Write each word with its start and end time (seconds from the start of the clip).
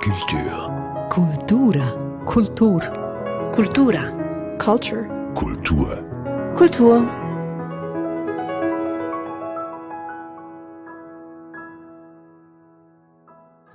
Culture. 0.00 1.08
Cultura. 1.10 2.20
Kultur. 2.24 2.80
Cultura. 3.52 4.56
Culture. 4.58 5.34
Kultur. 5.34 6.04
Kultur. 6.56 7.08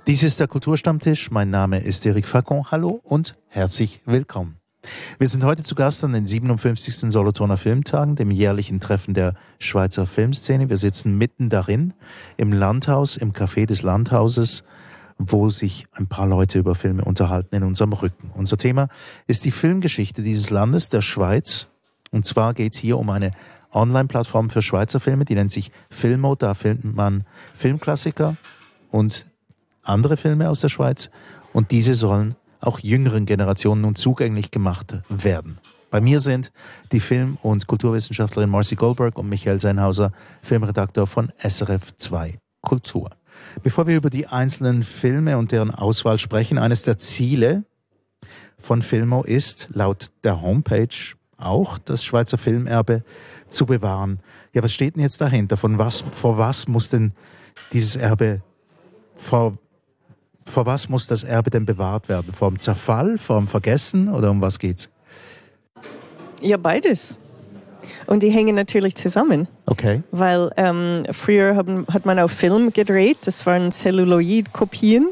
Dies 0.06 0.22
ist 0.22 0.40
der 0.40 0.48
Kulturstammtisch. 0.48 1.30
Mein 1.30 1.50
Name 1.50 1.78
ist 1.78 2.04
Eric 2.04 2.26
Facon. 2.26 2.64
Hallo 2.70 3.00
und 3.04 3.34
herzlich 3.46 4.00
willkommen. 4.04 4.58
Wir 5.18 5.28
sind 5.28 5.44
heute 5.44 5.62
zu 5.62 5.74
Gast 5.74 6.04
an 6.04 6.12
den 6.12 6.26
57. 6.26 7.10
Solothurner 7.12 7.56
Filmtagen, 7.56 8.16
dem 8.16 8.30
jährlichen 8.30 8.80
Treffen 8.80 9.14
der 9.14 9.34
Schweizer 9.58 10.06
Filmszene. 10.06 10.68
Wir 10.68 10.76
sitzen 10.76 11.16
mitten 11.16 11.48
darin, 11.48 11.94
im 12.36 12.52
Landhaus, 12.52 13.16
im 13.16 13.32
Café 13.32 13.66
des 13.66 13.82
Landhauses, 13.82 14.62
wo 15.18 15.50
sich 15.50 15.86
ein 15.92 16.06
paar 16.06 16.26
Leute 16.26 16.58
über 16.58 16.74
Filme 16.74 17.04
unterhalten 17.04 17.54
in 17.56 17.64
unserem 17.64 17.92
Rücken. 17.92 18.30
Unser 18.34 18.56
Thema 18.56 18.88
ist 19.26 19.44
die 19.44 19.50
Filmgeschichte 19.50 20.22
dieses 20.22 20.50
Landes, 20.50 20.88
der 20.88 21.02
Schweiz. 21.02 21.66
Und 22.10 22.24
zwar 22.24 22.54
geht 22.54 22.74
es 22.74 22.78
hier 22.78 22.98
um 22.98 23.10
eine 23.10 23.32
Online-Plattform 23.72 24.48
für 24.48 24.62
Schweizer 24.62 25.00
Filme, 25.00 25.24
die 25.24 25.34
nennt 25.34 25.52
sich 25.52 25.70
Filmo. 25.90 26.34
Da 26.36 26.54
findet 26.54 26.94
man 26.94 27.24
Filmklassiker 27.54 28.36
und 28.90 29.26
andere 29.82 30.16
Filme 30.16 30.48
aus 30.48 30.60
der 30.60 30.68
Schweiz. 30.68 31.10
Und 31.52 31.70
diese 31.70 31.94
sollen 31.94 32.36
auch 32.60 32.78
jüngeren 32.80 33.26
Generationen 33.26 33.82
nun 33.82 33.94
zugänglich 33.94 34.50
gemacht 34.50 34.96
werden. 35.08 35.58
Bei 35.90 36.00
mir 36.00 36.20
sind 36.20 36.52
die 36.92 37.00
Film- 37.00 37.38
und 37.42 37.66
Kulturwissenschaftlerin 37.66 38.50
Marcy 38.50 38.76
Goldberg 38.76 39.18
und 39.18 39.28
Michael 39.28 39.58
Seinhauser, 39.58 40.12
Filmredakteur 40.42 41.06
von 41.06 41.32
SRF 41.38 41.96
2 41.96 42.38
Kultur. 42.60 43.10
Bevor 43.62 43.86
wir 43.86 43.96
über 43.96 44.10
die 44.10 44.26
einzelnen 44.26 44.82
Filme 44.82 45.38
und 45.38 45.52
deren 45.52 45.70
Auswahl 45.72 46.18
sprechen, 46.18 46.58
eines 46.58 46.82
der 46.82 46.98
Ziele 46.98 47.64
von 48.58 48.82
Filmo 48.82 49.22
ist, 49.22 49.68
laut 49.72 50.10
der 50.24 50.42
Homepage 50.42 50.88
auch, 51.36 51.78
das 51.78 52.04
Schweizer 52.04 52.38
Filmerbe 52.38 53.04
zu 53.48 53.66
bewahren. 53.66 54.20
Ja, 54.52 54.62
was 54.62 54.72
steht 54.72 54.96
denn 54.96 55.02
jetzt 55.02 55.20
dahinter? 55.20 55.56
Von 55.56 55.78
was, 55.78 56.04
vor 56.12 56.38
was 56.38 56.66
muss 56.66 56.88
denn 56.88 57.12
dieses 57.72 57.96
Erbe, 57.96 58.42
vor 59.16 59.58
vor 60.48 60.66
was 60.66 60.88
muss 60.88 61.06
das 61.06 61.24
Erbe 61.24 61.50
denn 61.50 61.66
bewahrt 61.66 62.08
werden? 62.08 62.32
Vor 62.32 62.50
dem 62.50 62.58
Zerfall, 62.58 63.18
vor 63.18 63.38
dem 63.38 63.46
Vergessen 63.46 64.08
oder 64.08 64.30
um 64.30 64.40
was 64.40 64.58
geht's? 64.58 64.88
Ja, 66.40 66.56
beides. 66.56 67.18
Und 68.06 68.22
die 68.22 68.30
hängen 68.30 68.54
natürlich 68.54 68.96
zusammen. 68.96 69.48
Okay. 69.66 70.02
Weil 70.10 70.50
ähm, 70.56 71.04
früher 71.12 71.56
haben, 71.56 71.86
hat 71.92 72.06
man 72.06 72.18
auf 72.18 72.32
Film 72.32 72.72
gedreht, 72.72 73.18
das 73.24 73.46
waren 73.46 73.72
Celluloid-Kopien. 73.72 75.08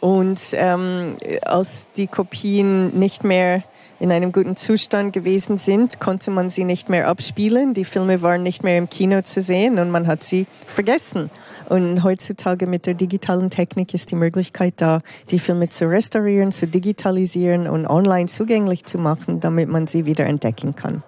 Und 0.00 0.40
ähm, 0.52 1.16
als 1.42 1.88
die 1.96 2.06
Kopien 2.06 2.98
nicht 2.98 3.24
mehr 3.24 3.62
in 3.98 4.12
einem 4.12 4.30
guten 4.32 4.56
Zustand 4.56 5.12
gewesen 5.12 5.58
sind, 5.58 6.00
konnte 6.00 6.30
man 6.30 6.50
sie 6.50 6.64
nicht 6.64 6.88
mehr 6.88 7.08
abspielen. 7.08 7.74
Die 7.74 7.84
Filme 7.84 8.22
waren 8.22 8.42
nicht 8.42 8.62
mehr 8.62 8.78
im 8.78 8.90
Kino 8.90 9.22
zu 9.22 9.40
sehen 9.40 9.78
und 9.78 9.90
man 9.90 10.06
hat 10.06 10.22
sie 10.22 10.46
vergessen. 10.66 11.30
Und 11.68 12.04
heutzutage 12.04 12.66
mit 12.66 12.86
der 12.86 12.94
digitalen 12.94 13.50
Technik 13.50 13.94
ist 13.94 14.10
die 14.10 14.16
Möglichkeit 14.16 14.74
da, 14.76 15.00
die 15.30 15.38
Filme 15.38 15.68
zu 15.68 15.88
restaurieren, 15.88 16.52
zu 16.52 16.66
digitalisieren 16.66 17.66
und 17.66 17.86
online 17.86 18.26
zugänglich 18.26 18.84
zu 18.84 18.98
machen, 18.98 19.40
damit 19.40 19.68
man 19.68 19.86
sie 19.86 20.04
wieder 20.06 20.26
entdecken 20.26 20.76
kann. 20.76 21.02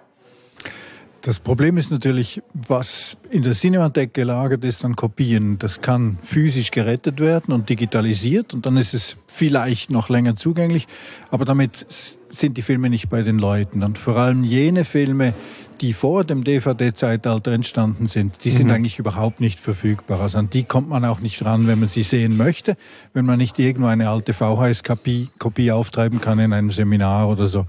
Das 1.29 1.39
Problem 1.39 1.77
ist 1.77 1.91
natürlich, 1.91 2.41
was 2.55 3.15
in 3.29 3.43
der 3.43 3.51
Cinemathek 3.51 4.15
gelagert 4.15 4.65
ist 4.65 4.83
an 4.83 4.95
Kopien, 4.95 5.59
das 5.59 5.79
kann 5.79 6.17
physisch 6.21 6.71
gerettet 6.71 7.19
werden 7.19 7.53
und 7.53 7.69
digitalisiert 7.69 8.55
und 8.55 8.65
dann 8.65 8.77
ist 8.77 8.95
es 8.95 9.15
vielleicht 9.27 9.91
noch 9.91 10.09
länger 10.09 10.35
zugänglich, 10.35 10.87
aber 11.29 11.45
damit 11.45 11.85
sind 12.31 12.57
die 12.57 12.63
Filme 12.63 12.89
nicht 12.89 13.09
bei 13.09 13.21
den 13.21 13.37
Leuten. 13.37 13.83
Und 13.83 13.99
vor 13.99 14.17
allem 14.17 14.43
jene 14.43 14.83
Filme, 14.85 15.35
die 15.81 15.93
vor 15.93 16.23
dem 16.23 16.43
DVD-Zeitalter 16.43 17.51
entstanden 17.51 18.07
sind, 18.07 18.43
die 18.43 18.49
sind 18.49 18.65
mhm. 18.65 18.73
eigentlich 18.73 18.97
überhaupt 18.97 19.39
nicht 19.39 19.59
verfügbar. 19.59 20.21
Also 20.21 20.39
an 20.39 20.49
die 20.49 20.63
kommt 20.63 20.89
man 20.89 21.05
auch 21.05 21.19
nicht 21.19 21.45
ran, 21.45 21.67
wenn 21.67 21.79
man 21.79 21.89
sie 21.89 22.01
sehen 22.01 22.37
möchte, 22.37 22.75
wenn 23.13 23.25
man 23.25 23.37
nicht 23.37 23.59
irgendwo 23.59 23.87
eine 23.87 24.09
alte 24.09 24.33
VHS-Kopie 24.33 25.71
auftreiben 25.71 26.21
kann 26.21 26.39
in 26.39 26.53
einem 26.53 26.71
Seminar 26.71 27.29
oder 27.29 27.45
so. 27.45 27.67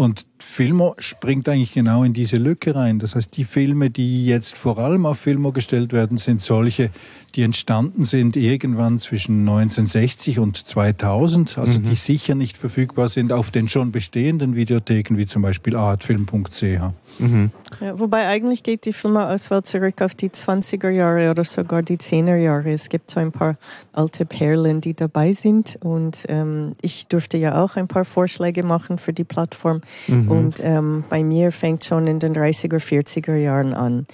Und 0.00 0.24
Filmo 0.38 0.94
springt 0.96 1.46
eigentlich 1.46 1.72
genau 1.72 2.04
in 2.04 2.14
diese 2.14 2.36
Lücke 2.36 2.74
rein. 2.74 3.00
Das 3.00 3.16
heißt, 3.16 3.36
die 3.36 3.44
Filme, 3.44 3.90
die 3.90 4.24
jetzt 4.24 4.56
vor 4.56 4.78
allem 4.78 5.04
auf 5.04 5.18
Filmo 5.18 5.52
gestellt 5.52 5.92
werden, 5.92 6.16
sind 6.16 6.40
solche, 6.40 6.88
die 7.34 7.42
entstanden 7.42 8.04
sind 8.04 8.34
irgendwann 8.34 8.98
zwischen 8.98 9.40
1960 9.40 10.38
und 10.38 10.56
2000, 10.56 11.58
also 11.58 11.80
mhm. 11.80 11.82
die 11.82 11.94
sicher 11.96 12.34
nicht 12.34 12.56
verfügbar 12.56 13.10
sind 13.10 13.30
auf 13.30 13.50
den 13.50 13.68
schon 13.68 13.92
bestehenden 13.92 14.56
Videotheken, 14.56 15.18
wie 15.18 15.26
zum 15.26 15.42
Beispiel 15.42 15.76
artfilm.ch. 15.76 16.94
Mhm. 17.20 17.50
Ja, 17.80 17.98
wobei 17.98 18.26
eigentlich 18.26 18.62
geht 18.62 18.86
die 18.86 18.92
Filmauswahl 18.92 19.62
zurück 19.62 20.02
auf 20.02 20.14
die 20.14 20.30
20er 20.30 20.88
Jahre 20.88 21.30
oder 21.30 21.44
sogar 21.44 21.82
die 21.82 21.98
10er 21.98 22.36
Jahre. 22.36 22.72
Es 22.72 22.88
gibt 22.88 23.10
so 23.10 23.20
ein 23.20 23.32
paar 23.32 23.56
alte 23.92 24.24
Perlen, 24.24 24.80
die 24.80 24.94
dabei 24.94 25.32
sind 25.32 25.78
und 25.80 26.24
ähm, 26.28 26.72
ich 26.82 27.06
durfte 27.08 27.36
ja 27.36 27.62
auch 27.62 27.76
ein 27.76 27.88
paar 27.88 28.04
Vorschläge 28.04 28.62
machen 28.62 28.98
für 28.98 29.12
die 29.12 29.24
Plattform 29.24 29.82
mhm. 30.06 30.30
und 30.30 30.60
ähm, 30.60 31.04
bei 31.08 31.22
mir 31.22 31.52
fängt 31.52 31.84
schon 31.84 32.06
in 32.06 32.18
den 32.18 32.34
30er, 32.34 32.78
40er 32.78 33.36
Jahren 33.36 33.74
an. 33.74 34.06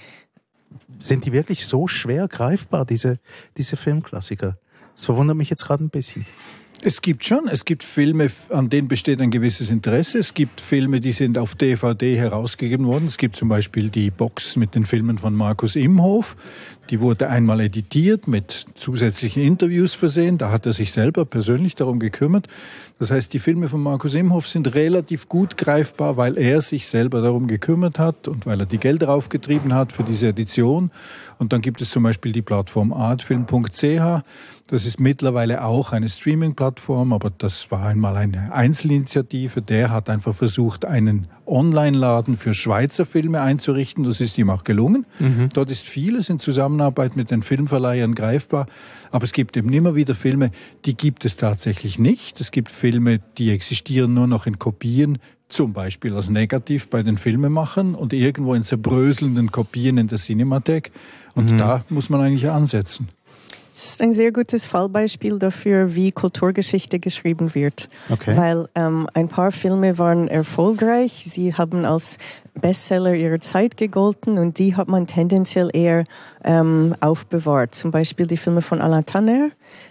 Sind 0.99 1.25
die 1.25 1.31
wirklich 1.31 1.65
so 1.65 1.87
schwer 1.87 2.27
greifbar, 2.27 2.85
diese, 2.85 3.19
diese 3.55 3.75
Filmklassiker? 3.75 4.57
Das 4.95 5.05
verwundert 5.05 5.37
mich 5.37 5.49
jetzt 5.49 5.65
gerade 5.65 5.83
ein 5.83 5.89
bisschen. 5.89 6.25
Es 6.81 7.01
gibt 7.01 7.23
schon, 7.23 7.47
es 7.47 7.65
gibt 7.65 7.83
Filme, 7.83 8.29
an 8.49 8.69
denen 8.69 8.87
besteht 8.87 9.19
ein 9.19 9.31
gewisses 9.31 9.71
Interesse. 9.71 10.19
Es 10.19 10.35
gibt 10.35 10.61
Filme, 10.61 10.99
die 10.99 11.11
sind 11.11 11.39
auf 11.39 11.55
DVD 11.55 12.15
herausgegeben 12.15 12.85
worden. 12.85 13.07
Es 13.07 13.17
gibt 13.17 13.35
zum 13.35 13.49
Beispiel 13.49 13.89
die 13.89 14.11
Box 14.11 14.55
mit 14.55 14.75
den 14.75 14.85
Filmen 14.85 15.17
von 15.17 15.33
Markus 15.33 15.75
Imhof. 15.75 16.35
Die 16.89 17.01
wurde 17.01 17.29
einmal 17.29 17.59
editiert, 17.59 18.27
mit 18.27 18.65
zusätzlichen 18.75 19.43
Interviews 19.43 19.93
versehen. 19.93 20.37
Da 20.37 20.51
hat 20.51 20.65
er 20.65 20.73
sich 20.73 20.91
selber 20.91 21.25
persönlich 21.25 21.75
darum 21.75 21.99
gekümmert. 21.99 22.47
Das 22.99 23.11
heißt, 23.11 23.33
die 23.33 23.39
Filme 23.39 23.67
von 23.67 23.81
Markus 23.81 24.13
Imhoff 24.13 24.47
sind 24.47 24.73
relativ 24.73 25.27
gut 25.27 25.57
greifbar, 25.57 26.17
weil 26.17 26.37
er 26.37 26.61
sich 26.61 26.87
selber 26.87 27.21
darum 27.21 27.47
gekümmert 27.47 27.99
hat 27.99 28.27
und 28.27 28.45
weil 28.45 28.61
er 28.61 28.65
die 28.65 28.77
Gelder 28.77 29.09
aufgetrieben 29.09 29.73
hat 29.73 29.91
für 29.91 30.03
diese 30.03 30.27
Edition. 30.27 30.91
Und 31.39 31.53
dann 31.53 31.61
gibt 31.61 31.81
es 31.81 31.91
zum 31.91 32.03
Beispiel 32.03 32.31
die 32.31 32.41
Plattform 32.41 32.93
artfilm.ch. 32.93 34.23
Das 34.67 34.85
ist 34.85 34.99
mittlerweile 34.99 35.63
auch 35.63 35.91
eine 35.91 36.09
Streaming-Plattform, 36.09 37.13
aber 37.13 37.31
das 37.37 37.69
war 37.69 37.85
einmal 37.85 38.15
eine 38.17 38.53
Einzelinitiative. 38.53 39.61
Der 39.61 39.91
hat 39.91 40.09
einfach 40.09 40.33
versucht, 40.33 40.85
einen 40.85 41.27
Online-Laden 41.47 42.35
für 42.37 42.53
Schweizer 42.53 43.05
Filme 43.05 43.41
einzurichten. 43.41 44.03
Das 44.03 44.21
ist 44.21 44.37
ihm 44.37 44.49
auch 44.49 44.63
gelungen. 44.63 45.05
Mhm. 45.19 45.49
Dort 45.53 45.71
ist 45.71 45.87
vieles 45.87 46.29
in 46.29 46.39
Zusammenarbeit 46.39 47.15
mit 47.15 47.31
den 47.31 47.41
Filmverleihern 47.41 48.15
greifbar. 48.15 48.67
Aber 49.11 49.23
es 49.23 49.33
gibt 49.33 49.57
eben 49.57 49.71
immer 49.71 49.95
wieder 49.95 50.15
Filme, 50.15 50.51
die 50.85 50.95
gibt 50.95 51.25
es 51.25 51.37
tatsächlich 51.37 51.99
nicht. 51.99 52.39
Es 52.41 52.51
gibt 52.51 52.69
Filme, 52.69 53.19
die 53.37 53.51
existieren 53.51 54.13
nur 54.13 54.27
noch 54.27 54.45
in 54.45 54.59
Kopien, 54.59 55.19
zum 55.49 55.73
Beispiel 55.73 56.13
als 56.13 56.29
negativ 56.29 56.89
bei 56.89 57.03
den 57.03 57.17
Filmemachern 57.17 57.95
und 57.95 58.13
irgendwo 58.13 58.53
in 58.53 58.63
zerbröselnden 58.63 59.51
Kopien 59.51 59.97
in 59.97 60.07
der 60.07 60.17
Cinemathek. 60.17 60.91
Und 61.35 61.51
mhm. 61.51 61.57
da 61.57 61.85
muss 61.89 62.09
man 62.09 62.21
eigentlich 62.21 62.49
ansetzen. 62.49 63.07
Das 63.77 63.89
ist 63.89 64.01
ein 64.01 64.11
sehr 64.11 64.31
gutes 64.31 64.65
Fallbeispiel 64.65 65.37
dafür, 65.37 65.93
wie 65.93 66.11
Kulturgeschichte 66.11 66.97
geschrieben 66.97 67.53
wird. 67.53 67.89
Okay. 68.09 68.35
Weil 68.35 68.67
ähm, 68.73 69.07
ein 69.13 69.27
paar 69.27 69.51
Filme 69.51 69.99
waren 69.99 70.27
erfolgreich. 70.27 71.27
Sie 71.29 71.53
haben 71.53 71.85
als 71.85 72.17
Bestseller 72.59 73.13
ihrer 73.13 73.39
Zeit 73.39 73.77
gegolten 73.77 74.37
und 74.37 74.59
die 74.59 74.75
hat 74.75 74.87
man 74.87 75.07
tendenziell 75.07 75.69
eher 75.73 76.03
ähm, 76.43 76.95
aufbewahrt. 77.01 77.75
Zum 77.75 77.91
Beispiel 77.91 78.27
die 78.27 78.37
Filme 78.37 78.61
von 78.61 78.81
Alain 78.81 79.05
Tanner. 79.05 79.49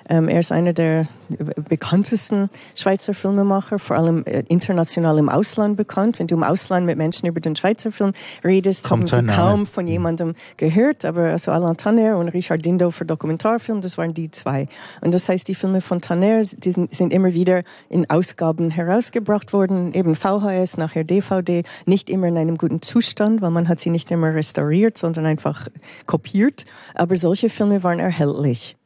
Ähm, 0.09 0.29
er 0.29 0.41
ist 0.41 0.53
einer 0.53 0.73
der 0.73 1.09
bekanntesten 1.69 2.49
Schweizer 2.75 3.15
Filmemacher, 3.15 3.79
vor 3.79 3.97
allem 3.97 4.25
äh, 4.25 4.45
international 4.49 5.19
im 5.19 5.29
Ausland 5.29 5.77
bekannt. 5.77 6.19
Wenn 6.19 6.27
du 6.27 6.37
im 6.37 6.43
Ausland 6.43 6.87
mit 6.87 6.97
Menschen 6.97 7.27
über 7.27 7.41
den 7.41 7.57
Schweizer 7.57 7.93
Film 7.93 8.13
redest, 8.45 8.89
Kommt 8.89 9.13
haben 9.13 9.29
sie 9.29 9.35
kaum 9.35 9.67
von 9.67 9.87
jemandem 9.87 10.35
gehört. 10.57 11.05
Aber 11.05 11.25
also 11.25 11.51
Alain 11.53 11.77
Tanner 11.77 12.17
und 12.19 12.29
Richard 12.29 12.65
Dindo 12.65 12.91
für 12.91 13.05
Dokumentarfilm, 13.05 13.81
das 13.81 13.99
waren 13.99 14.15
die 14.15 14.31
zwei. 14.31 14.69
Und 15.01 15.13
das 15.13 15.29
heißt, 15.29 15.47
die 15.49 15.55
Filme 15.55 15.81
von 15.81 16.01
Tanner, 16.01 16.43
die 16.43 16.71
sind, 16.71 16.95
sind 16.95 17.13
immer 17.13 17.35
wieder 17.35 17.63
in 17.89 18.09
Ausgaben 18.09 18.71
herausgebracht 18.71 19.53
worden, 19.53 19.93
eben 19.95 20.15
VHS, 20.15 20.79
nachher 20.79 21.05
DVD, 21.05 21.65
nicht 21.85 22.09
immer 22.09 22.29
in 22.29 22.39
einem 22.39 22.56
guten 22.57 22.83
Zustand, 22.83 23.43
weil 23.43 23.51
man 23.51 23.69
hat 23.69 23.81
sie 23.81 23.91
nicht 23.91 24.11
immer 24.11 24.35
restauriert, 24.35 24.99
sondern 24.99 25.27
einfach 25.27 25.69
kopiert. 26.07 26.65
Aber 26.95 27.17
solche 27.17 27.51
Filme 27.51 27.83
waren 27.83 27.99
erhältlich. 27.99 28.77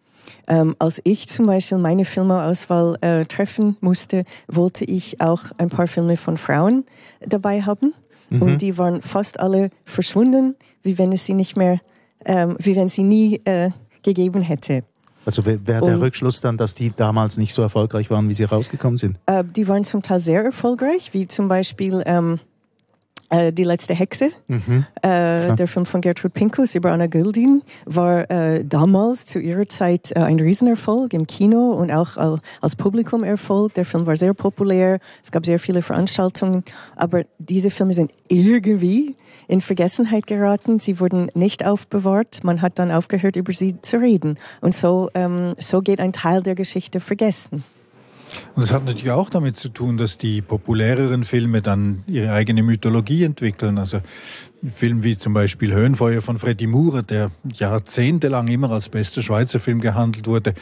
Ähm, 0.46 0.74
als 0.78 1.00
ich 1.04 1.28
zum 1.28 1.46
Beispiel 1.46 1.78
meine 1.78 2.04
Filmeauswahl 2.04 2.96
äh, 3.00 3.24
treffen 3.24 3.76
musste, 3.80 4.24
wollte 4.48 4.84
ich 4.84 5.20
auch 5.20 5.42
ein 5.58 5.68
paar 5.68 5.86
Filme 5.86 6.16
von 6.16 6.36
Frauen 6.36 6.84
dabei 7.20 7.62
haben. 7.62 7.94
Mhm. 8.30 8.42
Und 8.42 8.62
die 8.62 8.76
waren 8.78 9.02
fast 9.02 9.38
alle 9.38 9.70
verschwunden, 9.84 10.56
wie 10.82 10.98
wenn 10.98 11.12
es 11.12 11.24
sie 11.24 11.34
nicht 11.34 11.56
mehr, 11.56 11.80
ähm, 12.24 12.56
wie 12.58 12.76
wenn 12.76 12.88
sie 12.88 13.04
nie 13.04 13.40
äh, 13.44 13.70
gegeben 14.02 14.40
hätte. 14.40 14.82
Also 15.26 15.44
wäre 15.44 15.60
der 15.84 16.00
Rückschluss 16.00 16.40
dann, 16.40 16.56
dass 16.56 16.74
die 16.74 16.92
damals 16.96 17.36
nicht 17.36 17.52
so 17.52 17.60
erfolgreich 17.62 18.10
waren, 18.10 18.28
wie 18.28 18.34
sie 18.34 18.44
rausgekommen 18.44 18.96
sind? 18.96 19.18
Äh, 19.26 19.44
die 19.44 19.68
waren 19.68 19.84
zum 19.84 20.02
Teil 20.02 20.18
sehr 20.18 20.42
erfolgreich, 20.42 21.10
wie 21.12 21.28
zum 21.28 21.46
Beispiel 21.48 22.02
ähm, 22.06 22.40
äh, 23.30 23.52
Die 23.52 23.64
letzte 23.64 23.94
Hexe, 23.94 24.30
mhm. 24.48 24.86
äh, 25.02 25.54
der 25.54 25.66
Film 25.66 25.86
von 25.86 26.00
Gertrud 26.00 26.34
Pinkus 26.34 26.74
über 26.74 26.92
Anna 26.92 27.06
Gildin, 27.06 27.62
war 27.86 28.30
äh, 28.30 28.64
damals 28.64 29.26
zu 29.26 29.38
ihrer 29.38 29.66
Zeit 29.66 30.12
äh, 30.12 30.20
ein 30.20 30.38
Riesenerfolg 30.38 31.12
im 31.14 31.26
Kino 31.26 31.72
und 31.72 31.90
auch 31.90 32.16
als 32.60 32.76
Publikumerfolg. 32.76 33.74
Der 33.74 33.84
Film 33.84 34.06
war 34.06 34.16
sehr 34.16 34.34
populär, 34.34 34.98
es 35.22 35.30
gab 35.30 35.46
sehr 35.46 35.58
viele 35.58 35.82
Veranstaltungen, 35.82 36.64
aber 36.96 37.24
diese 37.38 37.70
Filme 37.70 37.94
sind 37.94 38.12
irgendwie 38.28 39.16
in 39.48 39.60
Vergessenheit 39.60 40.26
geraten. 40.26 40.78
Sie 40.78 41.00
wurden 41.00 41.28
nicht 41.34 41.66
aufbewahrt. 41.66 42.44
Man 42.44 42.62
hat 42.62 42.78
dann 42.78 42.90
aufgehört, 42.90 43.36
über 43.36 43.52
sie 43.52 43.80
zu 43.82 43.98
reden. 43.98 44.38
Und 44.60 44.74
so, 44.74 45.10
ähm, 45.14 45.54
so 45.58 45.80
geht 45.80 46.00
ein 46.00 46.12
Teil 46.12 46.42
der 46.42 46.54
Geschichte 46.54 47.00
vergessen. 47.00 47.64
Und 48.54 48.62
es 48.62 48.72
hat 48.72 48.84
natürlich 48.84 49.10
auch 49.10 49.30
damit 49.30 49.56
zu 49.56 49.68
tun, 49.68 49.96
dass 49.96 50.18
die 50.18 50.42
populäreren 50.42 51.24
Filme 51.24 51.62
dann 51.62 52.02
ihre 52.06 52.32
eigene 52.32 52.62
Mythologie 52.62 53.24
entwickeln. 53.24 53.78
Also 53.78 54.00
Film 54.66 55.02
wie 55.02 55.16
zum 55.16 55.32
Beispiel 55.32 55.72
Höhenfeuer 55.72 56.20
von 56.20 56.36
Freddy 56.36 56.66
Moore, 56.66 57.02
der 57.02 57.30
jahrzehntelang 57.52 58.48
immer 58.48 58.70
als 58.70 58.88
bester 58.88 59.22
Schweizer 59.22 59.58
Film 59.58 59.80
gehandelt 59.80 60.26
wurde, 60.26 60.54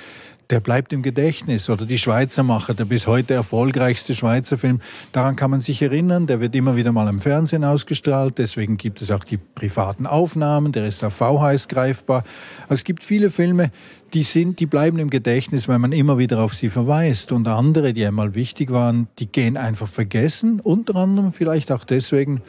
der 0.50 0.60
bleibt 0.60 0.92
im 0.92 1.02
Gedächtnis. 1.02 1.68
Oder 1.68 1.84
die 1.84 1.98
Schweizer 1.98 2.42
Macher, 2.42 2.74
der 2.74 2.84
bis 2.84 3.06
heute 3.06 3.34
erfolgreichste 3.34 4.14
Schweizer 4.14 4.56
Film, 4.56 4.80
daran 5.12 5.36
kann 5.36 5.50
man 5.50 5.60
sich 5.60 5.82
erinnern, 5.82 6.26
der 6.26 6.40
wird 6.40 6.54
immer 6.54 6.76
wieder 6.76 6.92
mal 6.92 7.08
im 7.08 7.18
Fernsehen 7.18 7.64
ausgestrahlt, 7.64 8.38
deswegen 8.38 8.76
gibt 8.76 9.02
es 9.02 9.10
auch 9.10 9.24
die 9.24 9.36
privaten 9.36 10.06
Aufnahmen, 10.06 10.72
der 10.72 10.86
ist 10.86 11.02
auf 11.02 11.14
VHS 11.14 11.68
greifbar. 11.68 12.22
Also 12.62 12.74
es 12.74 12.84
gibt 12.84 13.02
viele 13.02 13.30
Filme, 13.30 13.70
die 14.14 14.22
sind, 14.22 14.60
die 14.60 14.66
bleiben 14.66 14.98
im 14.98 15.10
Gedächtnis, 15.10 15.68
weil 15.68 15.78
man 15.78 15.92
immer 15.92 16.18
wieder 16.18 16.40
auf 16.40 16.54
sie 16.54 16.70
verweist. 16.70 17.32
Und 17.32 17.46
andere, 17.48 17.92
die 17.92 18.06
einmal 18.06 18.34
wichtig 18.34 18.70
waren, 18.70 19.08
die 19.18 19.26
gehen 19.26 19.56
einfach 19.56 19.88
vergessen, 19.88 20.60
unter 20.60 20.96
anderem 20.96 21.32
vielleicht 21.32 21.70
auch 21.72 21.84
deswegen, 21.84 22.40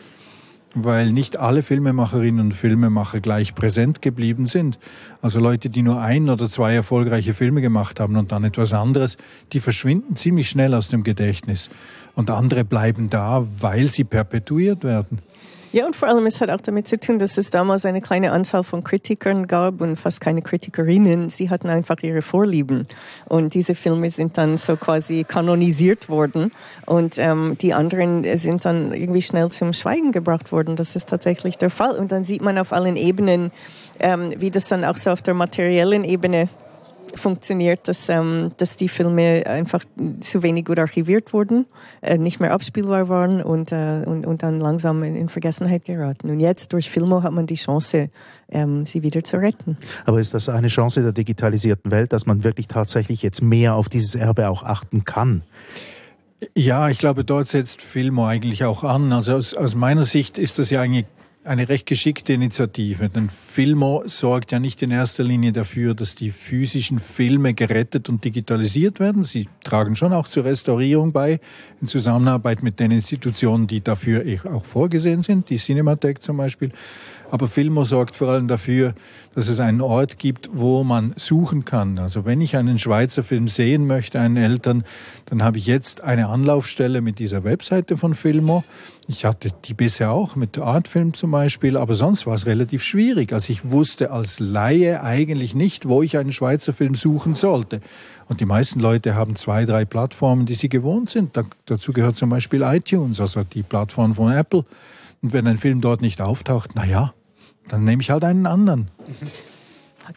weil 0.75 1.12
nicht 1.12 1.38
alle 1.38 1.63
Filmemacherinnen 1.63 2.39
und 2.39 2.54
Filmemacher 2.54 3.19
gleich 3.19 3.56
präsent 3.56 4.01
geblieben 4.01 4.45
sind. 4.45 4.80
Also 5.21 5.39
Leute, 5.39 5.69
die 5.69 5.81
nur 5.81 6.00
ein 6.01 6.30
oder 6.30 6.50
zwei 6.50 6.75
erfolgreiche 6.75 7.33
Filme 7.33 7.62
gemacht 7.62 8.00
haben 8.00 8.16
und 8.16 8.31
dann 8.31 8.44
etwas 8.44 8.74
anderes, 8.74 9.18
die 9.54 9.60
verschwinden 9.60 10.16
ziemlich 10.16 10.50
schnell 10.50 10.74
aus 10.74 10.89
dem 10.89 11.04
Gedächtnis. 11.04 11.69
Und 12.16 12.30
andere 12.30 12.66
bleiben 12.66 13.10
da, 13.10 13.45
weil 13.60 13.88
sie 13.88 14.04
perpetuiert 14.04 14.83
werden. 14.83 15.19
Ja, 15.71 15.86
und 15.86 15.95
vor 15.95 16.07
allem 16.07 16.25
es 16.25 16.42
hat 16.42 16.50
auch 16.50 16.62
damit 16.62 16.88
zu 16.88 17.00
tun, 17.00 17.19
dass 17.19 17.38
es 17.38 17.51
damals 17.51 17.86
eine 17.86 18.01
kleine 18.01 18.31
Anzahl 18.31 18.63
von 18.63 18.83
Kritikern 18.83 19.45
gab 19.45 19.81
und 19.81 19.98
fast 19.98 20.19
keine 20.19 20.42
Kritikerinnen. 20.42 21.30
Sie 21.30 21.51
hatten 21.51 21.69
einfach 21.69 21.98
ihre 22.01 22.24
Vorlieben. 22.24 22.88
Und 23.25 23.54
diese 23.54 23.75
Filme 23.75 24.10
sind 24.10 24.39
dann 24.39 24.57
so 24.57 24.75
quasi 24.77 25.25
kanonisiert 25.27 26.10
worden. 26.10 26.51
Und 26.88 27.19
ähm, 27.19 27.56
die 27.62 27.75
anderen 27.75 28.25
sind 28.39 28.66
dann 28.66 28.94
irgendwie 28.94 29.21
schnell 29.21 29.50
zum 29.50 29.74
Schweigen 29.74 30.12
gebracht 30.12 30.51
worden. 30.51 30.75
Das 30.75 30.95
ist 30.95 31.07
tatsächlich 31.07 31.60
der 31.60 31.69
Fall. 31.69 31.92
Und 31.92 32.12
dann 32.12 32.24
sieht 32.24 32.42
man 32.42 32.57
auf 32.57 32.74
allen 32.74 32.98
Ebenen, 32.98 33.51
ähm, 34.00 34.33
wie 34.38 34.50
das 34.50 34.69
dann 34.69 34.83
auch 34.83 34.98
so 34.98 35.12
auf 35.12 35.21
der 35.21 35.36
materiellen 35.36 36.04
Ebene 36.04 36.50
funktioniert, 37.15 37.88
dass, 37.88 38.09
ähm, 38.09 38.51
dass 38.57 38.75
die 38.75 38.89
Filme 38.89 39.44
einfach 39.45 39.83
zu 40.19 40.44
wenig 40.44 40.65
gut 40.65 40.79
archiviert 40.79 41.33
wurden, 41.33 41.65
äh, 42.01 42.17
nicht 42.17 42.39
mehr 42.39 42.53
abspielbar 42.53 43.09
waren 43.09 43.41
und, 43.41 43.71
äh, 43.71 44.03
und, 44.06 44.25
und 44.25 44.44
dann 44.44 44.59
langsam 44.59 45.03
in, 45.03 45.15
in, 45.15 45.29
Vergessenheit 45.29 45.85
geraten. 45.85 46.29
Und 46.29 46.39
jetzt 46.39 46.73
durch 46.73 46.89
Filmo 46.89 47.23
hat 47.23 47.33
man 47.33 47.45
die 47.45 47.56
Chance, 47.56 48.09
ähm, 48.50 48.85
sie 48.85 49.03
wieder 49.03 49.23
zu 49.23 49.38
retten. 49.38 49.77
Aber 50.06 50.19
ist 50.19 50.33
das 50.33 50.50
eine 50.50 50.67
Chance 50.67 51.01
der 51.01 51.11
digitalisierten 51.11 51.91
Welt, 51.91 52.13
dass 52.13 52.25
man 52.25 52.44
wirklich 52.44 52.67
tatsächlich 52.67 53.21
jetzt 53.21 53.41
mehr 53.41 53.75
auf 53.75 53.89
dieses 53.89 54.15
Erbe 54.15 54.50
auch 54.50 54.63
achten 54.63 55.03
kann? 55.03 55.44
Ja, 56.56 56.89
ich 56.89 56.97
glaube, 57.00 57.25
dort 57.25 57.47
setzt 57.47 57.81
Filmo 57.81 58.25
eigentlich 58.25 58.63
auch 58.63 58.83
an. 58.83 59.11
Also 59.11 59.35
aus, 59.35 59.53
aus 59.53 59.75
meiner 59.75 60.03
Sicht 60.03 60.38
ist 60.38 60.57
das 60.57 60.69
ja 60.69 60.81
eigentlich 60.81 61.06
eine 61.44 61.69
recht 61.69 61.86
geschickte 61.86 62.33
Initiative. 62.33 63.09
Denn 63.09 63.30
Filmo 63.30 64.03
sorgt 64.06 64.51
ja 64.51 64.59
nicht 64.59 64.81
in 64.81 64.91
erster 64.91 65.24
Linie 65.24 65.51
dafür, 65.51 65.94
dass 65.94 66.15
die 66.15 66.31
physischen 66.31 67.00
Filme 67.00 67.53
gerettet 67.53 68.09
und 68.09 68.24
digitalisiert 68.25 69.00
werden. 69.00 69.24
Sie 69.24 69.47
tragen 69.63 69.95
schon 69.95 70.13
auch 70.13 70.27
zur 70.27 70.45
Restaurierung 70.45 71.12
bei, 71.12 71.39
in 71.81 71.88
Zusammenarbeit 71.88 72.62
mit 72.62 72.80
den 72.80 72.91
Institutionen, 72.91 73.68
die 73.68 73.81
dafür 73.81 74.24
auch 74.51 74.65
vorgesehen 74.65 75.24
sind, 75.24 75.50
die 75.50 75.57
Cinemathek 75.57 76.21
zum 76.21 76.38
Beispiel. 76.38 76.71
Aber 77.31 77.48
Filmo 77.48 77.84
sorgt 77.84 78.16
vor 78.16 78.30
allem 78.30 78.48
dafür, 78.48 78.94
dass 79.36 79.48
es 79.48 79.60
einen 79.60 79.81
Ort 79.81 80.18
gibt, 80.18 80.50
wo 80.52 80.84
man 80.84 81.14
suchen 81.16 81.64
kann. 81.64 82.00
Also 82.00 82.26
wenn 82.26 82.42
ich 82.42 82.56
einen 82.56 82.80
Schweizer 82.80 83.24
Film 83.24 83.48
sehen 83.48 83.86
möchte, 83.88 84.20
einen 84.20 84.38
Eltern, 84.38 84.84
dann 85.26 85.44
habe 85.44 85.58
ich 85.58 85.68
jetzt 85.68 86.02
eine 86.02 86.28
Anlaufstelle 86.28 87.02
mit 87.02 87.20
dieser 87.20 87.44
Webseite 87.44 87.98
von 87.98 88.16
Filmo. 88.16 88.64
Ich 89.08 89.26
hatte 89.26 89.50
die 89.66 89.74
bisher 89.74 90.12
auch 90.12 90.36
mit 90.36 90.58
Artfilm 90.58 91.14
zum 91.14 91.31
Beispiel, 91.31 91.78
aber 91.78 91.96
sonst 91.96 92.26
war 92.26 92.36
es 92.36 92.46
relativ 92.46 92.84
schwierig. 92.84 93.31
Also 93.31 93.52
ich 93.52 93.70
wusste 93.70 94.12
als 94.12 94.40
Laie 94.40 95.04
eigentlich 95.04 95.56
nicht, 95.56 95.88
wo 95.88 96.02
ich 96.02 96.18
einen 96.18 96.31
Schweizer 96.31 96.74
Film 96.74 96.96
suchen 96.96 97.36
sollte. 97.36 97.81
Und 98.28 98.42
die 98.42 98.46
meisten 98.46 98.80
Leute 98.80 99.16
haben 99.16 99.36
zwei, 99.36 99.66
drei 99.66 99.86
Plattformen, 99.86 100.46
die 100.46 100.56
sie 100.56 100.70
gewohnt 100.70 101.10
sind. 101.10 101.38
Da, 101.38 101.44
dazu 101.66 101.94
gehört 101.94 102.18
zum 102.18 102.30
Beispiel 102.30 102.62
iTunes, 102.62 103.20
also 103.22 103.44
die 103.44 103.64
Plattform 103.64 104.14
von 104.14 104.31
Apple. 104.31 104.66
Und 105.22 105.34
wenn 105.34 105.48
ein 105.48 105.58
Film 105.58 105.81
dort 105.81 106.02
nicht 106.02 106.22
auftaucht, 106.22 106.72
na 106.76 106.86
ja, 106.86 107.14
dann 107.69 107.83
nehme 107.83 108.01
ich 108.01 108.10
halt 108.10 108.24
einen 108.24 108.45
anderen. 108.45 108.89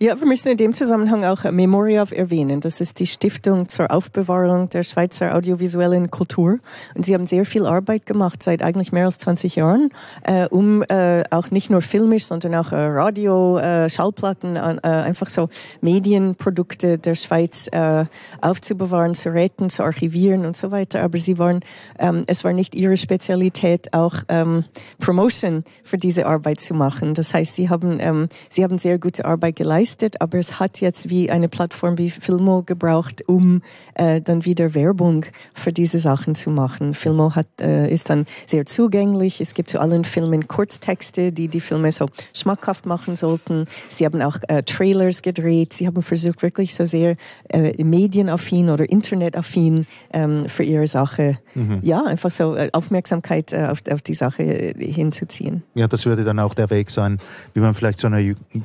Ja, 0.01 0.19
wir 0.19 0.27
müssen 0.27 0.49
in 0.49 0.57
dem 0.57 0.73
Zusammenhang 0.73 1.25
auch 1.25 1.45
Memoria 1.51 2.05
erwähnen. 2.11 2.61
Das 2.61 2.81
ist 2.81 2.99
die 2.99 3.07
Stiftung 3.07 3.69
zur 3.69 3.91
Aufbewahrung 3.91 4.71
der 4.71 4.85
Schweizer 4.85 5.35
audiovisuellen 5.35 6.11
Kultur. 6.11 6.61
Und 6.95 7.05
sie 7.05 7.15
haben 7.15 7.27
sehr 7.27 7.45
viel 7.45 7.67
Arbeit 7.67 8.07
gemacht, 8.07 8.43
seit 8.43 8.63
eigentlich 8.63 8.93
mehr 8.93 9.05
als 9.05 9.19
20 9.19 9.57
Jahren, 9.57 9.91
äh, 10.23 10.47
um 10.49 10.83
äh, 10.85 11.25
auch 11.31 11.51
nicht 11.51 11.69
nur 11.69 11.83
filmisch, 11.83 12.25
sondern 12.25 12.55
auch 12.55 12.73
äh, 12.73 12.77
Radio, 12.77 13.59
äh, 13.59 13.91
Schallplatten, 13.91 14.57
äh, 14.57 14.81
einfach 14.83 15.29
so 15.29 15.51
Medienprodukte 15.83 16.97
der 16.97 17.15
Schweiz 17.15 17.69
äh, 17.71 18.07
aufzubewahren, 18.41 19.15
zu 19.15 19.29
retten, 19.31 19.69
zu 19.69 19.83
archivieren 19.83 20.47
und 20.47 20.57
so 20.57 20.71
weiter. 20.71 21.03
Aber 21.03 21.19
sie 21.19 21.39
waren, 21.39 21.61
ähm, 21.99 22.25
es 22.29 22.45
war 22.45 22.55
nicht 22.55 22.75
ihre 22.75 22.97
Spezialität, 22.97 23.93
auch 23.93 24.15
ähm, 24.29 24.65
Promotion 25.01 25.65
für 25.85 25.99
diese 25.99 26.27
Arbeit 26.27 26.61
zu 26.61 26.73
machen. 26.73 27.13
Das 27.13 27.35
heißt, 27.35 27.57
sie 27.57 27.69
haben, 27.69 27.99
ähm, 28.01 28.29
sie 28.49 28.65
haben 28.65 28.79
sehr 28.79 28.99
gute 28.99 29.27
Arbeit 29.27 29.57
geleistet 29.57 29.82
geleistet, 29.83 30.21
aber 30.21 30.39
es 30.39 30.61
hat 30.61 30.81
jetzt 30.81 31.11
wie 31.11 31.31
eine 31.31 31.49
Plattform 31.49 31.99
wie 31.99 32.11
Filmo 32.11 32.63
gebraucht, 32.63 33.23
um 33.27 33.63
äh, 33.95 34.21
dann 34.21 34.45
wieder 34.45 34.75
Werbung 34.75 35.27
für 35.55 35.73
diese 35.73 35.99
Sachen 35.99 36.35
zu 36.35 36.51
machen. 36.51 36.95
Filmo 36.95 37.35
hat, 37.35 37.47
äh, 37.61 37.91
ist 37.91 38.09
dann 38.11 38.27
sehr 38.47 38.65
zugänglich. 38.65 39.41
Es 39.41 39.55
gibt 39.55 39.71
zu 39.71 39.81
allen 39.81 40.05
Filmen 40.05 40.47
Kurztexte, 40.47 41.33
die 41.33 41.49
die 41.49 41.61
Filme 41.61 41.91
so 41.91 42.07
schmackhaft 42.35 42.87
machen 42.87 43.17
sollten. 43.17 43.67
Sie 43.89 44.05
haben 44.05 44.23
auch 44.23 44.37
äh, 44.49 44.63
Trailers 44.63 45.23
gedreht. 45.23 45.73
Sie 45.73 45.87
haben 45.87 46.03
versucht, 46.03 46.43
wirklich 46.43 46.75
so 46.75 46.87
sehr 46.87 47.17
äh, 47.49 47.83
medienaffin 47.83 48.71
oder 48.71 48.89
internetaffin 48.89 49.87
ähm, 50.13 50.45
für 50.45 50.63
ihre 50.63 50.87
Sache, 50.87 51.39
mhm. 51.55 51.81
ja, 51.83 52.05
einfach 52.05 52.31
so 52.31 52.55
äh, 52.55 52.71
Aufmerksamkeit 52.73 53.53
äh, 53.53 53.67
auf, 53.71 53.81
auf 53.91 54.03
die 54.03 54.15
Sache 54.15 54.43
äh, 54.43 54.93
hinzuziehen. 54.93 55.63
Ja, 55.75 55.89
das 55.89 56.07
würde 56.07 56.23
dann 56.23 56.39
auch 56.39 56.55
der 56.55 56.71
Weg 56.71 56.91
sein, 56.91 57.19
wie 57.55 57.61
man 57.61 57.75
vielleicht 57.75 57.99
zu 57.99 58.07
einer 58.07 58.21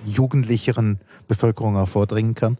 jugendlicheren 0.05 0.99
Bevölkerung 1.27 1.77
auch 1.77 1.87
vordringen 1.87 2.35
kann. 2.35 2.57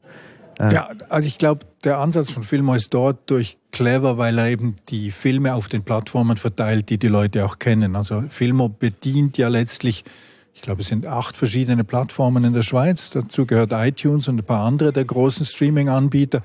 Äh 0.60 0.74
ja, 0.74 0.90
also 1.10 1.28
ich 1.28 1.38
glaube, 1.38 1.66
der 1.84 2.00
Ansatz 2.00 2.32
von 2.32 2.44
Filmo 2.44 2.74
ist 2.74 2.94
dort 2.94 3.30
durch 3.30 3.58
clever, 3.72 4.18
weil 4.18 4.38
er 4.38 4.48
eben 4.48 4.78
die 4.90 5.12
Filme 5.12 5.54
auf 5.54 5.68
den 5.68 5.84
Plattformen 5.84 6.38
verteilt, 6.38 6.90
die 6.90 6.98
die 6.98 7.08
Leute 7.08 7.46
auch 7.46 7.60
kennen. 7.60 7.96
Also 7.96 8.24
Filmo 8.28 8.70
bedient 8.70 9.38
ja 9.38 9.50
letztlich, 9.50 10.04
ich 10.54 10.62
glaube, 10.62 10.82
es 10.82 10.88
sind 10.88 11.06
acht 11.06 11.38
verschiedene 11.38 11.84
Plattformen 11.84 12.44
in 12.44 12.54
der 12.54 12.64
Schweiz. 12.64 13.12
Dazu 13.12 13.46
gehört 13.46 13.72
iTunes 13.72 14.28
und 14.28 14.40
ein 14.40 14.46
paar 14.46 14.66
andere 14.66 14.92
der 14.92 15.06
großen 15.06 15.46
Streaming-Anbieter. 15.46 16.42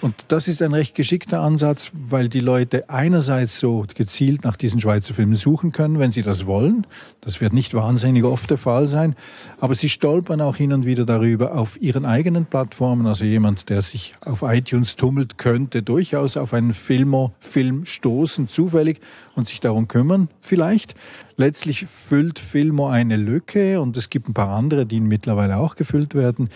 Und 0.00 0.26
das 0.28 0.48
ist 0.48 0.62
ein 0.62 0.72
recht 0.72 0.94
geschickter 0.94 1.40
Ansatz, 1.40 1.90
weil 1.92 2.28
die 2.30 2.40
Leute 2.40 2.88
einerseits 2.88 3.60
so 3.60 3.84
gezielt 3.94 4.44
nach 4.44 4.56
diesen 4.56 4.80
Schweizer 4.80 5.12
Filmen 5.12 5.34
suchen 5.34 5.72
können, 5.72 5.98
wenn 5.98 6.10
sie 6.10 6.22
das 6.22 6.46
wollen. 6.46 6.86
Das 7.20 7.42
wird 7.42 7.52
nicht 7.52 7.74
wahnsinnig 7.74 8.24
oft 8.24 8.48
der 8.48 8.56
Fall 8.56 8.86
sein. 8.86 9.14
Aber 9.60 9.74
sie 9.74 9.90
stolpern 9.90 10.40
auch 10.40 10.56
hin 10.56 10.72
und 10.72 10.86
wieder 10.86 11.04
darüber 11.04 11.54
auf 11.54 11.80
ihren 11.82 12.06
eigenen 12.06 12.46
Plattformen. 12.46 13.06
Also 13.06 13.26
jemand, 13.26 13.68
der 13.68 13.82
sich 13.82 14.14
auf 14.22 14.40
iTunes 14.42 14.96
tummelt, 14.96 15.36
könnte 15.36 15.82
durchaus 15.82 16.38
auf 16.38 16.54
einen 16.54 16.72
Filmo-Film 16.72 17.84
stoßen, 17.84 18.48
zufällig, 18.48 19.00
und 19.34 19.48
sich 19.48 19.60
darum 19.60 19.88
kümmern, 19.88 20.28
vielleicht. 20.40 20.94
Letztlich 21.36 21.86
füllt 21.86 22.38
Filmo 22.38 22.88
eine 22.88 23.16
Lücke 23.16 23.80
und 23.80 23.96
es 23.96 24.10
gibt 24.10 24.28
ein 24.28 24.34
paar 24.34 24.50
andere, 24.50 24.86
die 24.86 25.00
mittlerweile 25.00 25.56
auch 25.56 25.76
gefüllt 25.76 26.14
werden, 26.14 26.48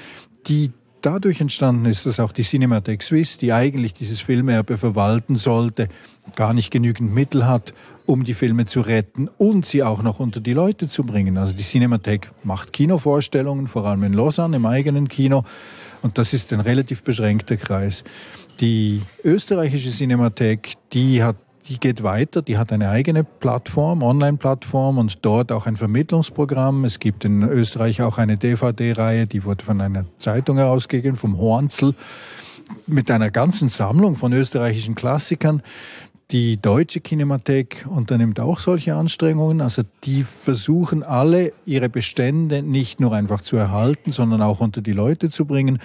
die 0.46 0.72
dadurch 1.04 1.40
entstanden 1.40 1.84
ist, 1.84 2.06
dass 2.06 2.18
auch 2.18 2.32
die 2.32 2.42
Cinematheque 2.42 3.02
Suisse, 3.02 3.38
die 3.38 3.52
eigentlich 3.52 3.94
dieses 3.94 4.20
Filmerbe 4.20 4.76
verwalten 4.76 5.36
sollte, 5.36 5.88
gar 6.34 6.54
nicht 6.54 6.70
genügend 6.70 7.12
Mittel 7.14 7.46
hat, 7.46 7.74
um 8.06 8.24
die 8.24 8.34
Filme 8.34 8.66
zu 8.66 8.80
retten 8.80 9.28
und 9.38 9.66
sie 9.66 9.82
auch 9.82 10.02
noch 10.02 10.18
unter 10.18 10.40
die 10.40 10.54
Leute 10.54 10.88
zu 10.88 11.04
bringen. 11.04 11.36
Also 11.36 11.52
die 11.52 11.62
Cinematheque 11.62 12.28
macht 12.42 12.72
Kinovorstellungen, 12.72 13.66
vor 13.66 13.84
allem 13.86 14.04
in 14.04 14.14
Lausanne 14.14 14.56
im 14.56 14.66
eigenen 14.66 15.08
Kino. 15.08 15.44
Und 16.02 16.18
das 16.18 16.32
ist 16.32 16.52
ein 16.52 16.60
relativ 16.60 17.02
beschränkter 17.02 17.56
Kreis. 17.56 18.04
Die 18.60 19.02
österreichische 19.22 19.90
Cinemathek, 19.90 20.74
die 20.92 21.22
hat 21.22 21.36
die 21.66 21.80
geht 21.80 22.02
weiter, 22.02 22.42
die 22.42 22.58
hat 22.58 22.72
eine 22.72 22.90
eigene 22.90 23.24
Plattform, 23.24 24.02
Online-Plattform 24.02 24.98
und 24.98 25.24
dort 25.24 25.50
auch 25.50 25.66
ein 25.66 25.76
Vermittlungsprogramm. 25.76 26.84
Es 26.84 26.98
gibt 26.98 27.24
in 27.24 27.42
Österreich 27.42 28.02
auch 28.02 28.18
eine 28.18 28.36
DVD-Reihe, 28.36 29.26
die 29.26 29.44
wurde 29.44 29.64
von 29.64 29.80
einer 29.80 30.04
Zeitung 30.18 30.58
herausgegeben, 30.58 31.16
vom 31.16 31.38
Hornzel, 31.38 31.94
mit 32.86 33.10
einer 33.10 33.30
ganzen 33.30 33.68
Sammlung 33.68 34.14
von 34.14 34.32
österreichischen 34.32 34.94
Klassikern. 34.94 35.62
Die 36.30 36.56
deutsche 36.56 37.00
Kinemathek 37.00 37.84
unternimmt 37.88 38.40
auch 38.40 38.58
solche 38.58 38.94
Anstrengungen. 38.94 39.60
Also 39.60 39.82
die 40.04 40.22
versuchen 40.22 41.02
alle, 41.02 41.52
ihre 41.66 41.90
Bestände 41.90 42.62
nicht 42.62 42.98
nur 42.98 43.12
einfach 43.12 43.42
zu 43.42 43.56
erhalten, 43.56 44.10
sondern 44.10 44.40
auch 44.40 44.60
unter 44.60 44.80
die 44.80 44.92
Leute 44.92 45.28
zu 45.28 45.44
bringen. 45.44 45.80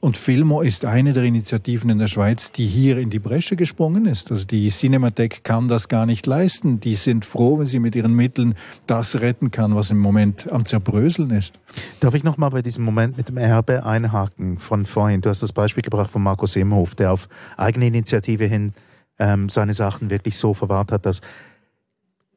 Und 0.00 0.18
Filmo 0.18 0.60
ist 0.60 0.84
eine 0.84 1.12
der 1.12 1.22
Initiativen 1.22 1.88
in 1.90 1.98
der 1.98 2.08
Schweiz, 2.08 2.50
die 2.52 2.66
hier 2.66 2.98
in 2.98 3.08
die 3.08 3.20
Bresche 3.20 3.56
gesprungen 3.56 4.04
ist. 4.04 4.32
Also 4.32 4.44
die 4.44 4.68
Cinemathek 4.68 5.44
kann 5.44 5.68
das 5.68 5.88
gar 5.88 6.06
nicht 6.06 6.26
leisten. 6.26 6.80
Die 6.80 6.96
sind 6.96 7.24
froh, 7.24 7.60
wenn 7.60 7.66
sie 7.66 7.78
mit 7.78 7.94
ihren 7.94 8.14
Mitteln 8.14 8.56
das 8.86 9.20
retten 9.20 9.52
kann, 9.52 9.76
was 9.76 9.90
im 9.90 10.00
Moment 10.00 10.50
am 10.52 10.64
Zerbröseln 10.64 11.30
ist. 11.30 11.54
Darf 12.00 12.14
ich 12.14 12.24
nochmal 12.24 12.50
bei 12.50 12.62
diesem 12.62 12.84
Moment 12.84 13.16
mit 13.16 13.28
dem 13.28 13.38
Erbe 13.38 13.86
einhaken 13.86 14.58
von 14.58 14.84
vorhin? 14.84 15.20
Du 15.20 15.30
hast 15.30 15.42
das 15.42 15.52
Beispiel 15.52 15.82
gebracht 15.84 16.10
von 16.10 16.22
Markus 16.22 16.56
Imhof, 16.56 16.96
der 16.96 17.12
auf 17.12 17.28
eigene 17.56 17.86
Initiative 17.86 18.44
hin 18.44 18.74
ähm, 19.18 19.48
seine 19.48 19.74
Sachen 19.74 20.10
wirklich 20.10 20.38
so 20.38 20.54
verwahrt 20.54 20.92
hat, 20.92 21.06
dass 21.06 21.20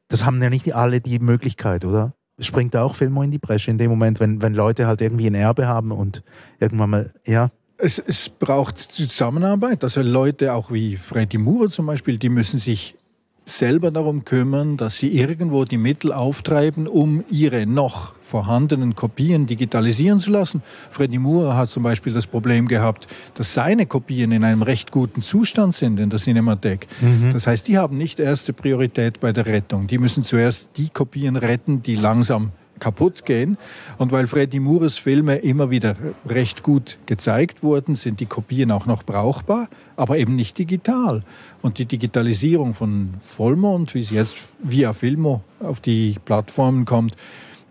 das 0.08 0.24
haben 0.24 0.42
ja 0.42 0.50
nicht 0.50 0.74
alle 0.74 1.00
die 1.00 1.18
Möglichkeit, 1.18 1.84
oder? 1.84 2.14
Springt 2.40 2.74
da 2.74 2.82
auch 2.82 2.94
Filmo 2.94 3.22
in 3.22 3.30
die 3.30 3.38
Bresche 3.38 3.70
in 3.70 3.78
dem 3.78 3.90
Moment, 3.90 4.20
wenn, 4.20 4.40
wenn 4.40 4.54
Leute 4.54 4.86
halt 4.86 5.00
irgendwie 5.00 5.26
ein 5.26 5.34
Erbe 5.34 5.66
haben 5.66 5.92
und 5.92 6.22
irgendwann 6.60 6.90
mal, 6.90 7.14
ja? 7.26 7.50
Es, 7.76 7.98
es 7.98 8.28
braucht 8.28 8.78
Zusammenarbeit. 8.78 9.84
Also 9.84 10.02
Leute 10.02 10.54
auch 10.54 10.72
wie 10.72 10.96
Freddy 10.96 11.38
Moore 11.38 11.70
zum 11.70 11.86
Beispiel, 11.86 12.16
die 12.18 12.28
müssen 12.28 12.58
sich 12.58 12.97
selber 13.48 13.90
darum 13.90 14.24
kümmern, 14.24 14.76
dass 14.76 14.98
sie 14.98 15.08
irgendwo 15.08 15.64
die 15.64 15.78
Mittel 15.78 16.12
auftreiben, 16.12 16.86
um 16.86 17.24
ihre 17.30 17.66
noch 17.66 18.14
vorhandenen 18.18 18.94
Kopien 18.94 19.46
digitalisieren 19.46 20.20
zu 20.20 20.30
lassen. 20.30 20.62
Freddy 20.90 21.18
Moore 21.18 21.56
hat 21.56 21.70
zum 21.70 21.82
Beispiel 21.82 22.12
das 22.12 22.26
Problem 22.26 22.68
gehabt, 22.68 23.06
dass 23.34 23.54
seine 23.54 23.86
Kopien 23.86 24.32
in 24.32 24.44
einem 24.44 24.62
recht 24.62 24.90
guten 24.90 25.22
Zustand 25.22 25.74
sind 25.74 25.98
in 25.98 26.10
der 26.10 26.18
Cinemathek. 26.18 26.86
Mhm. 27.00 27.32
Das 27.32 27.46
heißt, 27.46 27.68
die 27.68 27.78
haben 27.78 27.96
nicht 27.96 28.20
erste 28.20 28.52
Priorität 28.52 29.20
bei 29.20 29.32
der 29.32 29.46
Rettung. 29.46 29.86
Die 29.86 29.98
müssen 29.98 30.24
zuerst 30.24 30.70
die 30.76 30.90
Kopien 30.90 31.36
retten, 31.36 31.82
die 31.82 31.94
langsam 31.94 32.52
kaputt 32.78 33.24
gehen. 33.24 33.58
Und 33.98 34.12
weil 34.12 34.26
Freddy 34.26 34.60
Moores 34.60 34.98
Filme 34.98 35.36
immer 35.36 35.70
wieder 35.70 35.96
recht 36.28 36.62
gut 36.62 36.98
gezeigt 37.06 37.62
wurden, 37.62 37.94
sind 37.94 38.20
die 38.20 38.26
Kopien 38.26 38.70
auch 38.70 38.86
noch 38.86 39.02
brauchbar, 39.02 39.68
aber 39.96 40.18
eben 40.18 40.36
nicht 40.36 40.58
digital. 40.58 41.22
Und 41.62 41.78
die 41.78 41.86
Digitalisierung 41.86 42.74
von 42.74 43.14
Vollmond, 43.20 43.94
wie 43.94 44.02
sie 44.02 44.14
jetzt 44.14 44.54
via 44.62 44.92
Filmo 44.92 45.42
auf 45.60 45.80
die 45.80 46.16
Plattformen 46.24 46.84
kommt, 46.84 47.16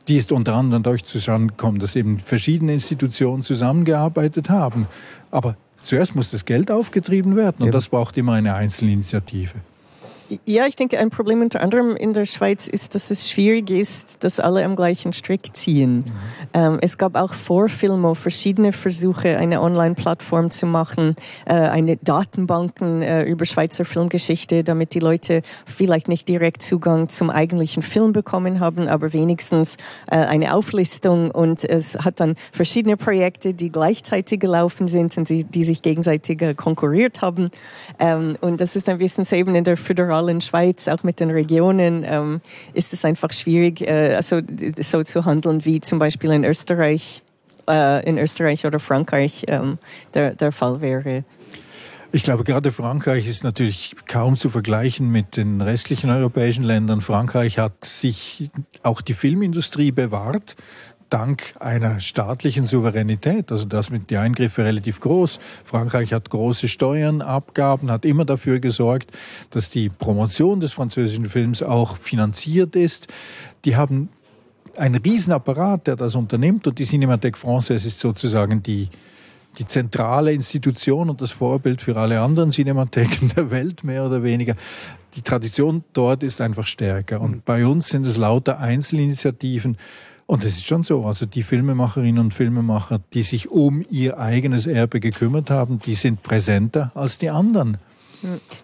die 0.08 0.16
ist 0.16 0.32
unter 0.32 0.56
anderem 0.56 0.84
dadurch 0.84 1.04
zustande 1.04 1.48
gekommen, 1.48 1.80
dass 1.80 1.96
eben 1.96 2.20
verschiedene 2.20 2.74
Institutionen 2.74 3.44
zusammengearbeitet 3.44 4.50
haben. 4.50 4.88
Aber 5.32 5.58
zuerst 5.80 6.16
muss 6.16 6.32
das 6.32 6.46
Geld 6.46 6.72
aufgetrieben 6.72 7.36
werden 7.36 7.58
und 7.60 7.68
eben. 7.68 7.72
das 7.72 7.90
braucht 7.90 8.18
immer 8.18 8.34
eine 8.34 8.56
Einzelinitiative. 8.56 9.56
Ja, 10.46 10.66
ich 10.66 10.76
denke, 10.76 11.00
ein 11.00 11.10
Problem 11.10 11.42
unter 11.42 11.62
anderem 11.62 11.96
in 11.96 12.12
der 12.12 12.26
Schweiz 12.26 12.68
ist, 12.68 12.96
dass 12.96 13.12
es 13.12 13.30
schwierig 13.30 13.70
ist, 13.70 14.24
dass 14.26 14.40
alle 14.40 14.66
am 14.66 14.76
gleichen 14.76 15.14
Strick 15.14 15.56
ziehen. 15.56 15.98
Mhm. 15.98 16.04
Ähm, 16.54 16.78
es 16.82 16.98
gab 16.98 17.16
auch 17.16 17.34
vor 17.34 17.70
Filmo 17.70 18.14
verschiedene 18.14 18.74
Versuche, 18.74 19.38
eine 19.38 19.62
Online-Plattform 19.62 20.52
zu 20.52 20.66
machen, 20.66 21.16
äh, 21.46 21.54
eine 21.54 21.96
Datenbanken 21.98 23.02
äh, 23.02 23.24
über 23.24 23.46
Schweizer 23.46 23.86
Filmgeschichte, 23.86 24.64
damit 24.64 24.94
die 24.94 25.00
Leute 25.00 25.44
vielleicht 25.66 26.10
nicht 26.10 26.28
direkt 26.28 26.62
Zugang 26.62 27.08
zum 27.08 27.30
eigentlichen 27.30 27.82
Film 27.82 28.12
bekommen 28.12 28.60
haben, 28.60 28.90
aber 28.90 29.14
wenigstens 29.14 29.78
äh, 30.12 30.18
eine 30.18 30.54
Auflistung. 30.54 31.32
Und 31.32 31.64
es 31.64 31.98
hat 32.00 32.20
dann 32.20 32.36
verschiedene 32.52 32.98
Projekte, 32.98 33.54
die 33.54 33.72
gleichzeitig 33.72 34.42
gelaufen 34.42 34.90
sind 34.90 35.18
und 35.18 35.30
die, 35.30 35.46
die 35.46 35.64
sich 35.64 35.82
gegenseitig 35.82 36.42
äh, 36.42 36.54
konkurriert 36.54 37.22
haben. 37.22 37.50
Ähm, 37.98 38.36
und 38.42 38.60
das 38.60 38.76
ist 38.76 38.90
ein 38.90 38.98
bisschen 38.98 39.24
so 39.24 39.36
eben 39.36 39.56
in 39.56 39.64
der 39.64 39.78
Föderation 39.78 40.17
in 40.26 40.42
Schweiz, 40.42 40.88
auch 40.88 41.04
mit 41.04 41.20
den 41.20 41.30
Regionen, 41.30 42.04
ähm, 42.06 42.42
ist 42.74 42.94
es 42.94 43.06
einfach 43.06 43.32
schwierig, 43.32 43.82
äh, 43.82 44.16
also, 44.16 44.42
so 44.82 45.04
zu 45.04 45.26
handeln 45.26 45.66
wie 45.66 45.80
zum 45.80 46.00
Beispiel 46.00 46.32
in 46.32 46.44
Österreich, 46.44 47.24
äh, 47.70 48.08
in 48.08 48.18
Österreich 48.18 48.66
oder 48.66 48.80
Frankreich 48.80 49.46
ähm, 49.48 49.78
der, 50.14 50.36
der 50.36 50.52
Fall 50.52 50.82
wäre. 50.82 51.24
Ich 52.12 52.24
glaube, 52.24 52.44
gerade 52.44 52.72
Frankreich 52.72 53.28
ist 53.28 53.44
natürlich 53.44 53.96
kaum 54.08 54.38
zu 54.38 54.50
vergleichen 54.50 55.12
mit 55.12 55.36
den 55.36 55.62
restlichen 55.62 56.10
europäischen 56.10 56.64
Ländern. 56.64 57.02
Frankreich 57.02 57.60
hat 57.60 57.84
sich 57.84 58.50
auch 58.82 59.02
die 59.02 59.14
Filmindustrie 59.14 59.92
bewahrt 59.92 60.56
dank 61.10 61.56
einer 61.60 62.00
staatlichen 62.00 62.66
Souveränität. 62.66 63.52
Also 63.52 63.66
das 63.66 63.88
sind 63.88 64.10
die 64.10 64.18
Eingriffe 64.18 64.64
relativ 64.64 65.00
groß. 65.00 65.40
Frankreich 65.64 66.14
hat 66.14 66.30
große 66.30 66.68
Steuern, 66.68 67.22
Abgaben, 67.22 67.92
hat 67.92 68.06
immer 68.06 68.26
dafür 68.26 68.60
gesorgt, 68.60 69.12
dass 69.52 69.70
die 69.70 69.90
Promotion 69.90 70.60
des 70.60 70.74
französischen 70.74 71.26
Films 71.26 71.64
auch 71.64 71.96
finanziert 71.98 72.76
ist. 72.76 73.08
Die 73.66 73.76
haben 73.76 74.10
einen 74.76 74.96
Riesenapparat, 74.96 75.88
der 75.88 75.96
das 75.96 76.16
unternimmt 76.16 76.68
und 76.68 76.80
die 76.80 76.86
Cinémathèque 76.86 77.38
Française 77.38 77.88
ist 77.88 78.00
sozusagen 78.00 78.62
die, 78.62 78.90
die 79.58 79.66
zentrale 79.66 80.34
Institution 80.34 81.10
und 81.10 81.22
das 81.22 81.32
Vorbild 81.32 81.82
für 81.82 81.98
alle 81.98 82.22
anderen 82.22 82.52
Cinematheken 82.52 83.30
der 83.36 83.50
Welt, 83.50 83.84
mehr 83.84 84.06
oder 84.06 84.24
weniger. 84.24 84.56
Die 85.16 85.24
Tradition 85.24 85.84
dort 85.94 86.24
ist 86.24 86.42
einfach 86.42 86.68
stärker. 86.68 87.22
Und 87.22 87.44
bei 87.44 87.66
uns 87.66 87.88
sind 87.88 88.06
es 88.06 88.18
lauter 88.18 88.60
Einzelinitiativen, 88.60 89.78
und 90.28 90.44
es 90.44 90.58
ist 90.58 90.66
schon 90.66 90.84
so, 90.84 91.06
also 91.06 91.26
die 91.26 91.42
Filmemacherinnen 91.42 92.20
und 92.20 92.34
Filmemacher, 92.34 93.00
die 93.14 93.24
sich 93.24 93.50
um 93.50 93.84
ihr 93.90 94.20
eigenes 94.20 94.68
Erbe 94.68 95.00
gekümmert 95.00 95.50
haben, 95.50 95.80
die 95.80 95.96
sind 95.96 96.22
präsenter 96.22 96.92
als 96.96 97.18
die 97.18 97.30
anderen. 97.30 97.78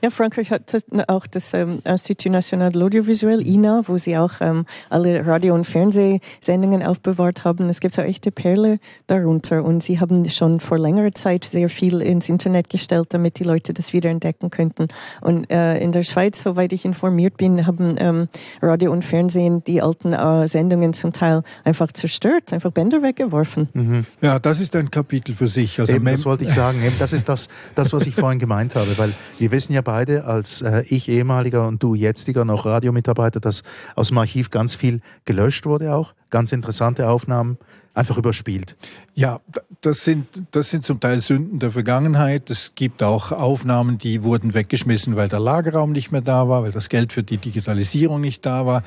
Ja, 0.01 0.09
Frankreich 0.09 0.51
hat 0.51 0.75
auch 1.07 1.27
das 1.27 1.53
ähm, 1.53 1.79
Institut 1.85 2.31
National 2.31 2.71
de 2.71 2.81
l'Audiovisuel, 2.81 3.45
INA, 3.45 3.83
wo 3.87 3.97
sie 3.97 4.17
auch 4.17 4.33
ähm, 4.41 4.65
alle 4.89 5.25
Radio- 5.25 5.53
und 5.53 5.65
Fernsehsendungen 5.65 6.83
aufbewahrt 6.83 7.43
haben. 7.43 7.69
Es 7.69 7.79
gibt 7.79 7.93
so 7.95 8.01
echte 8.01 8.31
Perle 8.31 8.79
darunter 9.07 9.63
und 9.63 9.83
sie 9.83 9.99
haben 9.99 10.27
schon 10.29 10.59
vor 10.59 10.77
längerer 10.79 11.13
Zeit 11.13 11.45
sehr 11.45 11.69
viel 11.69 12.01
ins 12.01 12.29
Internet 12.29 12.69
gestellt, 12.69 13.07
damit 13.09 13.39
die 13.39 13.43
Leute 13.43 13.73
das 13.73 13.93
wieder 13.93 14.09
entdecken 14.09 14.49
könnten. 14.49 14.87
Und 15.21 15.49
äh, 15.51 15.77
in 15.77 15.91
der 15.91 16.03
Schweiz, 16.03 16.41
soweit 16.41 16.73
ich 16.73 16.85
informiert 16.85 17.37
bin, 17.37 17.65
haben 17.65 17.95
ähm, 17.97 18.27
Radio 18.61 18.91
und 18.91 19.05
Fernsehen 19.05 19.63
die 19.63 19.81
alten 19.81 20.13
äh, 20.13 20.47
Sendungen 20.47 20.93
zum 20.93 21.13
Teil 21.13 21.43
einfach 21.63 21.91
zerstört, 21.91 22.53
einfach 22.53 22.71
Bänder 22.71 23.01
weggeworfen. 23.01 23.69
Mhm. 23.73 24.05
Ja, 24.21 24.39
das 24.39 24.59
ist 24.59 24.75
ein 24.75 24.91
Kapitel 24.91 25.33
für 25.33 25.47
sich. 25.47 25.79
Also 25.79 25.93
eben, 25.93 26.05
das 26.05 26.25
wollte 26.25 26.45
ich 26.45 26.53
sagen. 26.53 26.81
Eben, 26.83 26.97
das 26.99 27.13
ist 27.13 27.29
das, 27.29 27.49
das, 27.75 27.93
was 27.93 28.07
ich 28.07 28.15
vorhin 28.15 28.39
gemeint 28.39 28.75
habe, 28.75 28.97
weil 28.97 29.13
wir 29.43 29.51
wissen 29.51 29.73
ja 29.73 29.81
beide, 29.81 30.23
als 30.23 30.61
äh, 30.61 30.85
ich 30.87 31.09
ehemaliger 31.09 31.67
und 31.67 31.83
du 31.83 31.95
jetziger 31.95 32.45
noch 32.45 32.65
Radiomitarbeiter, 32.65 33.41
dass 33.41 33.63
aus 33.93 34.07
dem 34.07 34.17
Archiv 34.17 34.51
ganz 34.51 34.73
viel 34.73 35.01
gelöscht 35.25 35.65
wurde 35.65 35.93
auch, 35.93 36.13
ganz 36.29 36.53
interessante 36.53 37.09
Aufnahmen 37.09 37.57
einfach 37.93 38.17
überspielt. 38.17 38.77
Ja, 39.15 39.41
das 39.81 40.05
sind, 40.05 40.27
das 40.51 40.69
sind 40.69 40.85
zum 40.85 41.01
Teil 41.01 41.19
Sünden 41.19 41.59
der 41.59 41.71
Vergangenheit. 41.71 42.49
Es 42.49 42.73
gibt 42.73 43.03
auch 43.03 43.33
Aufnahmen, 43.33 43.97
die 43.97 44.23
wurden 44.23 44.53
weggeschmissen, 44.53 45.17
weil 45.17 45.27
der 45.27 45.41
Lagerraum 45.41 45.91
nicht 45.91 46.13
mehr 46.13 46.21
da 46.21 46.47
war, 46.47 46.63
weil 46.63 46.71
das 46.71 46.87
Geld 46.87 47.11
für 47.11 47.21
die 47.21 47.37
Digitalisierung 47.37 48.21
nicht 48.21 48.45
da 48.45 48.65
war. 48.65 48.83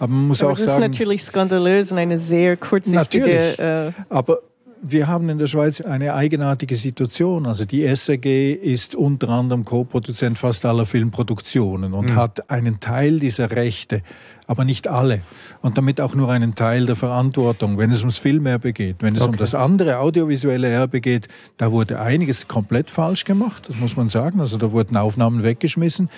Aber 0.00 0.12
man 0.12 0.26
muss 0.26 0.42
aber 0.42 0.50
auch 0.50 0.56
das 0.56 0.66
sagen... 0.66 0.80
Das 0.80 0.88
ist 0.88 0.98
natürlich 0.98 1.22
skandalös 1.22 1.92
und 1.92 1.98
eine 1.98 2.18
sehr 2.18 2.56
kurzsichtige... 2.56 3.24
Natürlich, 3.24 3.58
äh, 3.60 3.92
aber 4.08 4.40
wir 4.82 5.06
haben 5.06 5.28
in 5.28 5.38
der 5.38 5.46
Schweiz 5.46 5.80
eine 5.80 6.12
eigenartige 6.14 6.74
Situation. 6.74 7.46
Also 7.46 7.64
die 7.64 7.86
SAG 7.94 8.26
ist 8.26 8.96
unter 8.96 9.28
anderem 9.28 9.64
Co-Produzent 9.64 10.38
fast 10.38 10.66
aller 10.66 10.84
Filmproduktionen 10.86 11.94
und 11.94 12.10
mhm. 12.10 12.16
hat 12.16 12.50
einen 12.50 12.80
Teil 12.80 13.20
dieser 13.20 13.52
Rechte 13.52 14.02
aber 14.52 14.64
nicht 14.64 14.86
alle. 14.86 15.22
Und 15.62 15.78
damit 15.78 16.00
auch 16.00 16.14
nur 16.14 16.30
einen 16.30 16.54
Teil 16.54 16.86
der 16.86 16.94
Verantwortung, 16.94 17.78
wenn 17.78 17.90
es 17.90 18.00
ums 18.00 18.18
Filmerbe 18.18 18.72
geht. 18.72 18.96
Wenn 19.00 19.16
es 19.16 19.22
okay. 19.22 19.30
um 19.30 19.36
das 19.36 19.54
andere 19.54 19.98
audiovisuelle 19.98 20.68
Erbe 20.68 21.00
geht, 21.00 21.28
da 21.56 21.72
wurde 21.72 22.00
einiges 22.00 22.46
komplett 22.46 22.90
falsch 22.90 23.24
gemacht, 23.24 23.68
das 23.68 23.76
muss 23.76 23.96
man 23.96 24.08
sagen. 24.08 24.40
Also 24.40 24.58
da 24.58 24.70
wurden 24.70 24.96
Aufnahmen 24.96 25.42
weggeschmissen. 25.42 26.10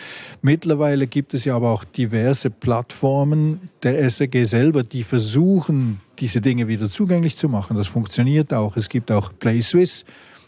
Mittlerweile 0.43 1.07
gibt 1.07 1.33
es 1.33 1.45
ja 1.45 1.57
aber 1.57 1.71
auch 1.71 1.85
diverse 1.85 2.51
Plattformen 2.51 3.71
der 3.83 4.11
SAG 4.11 4.45
selber, 4.45 4.83
die 4.83 5.05
versuchen, 5.05 6.01
diese 6.19 6.41
Dinge 6.41 6.69
wieder 6.69 6.91
zugänglich 6.91 7.37
zu 7.37 7.49
machen. 7.49 7.77
Das 7.77 7.87
funktioniert 7.87 8.53
auch. 8.53 8.77
Es 8.77 8.89
gibt 8.89 9.11
auch 9.11 9.33
Play 9.39 9.63
Swiss 9.63 10.05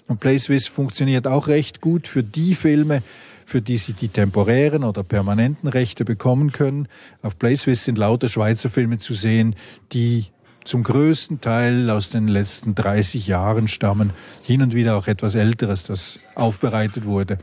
Und 0.09 0.21
PlaySwiss 0.21 0.69
funktioniert 0.69 1.27
auch 1.27 1.49
recht 1.49 1.81
gut 1.81 2.07
für 2.07 2.23
die 2.23 2.55
Filme, 2.55 3.03
für 3.47 3.63
die 3.63 3.77
sie 3.77 3.93
die 3.93 4.09
temporären 4.09 4.83
oder 4.83 5.05
permanenten 5.05 5.69
Rechte 5.69 6.05
bekommen 6.05 6.51
können. 6.51 6.89
Auf 7.23 7.39
PlaySwiss 7.39 7.85
sind 7.85 7.97
lauter 7.97 8.29
Schweizer 8.29 8.69
Filme 8.69 8.99
zu 8.99 9.15
sehen, 9.15 9.55
die 9.93 10.27
zum 10.65 10.83
größten 10.83 11.41
Teil 11.41 11.89
aus 11.89 12.11
den 12.11 12.27
letzten 12.27 12.75
30 12.75 13.29
Jahren 13.29 13.69
stammen, 13.69 14.11
hin 14.43 14.63
und 14.63 14.75
wieder 14.75 14.97
auch 14.97 15.07
etwas 15.07 15.37
Älteres, 15.37 15.85
das 15.85 16.19
aufbereitet 16.35 17.07
wurde. 17.07 17.39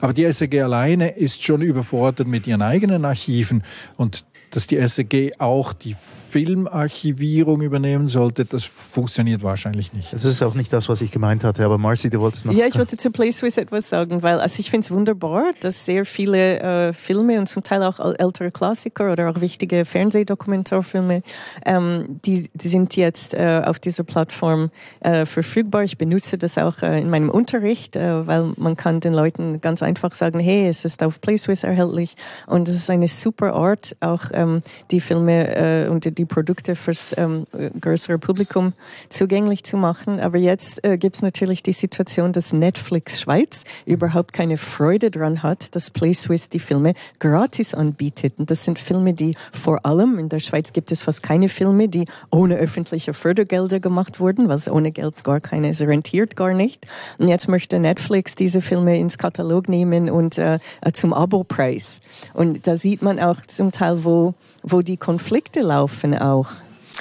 Aber 0.00 0.12
die 0.12 0.30
SEG 0.30 0.62
alleine 0.62 1.08
ist 1.08 1.42
schon 1.42 1.60
überfordert 1.60 2.28
mit 2.28 2.46
ihren 2.46 2.62
eigenen 2.62 3.04
Archiven 3.04 3.64
und 3.96 4.27
dass 4.50 4.66
die 4.66 4.86
SEG 4.86 5.34
auch 5.38 5.72
die 5.72 5.94
Filmarchivierung 5.94 7.62
übernehmen 7.62 8.06
sollte, 8.06 8.44
das 8.44 8.64
funktioniert 8.64 9.42
wahrscheinlich 9.42 9.92
nicht. 9.92 10.12
Das 10.12 10.24
ist 10.24 10.42
auch 10.42 10.54
nicht 10.54 10.72
das, 10.72 10.88
was 10.88 11.00
ich 11.00 11.10
gemeint 11.10 11.42
hatte, 11.42 11.64
aber 11.64 11.78
Marcy, 11.78 12.10
du 12.10 12.20
wolltest 12.20 12.44
noch... 12.44 12.52
Ja, 12.52 12.66
ich 12.66 12.76
wollte 12.76 12.96
zu 12.96 13.10
PlaySwiss 13.10 13.56
etwas 13.56 13.88
sagen, 13.88 14.22
weil 14.22 14.40
also 14.40 14.60
ich 14.60 14.70
finde 14.70 14.84
es 14.84 14.90
wunderbar, 14.90 15.44
dass 15.60 15.86
sehr 15.86 16.04
viele 16.04 16.60
äh, 16.60 16.92
Filme 16.92 17.38
und 17.38 17.48
zum 17.48 17.62
Teil 17.62 17.82
auch 17.82 17.98
ältere 18.18 18.50
Klassiker 18.50 19.12
oder 19.12 19.30
auch 19.30 19.40
wichtige 19.40 19.84
Fernsehdokumentarfilme, 19.84 21.22
ähm, 21.64 22.04
die, 22.24 22.50
die 22.52 22.68
sind 22.68 22.96
jetzt 22.96 23.34
äh, 23.34 23.62
auf 23.64 23.78
dieser 23.78 24.04
Plattform 24.04 24.70
äh, 25.00 25.24
verfügbar. 25.24 25.84
Ich 25.84 25.96
benutze 25.96 26.36
das 26.36 26.58
auch 26.58 26.82
äh, 26.82 27.00
in 27.00 27.10
meinem 27.10 27.30
Unterricht, 27.30 27.96
äh, 27.96 28.26
weil 28.26 28.52
man 28.56 28.76
kann 28.76 29.00
den 29.00 29.14
Leuten 29.14 29.60
ganz 29.60 29.82
einfach 29.82 30.14
sagen, 30.14 30.40
hey, 30.40 30.68
es 30.68 30.84
ist 30.84 31.02
auf 31.02 31.20
PlaySwiss 31.20 31.64
erhältlich 31.64 32.14
und 32.46 32.68
es 32.68 32.76
ist 32.76 32.90
eine 32.90 33.08
super 33.08 33.54
Art, 33.54 33.96
auch 34.00 34.30
ähm, 34.38 34.62
die 34.90 35.00
Filme 35.00 35.84
äh, 35.84 35.88
und 35.88 36.18
die 36.18 36.24
Produkte 36.24 36.76
fürs 36.76 37.14
ähm, 37.16 37.44
größere 37.80 38.18
Publikum 38.18 38.72
zugänglich 39.08 39.64
zu 39.64 39.76
machen. 39.76 40.20
Aber 40.20 40.38
jetzt 40.38 40.84
äh, 40.84 40.96
gibt 40.96 41.16
es 41.16 41.22
natürlich 41.22 41.62
die 41.62 41.72
Situation, 41.72 42.32
dass 42.32 42.52
Netflix 42.52 43.20
Schweiz 43.20 43.64
überhaupt 43.84 44.32
keine 44.32 44.56
Freude 44.56 45.10
daran 45.10 45.42
hat, 45.42 45.74
dass 45.74 45.90
PlaySwiss 45.90 46.48
die 46.48 46.58
Filme 46.58 46.94
gratis 47.18 47.74
anbietet. 47.74 48.34
Und 48.38 48.50
das 48.50 48.64
sind 48.64 48.78
Filme, 48.78 49.14
die 49.14 49.36
vor 49.52 49.84
allem 49.84 50.18
in 50.18 50.28
der 50.28 50.38
Schweiz 50.38 50.72
gibt 50.72 50.92
es 50.92 51.02
fast 51.02 51.22
keine 51.22 51.48
Filme, 51.48 51.88
die 51.88 52.04
ohne 52.30 52.56
öffentliche 52.56 53.14
Fördergelder 53.14 53.80
gemacht 53.80 54.20
wurden, 54.20 54.48
was 54.48 54.68
ohne 54.70 54.92
Geld 54.92 55.24
gar 55.24 55.40
keine, 55.40 55.70
es 55.70 55.80
rentiert 55.80 56.36
gar 56.36 56.54
nicht. 56.54 56.86
Und 57.18 57.28
jetzt 57.28 57.48
möchte 57.48 57.78
Netflix 57.78 58.34
diese 58.34 58.60
Filme 58.60 58.98
ins 58.98 59.18
Katalog 59.18 59.68
nehmen 59.68 60.10
und 60.10 60.38
äh, 60.38 60.58
zum 60.92 61.12
Abo-Preis. 61.12 62.00
Und 62.34 62.66
da 62.66 62.76
sieht 62.76 63.02
man 63.02 63.18
auch 63.18 63.40
zum 63.46 63.72
Teil, 63.72 64.04
wo 64.04 64.27
wo 64.62 64.82
die 64.82 64.96
Konflikte 64.96 65.60
laufen 65.60 66.16
auch. 66.16 66.48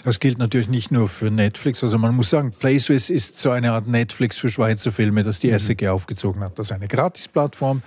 Das 0.04 0.20
gilt 0.20 0.38
natürlich 0.38 0.70
nicht 0.70 0.92
nur 0.92 1.10
für 1.10 1.32
Netflix. 1.32 1.84
Also 1.84 1.98
man 1.98 2.16
muss 2.16 2.30
sagen, 2.30 2.52
PlaySwiss 2.52 3.10
ist 3.10 3.40
so 3.40 3.50
eine 3.50 3.72
Art 3.72 3.88
Netflix 3.88 4.38
für 4.38 4.50
Schweizer 4.50 4.92
Filme, 4.92 5.24
das 5.24 5.40
die 5.40 5.52
mhm. 5.52 5.60
SEG 5.60 5.88
aufgezogen 5.88 6.44
hat. 6.44 6.58
Das 6.60 6.68
ist 6.68 6.72
eine 6.72 6.88
Gratisplattform. 6.88 7.82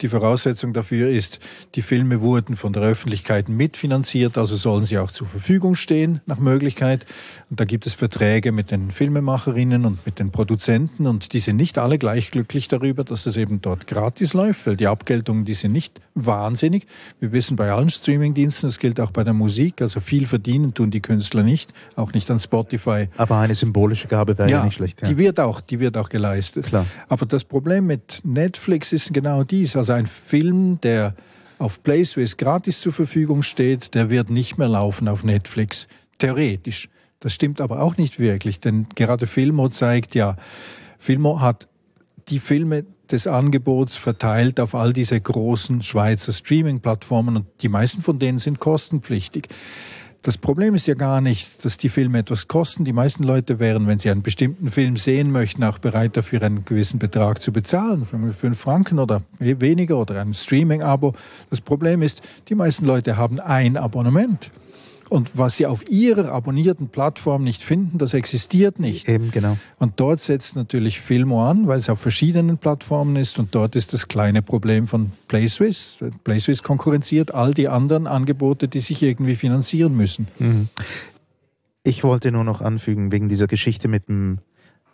Die 0.00 0.08
Voraussetzung 0.08 0.72
dafür 0.72 1.10
ist, 1.10 1.38
die 1.74 1.82
Filme 1.82 2.20
wurden 2.20 2.56
von 2.56 2.72
der 2.72 2.82
Öffentlichkeit 2.82 3.48
mitfinanziert, 3.48 4.38
also 4.38 4.56
sollen 4.56 4.84
sie 4.84 4.98
auch 4.98 5.10
zur 5.10 5.26
Verfügung 5.26 5.74
stehen 5.74 6.20
nach 6.26 6.38
Möglichkeit. 6.38 7.04
Und 7.50 7.60
da 7.60 7.64
gibt 7.64 7.86
es 7.86 7.94
Verträge 7.94 8.52
mit 8.52 8.70
den 8.70 8.90
Filmemacherinnen 8.90 9.84
und 9.84 10.04
mit 10.06 10.18
den 10.18 10.30
Produzenten 10.30 11.06
und 11.06 11.32
die 11.32 11.40
sind 11.40 11.56
nicht 11.56 11.78
alle 11.78 11.98
gleich 11.98 12.30
glücklich 12.30 12.68
darüber, 12.68 13.04
dass 13.04 13.26
es 13.26 13.36
eben 13.36 13.60
dort 13.60 13.86
gratis 13.86 14.32
läuft, 14.32 14.66
weil 14.66 14.76
die 14.76 14.86
Abgeltungen, 14.86 15.44
die 15.44 15.54
sind 15.54 15.72
nicht 15.72 16.00
wahnsinnig. 16.14 16.86
Wir 17.18 17.32
wissen 17.32 17.56
bei 17.56 17.70
allen 17.70 17.90
Streamingdiensten, 17.90 18.68
das 18.68 18.78
gilt 18.78 18.98
auch 19.00 19.10
bei 19.10 19.24
der 19.24 19.34
Musik, 19.34 19.82
also 19.82 20.00
viel 20.00 20.26
verdienen 20.26 20.74
tun 20.74 20.90
die 20.90 21.00
Künstler 21.00 21.42
nicht 21.42 21.49
nicht, 21.50 21.72
auch 21.96 22.12
nicht 22.12 22.30
an 22.30 22.38
Spotify. 22.38 23.08
Aber 23.16 23.38
eine 23.38 23.54
symbolische 23.54 24.08
Gabe 24.08 24.38
wäre 24.38 24.50
ja, 24.50 24.58
ja 24.58 24.64
nicht 24.64 24.74
schlecht. 24.74 25.02
Ja. 25.02 25.08
Die 25.08 25.18
wird 25.18 25.40
auch, 25.40 25.60
die 25.60 25.80
wird 25.80 25.96
auch 25.96 26.08
geleistet. 26.08 26.66
Klar. 26.66 26.86
Aber 27.08 27.26
das 27.26 27.44
Problem 27.44 27.86
mit 27.86 28.20
Netflix 28.24 28.92
ist 28.92 29.12
genau 29.12 29.42
dies. 29.44 29.76
Also 29.76 29.92
ein 29.92 30.06
Film, 30.06 30.80
der 30.80 31.14
auf 31.58 31.82
PlaySwiss 31.82 32.36
gratis 32.36 32.80
zur 32.80 32.92
Verfügung 32.92 33.42
steht, 33.42 33.94
der 33.94 34.10
wird 34.10 34.30
nicht 34.30 34.56
mehr 34.58 34.68
laufen 34.68 35.08
auf 35.08 35.24
Netflix. 35.24 35.88
Theoretisch. 36.18 36.88
Das 37.20 37.34
stimmt 37.34 37.60
aber 37.60 37.82
auch 37.82 37.98
nicht 37.98 38.18
wirklich, 38.18 38.60
denn 38.60 38.86
gerade 38.94 39.26
Filmo 39.26 39.68
zeigt 39.68 40.14
ja, 40.14 40.36
Filmo 40.96 41.40
hat 41.40 41.68
die 42.28 42.38
Filme 42.38 42.84
des 43.12 43.26
Angebots 43.26 43.96
verteilt 43.96 44.60
auf 44.60 44.74
all 44.74 44.92
diese 44.92 45.20
großen 45.20 45.82
Schweizer 45.82 46.32
Streaming-Plattformen 46.32 47.36
und 47.36 47.46
die 47.60 47.68
meisten 47.68 48.00
von 48.00 48.18
denen 48.18 48.38
sind 48.38 48.60
kostenpflichtig. 48.60 49.48
Das 50.22 50.36
Problem 50.36 50.74
ist 50.74 50.86
ja 50.86 50.92
gar 50.92 51.22
nicht, 51.22 51.64
dass 51.64 51.78
die 51.78 51.88
Filme 51.88 52.18
etwas 52.18 52.46
kosten. 52.46 52.84
Die 52.84 52.92
meisten 52.92 53.24
Leute 53.24 53.58
wären, 53.58 53.86
wenn 53.86 53.98
sie 53.98 54.10
einen 54.10 54.20
bestimmten 54.20 54.68
Film 54.68 54.96
sehen 54.96 55.32
möchten, 55.32 55.64
auch 55.64 55.78
bereit 55.78 56.14
dafür 56.14 56.42
einen 56.42 56.66
gewissen 56.66 56.98
Betrag 56.98 57.40
zu 57.40 57.52
bezahlen. 57.52 58.06
Fünf 58.30 58.60
Franken 58.60 58.98
oder 58.98 59.22
weniger 59.38 59.96
oder 59.96 60.20
ein 60.20 60.34
Streaming-Abo. 60.34 61.14
Das 61.48 61.62
Problem 61.62 62.02
ist, 62.02 62.20
die 62.50 62.54
meisten 62.54 62.84
Leute 62.84 63.16
haben 63.16 63.40
ein 63.40 63.78
Abonnement. 63.78 64.50
Und 65.10 65.36
was 65.36 65.56
sie 65.56 65.66
auf 65.66 65.90
ihrer 65.90 66.30
abonnierten 66.30 66.88
Plattform 66.88 67.42
nicht 67.42 67.64
finden, 67.64 67.98
das 67.98 68.14
existiert 68.14 68.78
nicht. 68.78 69.08
Eben, 69.08 69.32
genau. 69.32 69.58
Und 69.80 69.98
dort 69.98 70.20
setzt 70.20 70.54
natürlich 70.54 71.00
Filmo 71.00 71.44
an, 71.44 71.66
weil 71.66 71.78
es 71.78 71.90
auf 71.90 71.98
verschiedenen 71.98 72.58
Plattformen 72.58 73.16
ist. 73.16 73.40
Und 73.40 73.52
dort 73.52 73.74
ist 73.74 73.92
das 73.92 74.06
kleine 74.06 74.40
Problem 74.40 74.86
von 74.86 75.10
PlaySwiss. 75.26 75.98
PlaySwiss 76.22 76.62
konkurrenziert 76.62 77.34
all 77.34 77.52
die 77.52 77.66
anderen 77.66 78.06
Angebote, 78.06 78.68
die 78.68 78.78
sich 78.78 79.02
irgendwie 79.02 79.34
finanzieren 79.34 79.96
müssen. 79.96 80.28
Mhm. 80.38 80.68
Ich 81.82 82.04
wollte 82.04 82.30
nur 82.30 82.44
noch 82.44 82.60
anfügen, 82.60 83.10
wegen 83.10 83.28
dieser 83.28 83.48
Geschichte 83.48 83.88
mit 83.88 84.08
dem, 84.08 84.38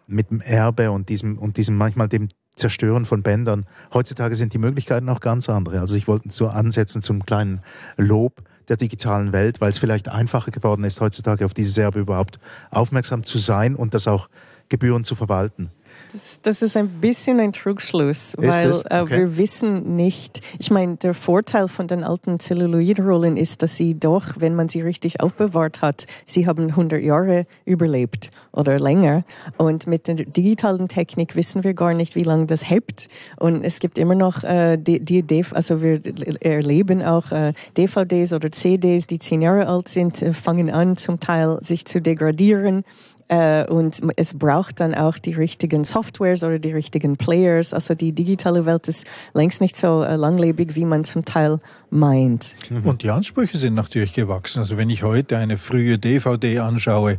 mit 0.07 0.31
dem 0.31 0.41
Erbe 0.41 0.93
und 0.93 1.11
diesem, 1.11 1.37
und 1.37 1.59
diesem 1.59 1.77
manchmal 1.77 2.09
dem 2.09 2.31
Zerstören 2.55 3.05
von 3.05 3.23
Bändern. 3.23 3.67
Heutzutage 3.93 4.35
sind 4.35 4.55
die 4.55 4.59
Möglichkeiten 4.59 5.11
auch 5.11 5.21
ganz 5.21 5.51
andere. 5.51 5.81
Also 5.81 5.95
ich 5.95 6.09
wollte 6.09 6.31
so 6.31 6.49
ansetzen 6.49 7.03
zum 7.03 7.27
kleinen 7.27 7.61
Lob 7.99 8.43
der 8.69 8.77
digitalen 8.77 9.33
Welt, 9.33 9.61
weil 9.61 9.71
es 9.71 9.79
vielleicht 9.79 10.09
einfacher 10.09 10.51
geworden 10.51 10.85
ist, 10.85 11.01
heutzutage 11.01 11.45
auf 11.45 11.55
diese 11.55 11.73
Serbe 11.73 12.01
überhaupt 12.01 12.39
aufmerksam 12.71 13.25
zu 13.25 13.39
sein 13.39 13.75
und 13.75 13.95
das 13.95 14.09
auch 14.09 14.29
Gebühren 14.69 15.05
zu 15.05 15.15
verwalten. 15.15 15.71
Das, 16.13 16.41
das, 16.43 16.63
ist 16.63 16.77
ein 16.77 16.89
bisschen 17.01 17.41
ein 17.41 17.53
Trugschluss, 17.53 18.35
ist 18.35 18.39
weil 18.39 18.71
äh, 18.91 19.03
okay. 19.03 19.19
wir 19.19 19.37
wissen 19.37 19.97
nicht. 19.97 20.41
Ich 20.59 20.71
meine, 20.71 20.97
der 20.97 21.15
Vorteil 21.15 21.69
von 21.69 21.87
den 21.87 22.05
alten 22.05 22.39
Zelluloidrollen 22.39 23.37
ist, 23.37 23.63
dass 23.63 23.77
sie 23.77 23.99
doch, 23.99 24.35
wenn 24.39 24.55
man 24.55 24.69
sie 24.69 24.83
richtig 24.83 25.21
aufbewahrt 25.21 25.83
hat, 25.83 26.07
sie 26.25 26.47
haben 26.47 26.69
100 26.69 27.03
Jahre 27.03 27.47
überlebt 27.65 28.31
oder 28.53 28.79
länger. 28.79 29.25
Und 29.57 29.87
mit 29.87 30.09
der 30.09 30.15
digitalen 30.15 30.89
Technik 30.89 31.37
wissen 31.37 31.65
wir 31.65 31.75
gar 31.75 31.95
nicht, 31.95 32.15
wie 32.15 32.23
lange 32.23 32.47
das 32.47 32.71
hebt. 32.71 33.09
Und 33.39 33.65
es 33.65 33.79
gibt 33.81 33.99
immer 33.99 34.15
noch 34.15 34.45
äh, 34.45 34.77
die, 34.77 35.01
die 35.01 35.25
also 35.53 35.83
wir 35.83 36.01
erleben 36.41 37.03
auch 37.03 37.31
äh, 37.33 37.53
DVDs 37.77 38.33
oder 38.33 38.51
CDs, 38.51 39.07
die 39.07 39.19
zehn 39.19 39.43
Jahre 39.43 39.67
alt 39.67 39.89
sind, 39.89 40.23
äh, 40.23 40.33
fangen 40.33 40.71
an 40.71 40.97
zum 40.97 41.21
Teil 41.21 41.59
sich 41.63 41.85
zu 41.85 42.01
degradieren 42.01 42.85
äh, 43.29 43.67
und 43.67 44.01
es 44.17 44.35
braucht 44.35 44.81
dann 44.81 44.95
auch 44.95 45.19
die 45.19 45.33
richtigen 45.33 45.85
Softwares 45.85 46.45
oder 46.45 46.59
die 46.59 46.73
richtigen 46.73 47.17
Players. 47.17 47.75
Also 47.75 47.95
die 47.95 48.13
digitale 48.13 48.67
Welt 48.67 48.89
ist 48.89 49.07
längst 49.35 49.61
nicht 49.61 49.77
so 49.77 50.03
äh, 50.03 50.17
langlebig, 50.17 50.75
wie 50.75 50.85
man 50.85 51.05
zum 51.05 51.25
Teil 51.25 51.59
meint. 51.91 52.55
Mhm. 52.71 52.87
Und 52.87 53.03
die 53.03 53.11
Ansprüche 53.11 53.59
sind 53.59 53.75
natürlich 53.75 54.13
gewachsen. 54.13 54.61
Also 54.61 54.77
wenn 54.77 54.91
ich 54.91 55.03
heute 55.03 55.39
eine 55.39 55.57
frühe 55.57 55.99
DVD 55.99 56.61
anschaue, 56.61 57.19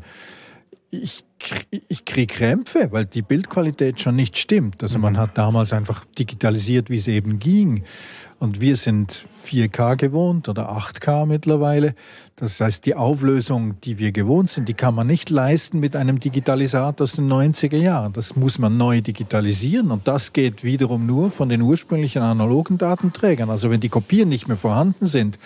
ich, 0.90 1.26
ich 1.88 2.06
kriege 2.06 2.34
Krämpfe, 2.34 2.92
weil 2.92 3.06
die 3.06 3.22
Bildqualität 3.22 4.00
schon 4.00 4.16
nicht 4.16 4.38
stimmt. 4.38 4.82
Also 4.82 5.00
man 5.00 5.14
mhm. 5.14 5.18
hat 5.18 5.38
damals 5.38 5.74
einfach 5.74 6.04
digitalisiert, 6.18 6.90
wie 6.90 6.98
es 6.98 7.08
eben 7.08 7.40
ging. 7.40 7.84
Und 8.40 8.62
wir 8.62 8.76
sind 8.76 9.12
4K 9.12 9.96
gewohnt 9.96 10.48
oder 10.48 10.72
8K 10.72 11.26
mittlerweile. 11.26 11.96
Das 12.36 12.62
heißt, 12.62 12.86
die 12.86 12.94
Auflösung, 12.94 13.82
die 13.82 13.98
wir 13.98 14.12
gewohnt 14.12 14.52
sind, 14.52 14.70
die 14.70 14.76
kann 14.76 14.94
man 14.94 15.08
nicht 15.08 15.32
leisten 15.32 15.80
mit 15.80 15.96
einem 15.96 16.20
Digitalisator 16.20 17.04
aus 17.04 17.14
den 17.14 17.28
90er 17.32 17.78
Jahren. 17.78 18.14
Das 18.14 18.36
muss 18.36 18.60
man 18.60 18.78
neu 18.78 19.02
digitalisieren 19.02 19.90
und 19.90 20.08
das 20.08 20.34
geht 20.34 20.64
wiederum 20.64 21.08
nur 21.08 21.32
von 21.32 21.50
den 21.50 21.62
ursprünglichen 21.62 22.22
analogen 22.22 22.78
Datenträgern. 22.78 23.50
Also 23.50 23.72
wenn 23.72 23.82
die 23.82 23.90
Kopien 23.90 24.30
nicht 24.30 24.48
mehr 24.48 24.58
vorhanden 24.58 25.08
sind 25.08 25.40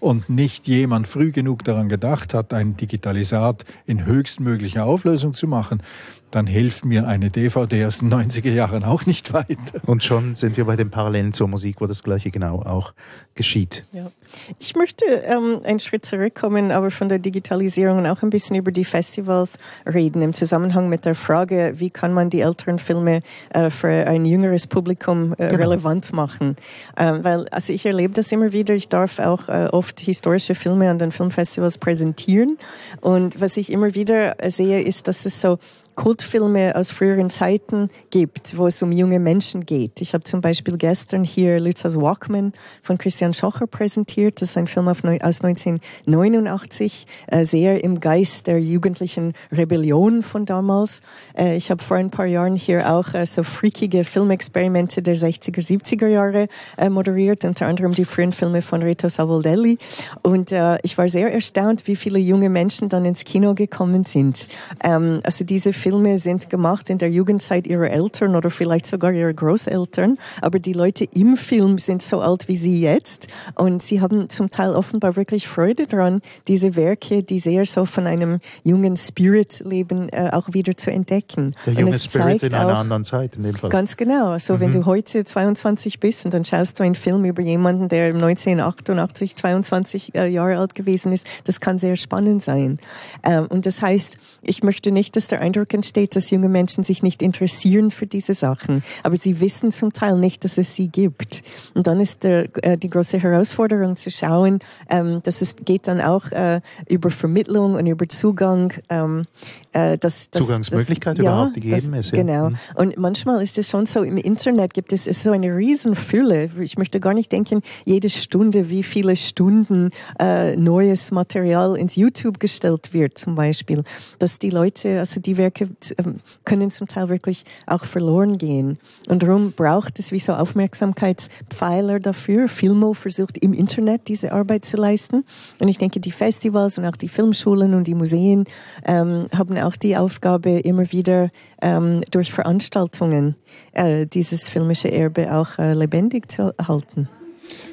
und 0.00 0.28
nicht 0.28 0.68
jemand 0.68 1.08
früh 1.08 1.32
genug 1.32 1.64
daran 1.64 1.88
gedacht 1.88 2.34
hat, 2.34 2.52
ein 2.52 2.76
Digitalisat 2.76 3.64
in 3.86 4.06
höchstmöglicher 4.06 4.84
Auflösung 4.84 5.34
zu 5.34 5.46
machen, 5.46 5.82
dann 6.30 6.46
hilft 6.46 6.84
mir 6.84 7.06
eine 7.06 7.30
DVD 7.30 7.86
aus 7.86 7.98
den 7.98 8.12
90er 8.12 8.52
Jahren 8.52 8.84
auch 8.84 9.06
nicht 9.06 9.32
weiter. 9.32 9.80
Und 9.86 10.04
schon 10.04 10.34
sind 10.34 10.56
wir 10.56 10.64
bei 10.64 10.76
den 10.76 10.90
Parallelen 10.90 11.32
zur 11.32 11.48
Musik, 11.48 11.80
wo 11.80 11.86
das 11.86 12.02
Gleiche 12.02 12.30
genau 12.30 12.60
auch 12.62 12.92
geschieht. 13.34 13.84
Ja. 13.92 14.10
Ich 14.58 14.76
möchte 14.76 15.04
ähm, 15.06 15.60
einen 15.64 15.80
Schritt 15.80 16.04
zurückkommen, 16.04 16.70
aber 16.70 16.90
von 16.90 17.08
der 17.08 17.18
Digitalisierung 17.18 18.06
auch 18.06 18.22
ein 18.22 18.30
bisschen 18.30 18.56
über 18.56 18.72
die 18.72 18.84
Festivals 18.84 19.58
reden, 19.86 20.22
im 20.22 20.34
Zusammenhang 20.34 20.88
mit 20.88 21.04
der 21.04 21.14
Frage, 21.14 21.74
wie 21.76 21.90
kann 21.90 22.12
man 22.12 22.28
die 22.28 22.40
älteren 22.40 22.78
Filme 22.78 23.22
äh, 23.50 23.70
für 23.70 24.06
ein 24.06 24.24
jüngeres 24.24 24.66
Publikum 24.66 25.32
äh, 25.32 25.48
genau. 25.48 25.56
relevant 25.56 26.12
machen. 26.12 26.56
Ähm, 26.96 27.24
weil, 27.24 27.48
also 27.48 27.72
ich 27.72 27.86
erlebe 27.86 28.12
das 28.12 28.30
immer 28.32 28.52
wieder, 28.52 28.74
ich 28.74 28.88
darf 28.88 29.18
auch 29.18 29.48
äh, 29.48 29.68
oft 29.72 30.00
historische 30.00 30.54
Filme 30.54 30.90
an 30.90 30.98
den 30.98 31.12
Filmfestivals 31.12 31.78
präsentieren 31.78 32.58
und 33.00 33.40
was 33.40 33.56
ich 33.56 33.72
immer 33.72 33.94
wieder 33.94 34.36
sehe, 34.48 34.82
ist, 34.82 35.08
dass 35.08 35.24
es 35.24 35.40
so 35.40 35.58
Kultfilme 35.98 36.76
aus 36.76 36.92
früheren 36.92 37.28
Zeiten 37.28 37.90
gibt, 38.10 38.56
wo 38.56 38.68
es 38.68 38.80
um 38.82 38.92
junge 38.92 39.18
Menschen 39.18 39.66
geht. 39.66 40.00
Ich 40.00 40.14
habe 40.14 40.22
zum 40.22 40.40
Beispiel 40.40 40.78
gestern 40.78 41.24
hier 41.24 41.58
Lützers 41.58 42.00
Walkman 42.00 42.52
von 42.84 42.98
Christian 42.98 43.32
Schocher 43.32 43.66
präsentiert. 43.66 44.40
Das 44.40 44.50
ist 44.50 44.56
ein 44.56 44.68
Film 44.68 44.86
aus 44.86 45.02
1989, 45.02 47.04
äh, 47.26 47.44
sehr 47.44 47.82
im 47.82 47.98
Geist 47.98 48.46
der 48.46 48.60
jugendlichen 48.60 49.32
Rebellion 49.50 50.22
von 50.22 50.44
damals. 50.44 51.00
Äh, 51.36 51.56
ich 51.56 51.72
habe 51.72 51.82
vor 51.82 51.96
ein 51.96 52.10
paar 52.10 52.26
Jahren 52.26 52.54
hier 52.54 52.94
auch 52.94 53.12
äh, 53.14 53.26
so 53.26 53.42
freakige 53.42 54.04
Filmexperimente 54.04 55.02
der 55.02 55.16
60er, 55.16 55.58
70er 55.58 56.06
Jahre 56.06 56.46
moderiert, 56.90 57.44
unter 57.44 57.66
anderem 57.66 57.90
die 57.90 58.04
frühen 58.04 58.30
Filme 58.30 58.62
von 58.62 58.82
Reto 58.82 59.08
Savoldelli. 59.08 59.78
Und 60.22 60.54
ich 60.82 60.96
war 60.96 61.08
sehr 61.08 61.32
erstaunt, 61.32 61.88
wie 61.88 61.96
viele 61.96 62.20
junge 62.20 62.50
Menschen 62.50 62.88
dann 62.88 63.04
ins 63.04 63.24
Kino 63.24 63.54
gekommen 63.54 64.04
sind. 64.04 64.46
Ähm, 64.84 65.18
also 65.24 65.44
diese 65.44 65.72
Filme 65.72 65.87
sind 66.18 66.50
gemacht 66.50 66.90
in 66.90 66.98
der 66.98 67.10
Jugendzeit 67.10 67.66
ihrer 67.66 67.90
Eltern 67.90 68.36
oder 68.36 68.50
vielleicht 68.50 68.86
sogar 68.86 69.12
ihrer 69.12 69.32
Großeltern, 69.32 70.16
aber 70.40 70.58
die 70.58 70.72
Leute 70.72 71.04
im 71.14 71.36
Film 71.36 71.78
sind 71.78 72.02
so 72.02 72.20
alt 72.20 72.48
wie 72.48 72.56
sie 72.56 72.80
jetzt 72.80 73.28
und 73.54 73.82
sie 73.82 74.00
haben 74.00 74.28
zum 74.28 74.50
Teil 74.50 74.70
offenbar 74.70 75.16
wirklich 75.16 75.48
Freude 75.48 75.86
daran, 75.86 76.20
diese 76.46 76.76
Werke, 76.76 77.22
die 77.22 77.38
sehr 77.38 77.64
so 77.66 77.84
von 77.84 78.06
einem 78.06 78.40
jungen 78.64 78.96
Spirit 78.96 79.62
leben, 79.64 80.08
äh, 80.10 80.30
auch 80.32 80.52
wieder 80.52 80.76
zu 80.76 80.90
entdecken. 80.90 81.54
Der 81.66 81.74
junge 81.74 81.98
Spirit 81.98 82.42
in 82.42 82.54
einer 82.54 82.76
anderen 82.76 83.04
Zeit 83.04 83.36
in 83.36 83.42
dem 83.42 83.54
Fall. 83.54 83.70
Ganz 83.70 83.96
genau. 83.96 84.30
Also 84.30 84.54
mhm. 84.54 84.60
wenn 84.60 84.72
du 84.72 84.86
heute 84.86 85.24
22 85.24 86.00
bist 86.00 86.24
und 86.24 86.34
dann 86.34 86.44
schaust 86.44 86.78
du 86.78 86.84
einen 86.84 86.94
Film 86.94 87.24
über 87.24 87.42
jemanden, 87.42 87.88
der 87.88 88.14
1988 88.14 89.36
22 89.36 90.14
äh, 90.14 90.26
Jahre 90.26 90.58
alt 90.58 90.74
gewesen 90.74 91.12
ist, 91.12 91.26
das 91.44 91.60
kann 91.60 91.78
sehr 91.78 91.96
spannend 91.96 92.42
sein. 92.42 92.78
Ähm, 93.22 93.46
und 93.48 93.66
das 93.66 93.82
heißt, 93.82 94.18
ich 94.42 94.62
möchte 94.62 94.90
nicht, 94.90 95.16
dass 95.16 95.28
der 95.28 95.40
Eindruck 95.40 95.68
entsteht, 95.78 96.16
dass 96.16 96.30
junge 96.30 96.48
Menschen 96.48 96.84
sich 96.84 97.02
nicht 97.02 97.22
interessieren 97.22 97.90
für 97.90 98.06
diese 98.06 98.34
Sachen, 98.34 98.82
aber 99.02 99.16
sie 99.16 99.40
wissen 99.40 99.72
zum 99.72 99.92
Teil 99.92 100.18
nicht, 100.18 100.44
dass 100.44 100.58
es 100.58 100.74
sie 100.74 100.88
gibt. 100.88 101.42
Und 101.74 101.86
dann 101.86 102.00
ist 102.00 102.24
der, 102.24 102.48
äh, 102.64 102.76
die 102.76 102.90
große 102.90 103.18
Herausforderung 103.18 103.96
zu 103.96 104.10
schauen, 104.10 104.58
ähm, 104.90 105.20
dass 105.22 105.40
es 105.42 105.56
geht 105.56 105.88
dann 105.88 106.00
auch 106.00 106.30
äh, 106.32 106.60
über 106.88 107.10
Vermittlung 107.10 107.74
und 107.74 107.86
über 107.86 108.08
Zugang. 108.08 108.72
Ähm, 108.88 109.24
äh, 109.72 109.98
dass, 109.98 110.30
dass, 110.30 110.46
Zugangsmöglichkeit 110.46 111.18
dass, 111.18 111.22
überhaupt 111.22 111.56
ja, 111.56 111.62
gegeben 111.62 111.92
das, 111.92 112.06
ist. 112.06 112.12
Ja. 112.12 112.22
Genau. 112.22 112.50
Mhm. 112.50 112.56
Und 112.74 112.96
manchmal 112.96 113.42
ist 113.42 113.58
es 113.58 113.68
schon 113.68 113.86
so, 113.86 114.02
im 114.02 114.16
Internet 114.16 114.74
gibt 114.74 114.92
es 114.92 115.04
so 115.04 115.30
eine 115.30 115.54
Riesenfülle. 115.54 116.50
Ich 116.60 116.78
möchte 116.78 117.00
gar 117.00 117.14
nicht 117.14 117.30
denken, 117.32 117.62
jede 117.84 118.08
Stunde, 118.08 118.70
wie 118.70 118.82
viele 118.82 119.14
Stunden 119.16 119.90
äh, 120.18 120.56
neues 120.56 121.10
Material 121.10 121.76
ins 121.76 121.96
YouTube 121.96 122.40
gestellt 122.40 122.92
wird, 122.92 123.18
zum 123.18 123.34
Beispiel. 123.34 123.82
Dass 124.18 124.38
die 124.38 124.50
Leute, 124.50 125.00
also 125.00 125.20
die 125.20 125.36
Werke 125.36 125.67
ähm, 125.98 126.16
können 126.44 126.70
zum 126.70 126.86
Teil 126.86 127.08
wirklich 127.08 127.44
auch 127.66 127.84
verloren 127.84 128.38
gehen. 128.38 128.78
Und 129.08 129.22
darum 129.22 129.52
braucht 129.52 129.98
es 129.98 130.12
wie 130.12 130.18
so 130.18 130.34
Aufmerksamkeitspfeiler 130.34 132.00
dafür. 132.00 132.48
Filmo 132.48 132.94
versucht 132.94 133.38
im 133.38 133.52
Internet 133.52 134.08
diese 134.08 134.32
Arbeit 134.32 134.64
zu 134.64 134.76
leisten. 134.76 135.24
Und 135.60 135.68
ich 135.68 135.78
denke, 135.78 136.00
die 136.00 136.12
Festivals 136.12 136.78
und 136.78 136.84
auch 136.84 136.96
die 136.96 137.08
Filmschulen 137.08 137.74
und 137.74 137.86
die 137.86 137.94
Museen 137.94 138.44
ähm, 138.84 139.26
haben 139.36 139.58
auch 139.58 139.76
die 139.76 139.96
Aufgabe, 139.96 140.60
immer 140.60 140.90
wieder 140.92 141.30
ähm, 141.62 142.02
durch 142.10 142.32
Veranstaltungen 142.32 143.36
äh, 143.72 144.06
dieses 144.06 144.48
filmische 144.48 144.90
Erbe 144.90 145.34
auch 145.34 145.58
äh, 145.58 145.74
lebendig 145.74 146.30
zu 146.30 146.54
halten. 146.58 147.08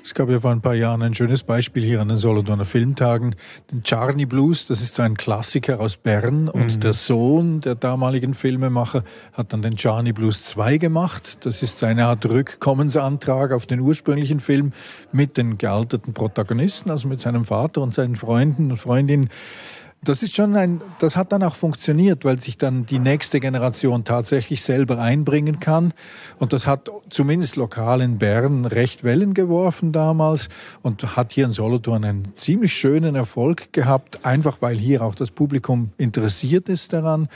Es 0.03 0.13
gab 0.13 0.29
ja 0.29 0.39
vor 0.39 0.51
ein 0.51 0.61
paar 0.61 0.75
Jahren 0.75 1.01
ein 1.01 1.13
schönes 1.13 1.43
Beispiel 1.43 1.83
hier 1.83 2.01
an 2.01 2.07
den 2.07 2.17
Solothurner 2.17 2.65
Filmtagen, 2.65 3.35
den 3.71 3.83
Charney 3.83 4.25
Blues, 4.25 4.67
das 4.67 4.81
ist 4.81 4.95
so 4.95 5.03
ein 5.03 5.15
Klassiker 5.15 5.79
aus 5.79 5.97
Bern 5.97 6.47
und 6.47 6.75
mhm. 6.75 6.79
der 6.79 6.93
Sohn 6.93 7.61
der 7.61 7.75
damaligen 7.75 8.33
Filmemacher 8.33 9.03
hat 9.33 9.53
dann 9.53 9.61
den 9.61 9.77
Charney 9.77 10.13
Blues 10.13 10.43
2 10.43 10.77
gemacht. 10.77 11.45
Das 11.45 11.63
ist 11.63 11.83
eine 11.83 12.05
Art 12.05 12.25
Rückkommensantrag 12.25 13.51
auf 13.51 13.65
den 13.65 13.79
ursprünglichen 13.79 14.39
Film 14.39 14.71
mit 15.11 15.37
den 15.37 15.57
gealterten 15.57 16.13
Protagonisten, 16.13 16.89
also 16.89 17.07
mit 17.07 17.19
seinem 17.19 17.45
Vater 17.45 17.81
und 17.81 17.93
seinen 17.93 18.15
Freunden 18.15 18.71
und 18.71 18.77
Freundinnen 18.77 19.29
das 20.09 20.23
ist 20.23 20.35
schon 20.35 20.55
ein, 20.55 20.81
das 20.99 21.15
hat 21.15 21.31
dann 21.31 21.43
auch 21.43 21.55
funktioniert, 21.55 22.25
weil 22.25 22.39
sich 22.41 22.57
dann 22.57 22.85
die 22.85 22.99
nächste 22.99 23.39
Generation 23.39 24.03
tatsächlich 24.03 24.63
selber 24.63 24.99
einbringen 24.99 25.59
kann. 25.59 25.93
Und 26.39 26.53
das 26.53 26.67
hat 26.67 26.89
zumindest 27.09 27.55
lokal 27.55 28.01
in 28.01 28.17
Bern 28.17 28.65
recht 28.65 29.03
Wellen 29.03 29.33
geworfen 29.33 29.91
damals 29.91 30.49
und 30.81 31.15
hat 31.15 31.33
hier 31.33 31.45
in 31.45 31.51
Solothurn 31.51 32.03
einen 32.03 32.35
ziemlich 32.35 32.73
schönen 32.73 33.15
Erfolg 33.15 33.73
gehabt, 33.73 34.25
einfach 34.25 34.61
weil 34.61 34.77
hier 34.77 35.03
auch 35.03 35.15
das 35.15 35.31
Publikum 35.31 35.91
interessiert 35.97 36.69
ist 36.69 36.93
daran. 36.93 37.27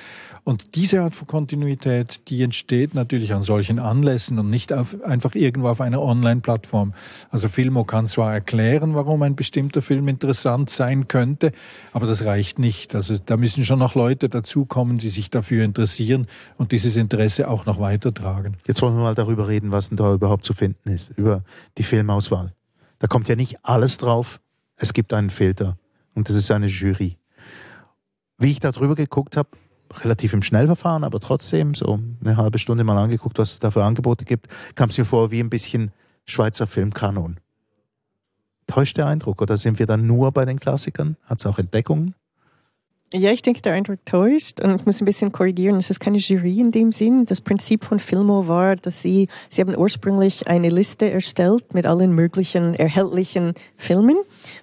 Und 0.43 0.75
diese 0.75 1.01
Art 1.01 1.15
von 1.15 1.27
Kontinuität, 1.27 2.29
die 2.29 2.41
entsteht 2.43 2.95
natürlich 2.95 3.33
an 3.33 3.41
solchen 3.41 3.77
Anlässen 3.77 4.39
und 4.39 4.49
nicht 4.49 4.73
auf, 4.73 4.95
einfach 5.03 5.35
irgendwo 5.35 5.67
auf 5.67 5.81
einer 5.81 6.01
Online-Plattform. 6.01 6.93
Also 7.29 7.47
Filmo 7.47 7.83
kann 7.83 8.07
zwar 8.07 8.33
erklären, 8.33 8.95
warum 8.95 9.21
ein 9.21 9.35
bestimmter 9.35 9.81
Film 9.81 10.07
interessant 10.07 10.69
sein 10.69 11.07
könnte, 11.07 11.51
aber 11.93 12.07
das 12.07 12.25
reicht 12.25 12.58
nicht. 12.59 12.93
Also 12.93 13.15
da 13.17 13.37
müssen 13.37 13.65
schon 13.65 13.79
noch 13.79 13.95
Leute 13.95 14.29
dazukommen, 14.29 14.97
die 14.97 15.09
sich 15.09 15.29
dafür 15.29 15.63
interessieren 15.63 16.27
und 16.57 16.71
dieses 16.71 16.97
Interesse 16.97 17.49
auch 17.49 17.65
noch 17.65 17.79
weitertragen. 17.79 18.57
Jetzt 18.67 18.81
wollen 18.81 18.95
wir 18.95 19.01
mal 19.01 19.15
darüber 19.15 19.47
reden, 19.47 19.71
was 19.71 19.89
denn 19.89 19.97
da 19.97 20.13
überhaupt 20.13 20.43
zu 20.43 20.53
finden 20.53 20.89
ist, 20.89 21.17
über 21.17 21.43
die 21.77 21.83
Filmauswahl. 21.83 22.53
Da 22.99 23.07
kommt 23.07 23.27
ja 23.27 23.35
nicht 23.35 23.57
alles 23.63 23.97
drauf. 23.97 24.39
Es 24.75 24.93
gibt 24.93 25.13
einen 25.13 25.29
Filter 25.29 25.77
und 26.13 26.29
das 26.29 26.35
ist 26.35 26.51
eine 26.51 26.67
Jury. 26.67 27.17
Wie 28.37 28.51
ich 28.51 28.59
da 28.59 28.71
drüber 28.71 28.95
geguckt 28.95 29.35
habe, 29.35 29.49
relativ 30.01 30.33
im 30.33 30.43
Schnellverfahren, 30.43 31.03
aber 31.03 31.19
trotzdem 31.19 31.73
so 31.73 31.99
eine 32.21 32.37
halbe 32.37 32.59
Stunde 32.59 32.83
mal 32.83 32.97
angeguckt, 32.97 33.39
was 33.39 33.53
es 33.53 33.59
da 33.59 33.71
für 33.71 33.83
Angebote 33.83 34.25
gibt, 34.25 34.47
kam 34.75 34.89
es 34.89 34.97
mir 34.97 35.05
vor 35.05 35.31
wie 35.31 35.39
ein 35.39 35.49
bisschen 35.49 35.91
Schweizer 36.25 36.67
Filmkanon. 36.67 37.39
Täuscht 38.67 38.97
der 38.97 39.07
Eindruck 39.07 39.41
oder 39.41 39.57
sind 39.57 39.79
wir 39.79 39.87
dann 39.87 40.05
nur 40.05 40.31
bei 40.31 40.45
den 40.45 40.59
Klassikern? 40.59 41.17
Hat 41.23 41.39
es 41.39 41.45
auch 41.47 41.57
Entdeckungen? 41.57 42.13
Ja, 43.11 43.31
ich 43.31 43.41
denke, 43.41 43.63
der 43.63 43.73
Eindruck 43.73 44.05
täuscht 44.05 44.61
und 44.61 44.79
ich 44.79 44.85
muss 44.85 45.01
ein 45.01 45.05
bisschen 45.05 45.31
korrigieren. 45.31 45.77
Es 45.77 45.89
ist 45.89 45.99
keine 45.99 46.19
Jury 46.19 46.59
in 46.59 46.71
dem 46.71 46.91
Sinn. 46.91 47.25
Das 47.25 47.41
Prinzip 47.41 47.83
von 47.83 47.97
Filmo 47.97 48.47
war, 48.47 48.75
dass 48.75 49.01
sie, 49.01 49.27
sie 49.49 49.61
haben 49.61 49.75
ursprünglich 49.75 50.47
eine 50.47 50.69
Liste 50.69 51.09
erstellt 51.09 51.73
mit 51.73 51.87
allen 51.87 52.13
möglichen 52.13 52.75
erhältlichen 52.75 53.55
Filmen 53.77 54.17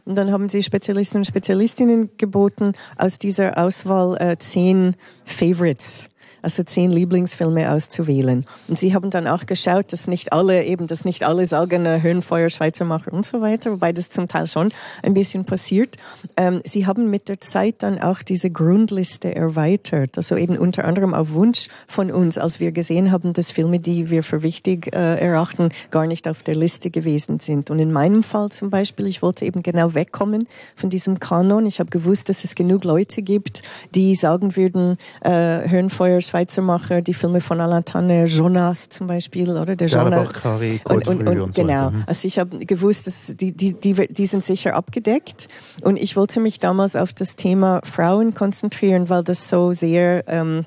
und 0.05 0.15
dann 0.15 0.31
haben 0.31 0.49
sie 0.49 0.63
Spezialisten 0.63 1.19
und 1.19 1.27
Spezialistinnen 1.27 2.11
geboten, 2.19 2.73
aus 2.97 3.19
dieser 3.19 3.59
Auswahl 3.59 4.17
äh, 4.21 4.39
zehn 4.39 4.95
Favorites 5.25 6.09
also 6.47 6.63
zehn 6.63 6.93
Lieblingsfilme 6.93 7.73
auszuwählen. 7.73 8.47
Und 8.69 8.79
sie 8.79 8.95
haben 8.95 9.11
dann 9.11 9.27
auch 9.27 9.47
geschaut, 9.47 9.93
dass 9.93 10.07
nicht 10.07 10.33
alle 10.33 10.63
eben, 10.63 10.87
dass 10.87 11.05
nicht 11.05 11.25
alle 11.25 11.45
sagen, 11.45 11.87
äh, 11.87 12.01
Höhenfeuer, 12.01 12.49
Schweizermacher 12.49 13.13
und 13.13 13.27
so 13.27 13.41
weiter, 13.41 13.73
wobei 13.73 13.93
das 13.93 14.11
zum 14.11 14.29
Teil 14.29 14.47
schon 14.47 14.71
ein 15.03 15.13
bisschen 15.13 15.45
passiert. 15.45 15.97
Ähm, 16.37 16.61
sie 16.65 16.87
haben 16.87 17.11
mit 17.11 17.29
der 17.29 17.41
Zeit 17.41 17.83
dann 17.83 18.01
auch 18.01 18.23
diese 18.23 18.51
Grundliste 18.51 19.35
erweitert, 19.35 20.17
also 20.17 20.37
eben 20.37 20.57
unter 20.57 20.85
anderem 20.85 21.15
auf 21.15 21.33
Wunsch 21.33 21.67
von 21.89 22.13
uns, 22.13 22.39
als 22.39 22.61
wir 22.61 22.71
gesehen 22.71 23.11
haben, 23.11 23.33
dass 23.33 23.51
Filme, 23.51 23.81
die 23.81 24.09
wir 24.09 24.23
für 24.23 24.45
wichtig 24.45 24.95
äh, 24.95 25.19
erachten, 25.19 25.71
gar 25.91 26.07
nicht 26.07 26.29
auf 26.29 26.45
der 26.45 26.55
Liste 26.55 26.91
gewesen 26.91 27.41
sind. 27.41 27.73
Und 27.73 27.81
in 27.81 27.91
meinem 27.91 28.23
Fall 28.23 28.51
zum 28.51 28.71
Beispiel, 28.71 29.09
ich 29.09 29.21
wollte 29.21 29.45
eben 29.45 29.65
genau 29.65 29.95
wegkommen 29.95 30.47
von 30.77 30.91
diesem 30.91 31.19
Kanon. 31.19 31.67
Ich 31.67 31.81
habe 31.81 31.91
gewusst, 31.91 32.29
dass 32.29 32.45
es 32.45 32.55
genug 32.55 32.85
Leute 32.85 33.23
gibt, 33.23 33.63
die 33.97 34.15
sagen 34.15 34.55
würden, 34.55 34.97
äh, 35.23 35.69
Höhenfeuer, 35.69 36.21
Schweizer 36.21 36.36
Macher, 36.63 37.03
die 37.03 37.15
Filme 37.15 37.41
von 37.41 37.61
Alain 37.61 37.85
Tanner, 37.85 38.25
Jonas 38.25 38.89
zum 38.89 39.07
Beispiel, 39.07 39.51
oder? 39.51 39.77
Der 39.77 39.89
Jonas. 39.89 40.33
Kari, 40.33 40.81
und, 40.85 41.09
und, 41.09 41.27
und, 41.27 41.39
und 41.41 41.55
so 41.55 41.63
genau. 41.63 41.91
Mhm. 41.91 42.05
Also 42.07 42.29
ich 42.29 42.39
habe 42.39 42.59
gewusst, 42.65 43.07
dass 43.07 43.37
die, 43.37 43.53
die, 43.53 43.73
die, 43.75 43.95
die 44.09 44.27
sind 44.27 44.45
sicher 44.45 44.75
abgedeckt. 44.75 45.49
Und 45.83 45.97
ich 45.97 46.17
wollte 46.17 46.41
mich 46.41 46.59
damals 46.59 46.97
auf 46.97 47.13
das 47.13 47.37
Thema 47.37 47.81
Frauen 47.85 48.35
konzentrieren, 48.35 49.09
weil 49.09 49.23
das 49.23 49.49
so 49.49 49.73
sehr 49.73 50.25
ähm, 50.29 50.67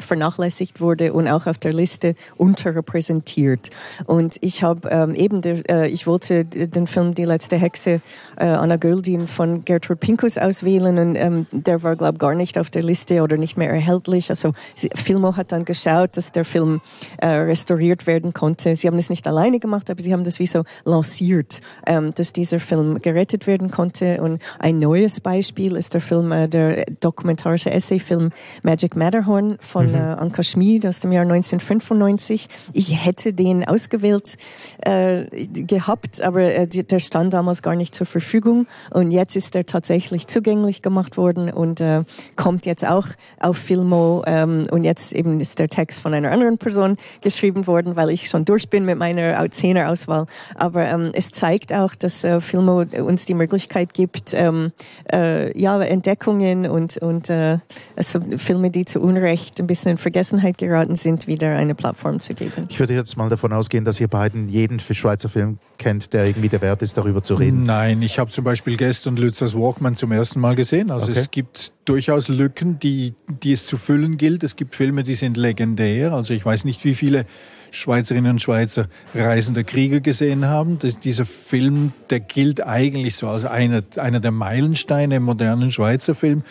vernachlässigt 0.00 0.80
wurde 0.80 1.12
und 1.12 1.28
auch 1.28 1.46
auf 1.46 1.58
der 1.58 1.72
Liste 1.72 2.14
unterrepräsentiert. 2.36 3.70
Und 4.06 4.36
ich 4.40 4.62
habe 4.62 4.88
ähm, 4.90 5.14
eben, 5.14 5.42
der, 5.42 5.70
äh, 5.70 5.88
ich 5.88 6.06
wollte 6.06 6.44
den 6.44 6.86
Film 6.86 7.14
Die 7.14 7.24
letzte 7.24 7.56
Hexe 7.56 8.00
äh, 8.36 8.46
Anna 8.46 8.76
Göldin 8.76 9.28
von 9.28 9.64
Gertrud 9.64 10.00
Pinkus 10.00 10.38
auswählen 10.38 10.98
und 10.98 11.16
ähm, 11.16 11.46
der 11.52 11.82
war, 11.82 11.96
glaube 11.96 12.18
gar 12.18 12.34
nicht 12.34 12.58
auf 12.58 12.70
der 12.70 12.82
Liste 12.82 13.22
oder 13.22 13.36
nicht 13.36 13.56
mehr 13.56 13.70
erhältlich. 13.70 14.30
Also 14.30 14.52
Filmo 14.94 15.36
hat 15.36 15.52
dann 15.52 15.64
geschaut, 15.64 16.16
dass 16.16 16.32
der 16.32 16.44
Film 16.44 16.80
äh, 17.18 17.26
restauriert 17.26 18.06
werden 18.06 18.32
konnte. 18.32 18.76
Sie 18.76 18.88
haben 18.88 18.98
es 18.98 19.10
nicht 19.10 19.26
alleine 19.26 19.60
gemacht, 19.60 19.90
aber 19.90 20.00
sie 20.00 20.12
haben 20.12 20.24
das 20.24 20.38
wie 20.38 20.46
so 20.46 20.64
lanciert, 20.84 21.60
ähm, 21.86 22.14
dass 22.14 22.32
dieser 22.32 22.60
Film 22.60 23.00
gerettet 23.02 23.46
werden 23.46 23.70
konnte. 23.70 24.22
Und 24.22 24.40
ein 24.58 24.78
neues 24.78 25.20
Beispiel 25.20 25.76
ist 25.76 25.92
der 25.94 26.00
Film, 26.00 26.32
äh, 26.32 26.48
der 26.48 26.86
dokumentarische 27.00 27.70
Essayfilm 27.70 28.30
Magic 28.62 28.96
Matterhorn 28.96 29.58
von 29.60 29.91
von 29.92 30.00
äh, 30.00 30.14
Anka 30.20 30.42
Schmid 30.42 30.86
aus 30.86 31.00
dem 31.00 31.12
Jahr 31.12 31.22
1995. 31.22 32.48
Ich 32.72 33.04
hätte 33.04 33.32
den 33.32 33.66
ausgewählt 33.66 34.36
äh, 34.84 35.24
gehabt, 35.46 36.20
aber 36.20 36.42
äh, 36.42 36.66
der 36.66 37.00
stand 37.00 37.32
damals 37.34 37.62
gar 37.62 37.76
nicht 37.76 37.94
zur 37.94 38.06
Verfügung 38.06 38.66
und 38.90 39.10
jetzt 39.10 39.36
ist 39.36 39.54
er 39.56 39.66
tatsächlich 39.66 40.26
zugänglich 40.26 40.82
gemacht 40.82 41.16
worden 41.16 41.50
und 41.50 41.80
äh, 41.80 42.04
kommt 42.36 42.66
jetzt 42.66 42.86
auch 42.86 43.06
auf 43.40 43.56
Filmo 43.56 44.22
ähm, 44.26 44.66
und 44.70 44.84
jetzt 44.84 45.12
eben 45.12 45.40
ist 45.40 45.58
der 45.58 45.68
Text 45.68 46.00
von 46.00 46.14
einer 46.14 46.30
anderen 46.30 46.58
Person 46.58 46.96
geschrieben 47.20 47.66
worden, 47.66 47.96
weil 47.96 48.10
ich 48.10 48.28
schon 48.28 48.44
durch 48.44 48.68
bin 48.68 48.84
mit 48.84 48.98
meiner 48.98 49.50
Zehner-Auswahl. 49.50 50.26
Aber 50.54 50.84
ähm, 50.84 51.10
es 51.14 51.30
zeigt 51.30 51.72
auch, 51.72 51.94
dass 51.94 52.24
äh, 52.24 52.40
Filmo 52.40 52.84
uns 53.04 53.24
die 53.24 53.34
Möglichkeit 53.34 53.94
gibt, 53.94 54.34
ähm, 54.34 54.72
äh, 55.12 55.58
ja, 55.58 55.80
Entdeckungen 55.82 56.66
und, 56.66 56.96
und 56.98 57.30
äh, 57.30 57.58
also 57.96 58.20
Filme, 58.36 58.70
die 58.70 58.84
zu 58.84 59.00
Unrecht 59.00 59.60
ein 59.60 59.66
bisschen 59.72 59.92
in 59.92 59.98
Vergessenheit 59.98 60.58
geraten 60.58 60.96
sind, 60.96 61.26
wieder 61.26 61.56
eine 61.56 61.74
Plattform 61.74 62.20
zu 62.20 62.34
geben. 62.34 62.66
Ich 62.68 62.78
würde 62.78 62.92
jetzt 62.92 63.16
mal 63.16 63.30
davon 63.30 63.54
ausgehen, 63.54 63.86
dass 63.86 63.98
ihr 64.00 64.08
beiden 64.08 64.50
jeden 64.50 64.78
Schweizer 64.78 65.30
Film 65.30 65.58
kennt, 65.78 66.12
der 66.12 66.26
irgendwie 66.26 66.50
der 66.50 66.60
Wert 66.60 66.82
ist, 66.82 66.98
darüber 66.98 67.22
zu 67.22 67.36
reden. 67.36 67.64
Nein, 67.64 68.02
ich 68.02 68.18
habe 68.18 68.30
zum 68.30 68.44
Beispiel 68.44 68.76
Guest 68.76 69.06
und 69.06 69.18
Lützers 69.18 69.54
Walkman 69.54 69.96
zum 69.96 70.12
ersten 70.12 70.40
Mal 70.40 70.56
gesehen. 70.56 70.90
Also 70.90 71.10
okay. 71.10 71.20
es 71.20 71.30
gibt 71.30 71.72
durchaus 71.86 72.28
Lücken, 72.28 72.78
die, 72.80 73.14
die 73.42 73.52
es 73.52 73.66
zu 73.66 73.78
füllen 73.78 74.18
gilt. 74.18 74.44
Es 74.44 74.56
gibt 74.56 74.76
Filme, 74.76 75.04
die 75.04 75.14
sind 75.14 75.38
legendär. 75.38 76.12
Also 76.12 76.34
ich 76.34 76.44
weiß 76.44 76.66
nicht, 76.66 76.84
wie 76.84 76.94
viele 76.94 77.24
Schweizerinnen 77.70 78.32
und 78.32 78.42
Schweizer 78.42 78.88
Reisende 79.14 79.64
Krieger 79.64 80.00
gesehen 80.00 80.44
haben. 80.44 80.78
Das, 80.80 80.98
dieser 80.98 81.24
Film, 81.24 81.94
der 82.10 82.20
gilt 82.20 82.62
eigentlich 82.62 83.16
so 83.16 83.26
als 83.28 83.46
einer, 83.46 83.82
einer 83.96 84.20
der 84.20 84.32
Meilensteine 84.32 85.16
im 85.16 85.22
modernen 85.22 85.72
Schweizer 85.72 86.14
Film. 86.14 86.44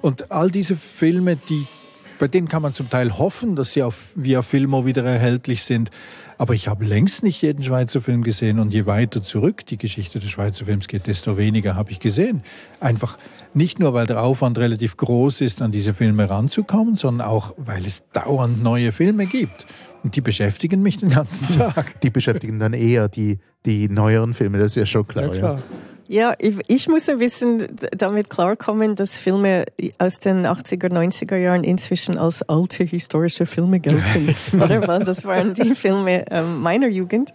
Und 0.00 0.32
all 0.32 0.50
diese 0.50 0.74
Filme, 0.74 1.36
die, 1.36 1.66
bei 2.18 2.28
denen 2.28 2.48
kann 2.48 2.62
man 2.62 2.72
zum 2.72 2.88
Teil 2.90 3.18
hoffen, 3.18 3.56
dass 3.56 3.72
sie 3.72 3.82
auf, 3.82 4.12
via 4.16 4.42
Filmo 4.42 4.86
wieder 4.86 5.04
erhältlich 5.04 5.64
sind. 5.64 5.90
Aber 6.38 6.54
ich 6.54 6.68
habe 6.68 6.84
längst 6.84 7.22
nicht 7.22 7.40
jeden 7.42 7.62
Schweizer 7.62 8.00
Film 8.00 8.22
gesehen. 8.22 8.58
Und 8.58 8.74
je 8.74 8.86
weiter 8.86 9.22
zurück 9.22 9.64
die 9.66 9.78
Geschichte 9.78 10.18
des 10.18 10.30
Schweizer 10.30 10.66
Films 10.66 10.88
geht, 10.88 11.06
desto 11.06 11.38
weniger 11.38 11.74
habe 11.74 11.90
ich 11.90 12.00
gesehen. 12.00 12.42
Einfach 12.80 13.16
nicht 13.54 13.78
nur, 13.78 13.94
weil 13.94 14.06
der 14.06 14.22
Aufwand 14.22 14.58
relativ 14.58 14.96
groß 14.96 15.40
ist, 15.40 15.62
an 15.62 15.72
diese 15.72 15.94
Filme 15.94 16.28
ranzukommen, 16.28 16.96
sondern 16.96 17.26
auch, 17.26 17.54
weil 17.56 17.86
es 17.86 18.04
dauernd 18.12 18.62
neue 18.62 18.92
Filme 18.92 19.26
gibt. 19.26 19.66
Und 20.02 20.14
die 20.14 20.20
beschäftigen 20.20 20.82
mich 20.82 20.98
den 20.98 21.08
ganzen 21.08 21.48
Tag. 21.58 22.00
Die 22.02 22.10
beschäftigen 22.10 22.58
dann 22.58 22.74
eher 22.74 23.08
die, 23.08 23.38
die 23.64 23.88
neueren 23.88 24.34
Filme, 24.34 24.58
das 24.58 24.72
ist 24.72 24.76
ja 24.76 24.86
schon 24.86 25.06
klar. 25.06 25.26
Ja, 25.26 25.30
klar. 25.30 25.54
Ja. 25.56 25.62
Ja, 26.08 26.34
ich, 26.38 26.54
ich, 26.68 26.88
muss 26.88 27.08
ein 27.08 27.18
bisschen 27.18 27.66
damit 27.96 28.30
klarkommen, 28.30 28.94
dass 28.94 29.18
Filme 29.18 29.64
aus 29.98 30.20
den 30.20 30.46
80er, 30.46 30.88
90er 30.88 31.36
Jahren 31.36 31.64
inzwischen 31.64 32.16
als 32.16 32.48
alte 32.48 32.84
historische 32.84 33.44
Filme 33.44 33.80
gelten. 33.80 34.34
oder? 34.52 34.86
Weil 34.86 35.02
das 35.02 35.24
waren 35.24 35.54
die 35.54 35.74
Filme 35.74 36.24
äh, 36.30 36.42
meiner 36.42 36.86
Jugend. 36.86 37.32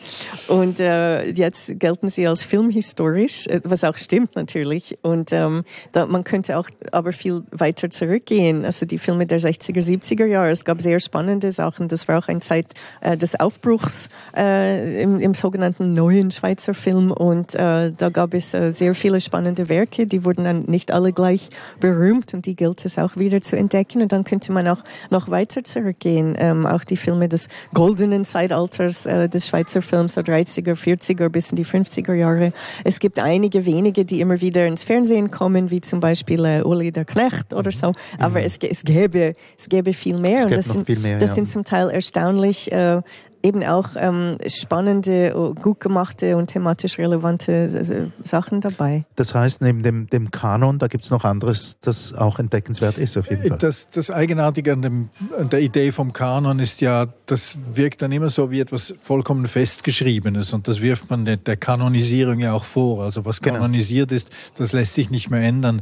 Und 0.47 0.79
äh, 0.79 1.29
jetzt 1.31 1.79
gelten 1.79 2.07
sie 2.07 2.25
als 2.27 2.45
filmhistorisch, 2.45 3.47
äh, 3.47 3.59
was 3.65 3.83
auch 3.83 3.97
stimmt 3.97 4.37
natürlich. 4.37 4.97
Und 5.01 5.33
ähm, 5.33 5.63
da, 5.91 6.05
man 6.05 6.23
könnte 6.23 6.57
auch 6.57 6.69
aber 6.93 7.11
viel 7.11 7.43
weiter 7.51 7.89
zurückgehen. 7.89 8.63
Also 8.63 8.85
die 8.85 8.99
Filme 8.99 9.25
der 9.25 9.41
60er, 9.41 9.83
70er 9.83 10.25
Jahre. 10.25 10.51
Es 10.51 10.63
gab 10.63 10.81
sehr 10.81 11.01
spannende 11.01 11.51
Sachen. 11.51 11.89
Das 11.89 12.07
war 12.07 12.19
auch 12.19 12.29
eine 12.29 12.39
Zeit 12.39 12.67
äh, 13.01 13.17
des 13.17 13.37
Aufbruchs 13.37 14.07
äh, 14.35 15.01
im, 15.01 15.19
im 15.19 15.33
sogenannten 15.33 15.93
neuen 15.93 16.31
Schweizer 16.31 16.73
Film. 16.73 17.11
Und 17.11 17.53
äh, 17.55 17.91
da 17.91 18.09
gab 18.09 18.33
es 18.33 18.53
äh, 18.61 18.73
sehr 18.73 18.95
viele 18.95 19.19
spannende 19.19 19.69
Werke, 19.69 20.07
die 20.07 20.23
wurden 20.23 20.43
dann 20.43 20.63
nicht 20.63 20.91
alle 20.91 21.11
gleich 21.11 21.49
berühmt 21.79 22.33
und 22.33 22.45
die 22.45 22.55
gilt 22.55 22.85
es 22.85 22.97
auch 22.97 23.17
wieder 23.17 23.41
zu 23.41 23.57
entdecken 23.57 24.01
und 24.01 24.11
dann 24.11 24.23
könnte 24.23 24.51
man 24.51 24.67
auch 24.67 24.83
noch 25.09 25.29
weiter 25.29 25.63
zurückgehen. 25.63 26.35
Ähm, 26.37 26.65
auch 26.65 26.83
die 26.83 26.97
Filme 26.97 27.27
des 27.27 27.47
goldenen 27.73 28.23
Zeitalters 28.23 29.05
äh, 29.05 29.27
des 29.27 29.47
Schweizer 29.47 29.81
Films, 29.81 30.13
so 30.13 30.21
30er, 30.21 30.75
40er 30.75 31.29
bis 31.29 31.51
in 31.51 31.55
die 31.55 31.65
50er 31.65 32.13
Jahre. 32.13 32.51
Es 32.83 32.99
gibt 32.99 33.19
einige 33.19 33.65
wenige, 33.65 34.05
die 34.05 34.21
immer 34.21 34.39
wieder 34.41 34.67
ins 34.67 34.83
Fernsehen 34.83 35.31
kommen, 35.31 35.71
wie 35.71 35.81
zum 35.81 35.99
Beispiel 35.99 36.45
äh, 36.45 36.61
Uli 36.61 36.91
der 36.91 37.05
Knecht 37.05 37.53
oder 37.53 37.71
so, 37.71 37.93
aber 38.19 38.39
mhm. 38.39 38.45
es, 38.45 38.57
es, 38.59 38.83
gäbe, 38.83 39.35
es 39.57 39.67
gäbe 39.69 39.93
viel 39.93 40.17
mehr 40.17 40.39
es 40.39 40.45
und 40.45 40.57
das, 40.57 40.65
sind, 40.65 41.01
mehr, 41.01 41.17
das 41.19 41.31
ja. 41.31 41.35
sind 41.35 41.49
zum 41.49 41.63
Teil 41.63 41.89
erstaunlich 41.89 42.71
äh, 42.71 43.01
eben 43.43 43.63
auch 43.63 43.89
ähm, 43.95 44.37
spannende, 44.47 45.33
oh, 45.35 45.53
gut 45.53 45.79
gemachte 45.79 46.37
und 46.37 46.47
thematisch 46.47 46.97
relevante 46.97 47.51
äh, 47.51 48.25
Sachen 48.25 48.61
dabei. 48.61 49.05
Das 49.15 49.33
heißt, 49.33 49.61
neben 49.61 49.83
dem, 49.83 50.07
dem 50.09 50.31
Kanon, 50.31 50.79
da 50.79 50.87
gibt 50.87 51.03
es 51.03 51.11
noch 51.11 51.23
anderes, 51.23 51.77
das 51.81 52.13
auch 52.13 52.39
entdeckenswert 52.39 52.97
ist 52.97 53.17
auf 53.17 53.29
jeden 53.29 53.47
Fall. 53.47 53.57
Das, 53.57 53.89
das 53.89 54.11
Eigenartige 54.11 54.73
an, 54.73 54.81
dem, 54.81 55.09
an 55.37 55.49
der 55.49 55.61
Idee 55.61 55.91
vom 55.91 56.13
Kanon 56.13 56.59
ist 56.59 56.81
ja, 56.81 57.07
das 57.25 57.57
wirkt 57.75 58.01
dann 58.01 58.11
immer 58.11 58.29
so 58.29 58.51
wie 58.51 58.59
etwas 58.59 58.93
vollkommen 58.97 59.45
Festgeschriebenes 59.45 60.53
und 60.53 60.67
das 60.67 60.81
wirft 60.81 61.09
man 61.09 61.25
der, 61.25 61.37
der 61.37 61.57
Kanonisierung 61.57 62.39
ja 62.39 62.53
auch 62.53 62.65
vor. 62.65 63.03
Also 63.03 63.25
was 63.25 63.41
genau. 63.41 63.55
kanonisiert 63.55 64.09
genau. 64.09 64.17
ist, 64.17 64.29
das 64.55 64.73
lässt 64.73 64.93
sich 64.93 65.09
nicht 65.09 65.29
mehr 65.29 65.41
ändern. 65.41 65.81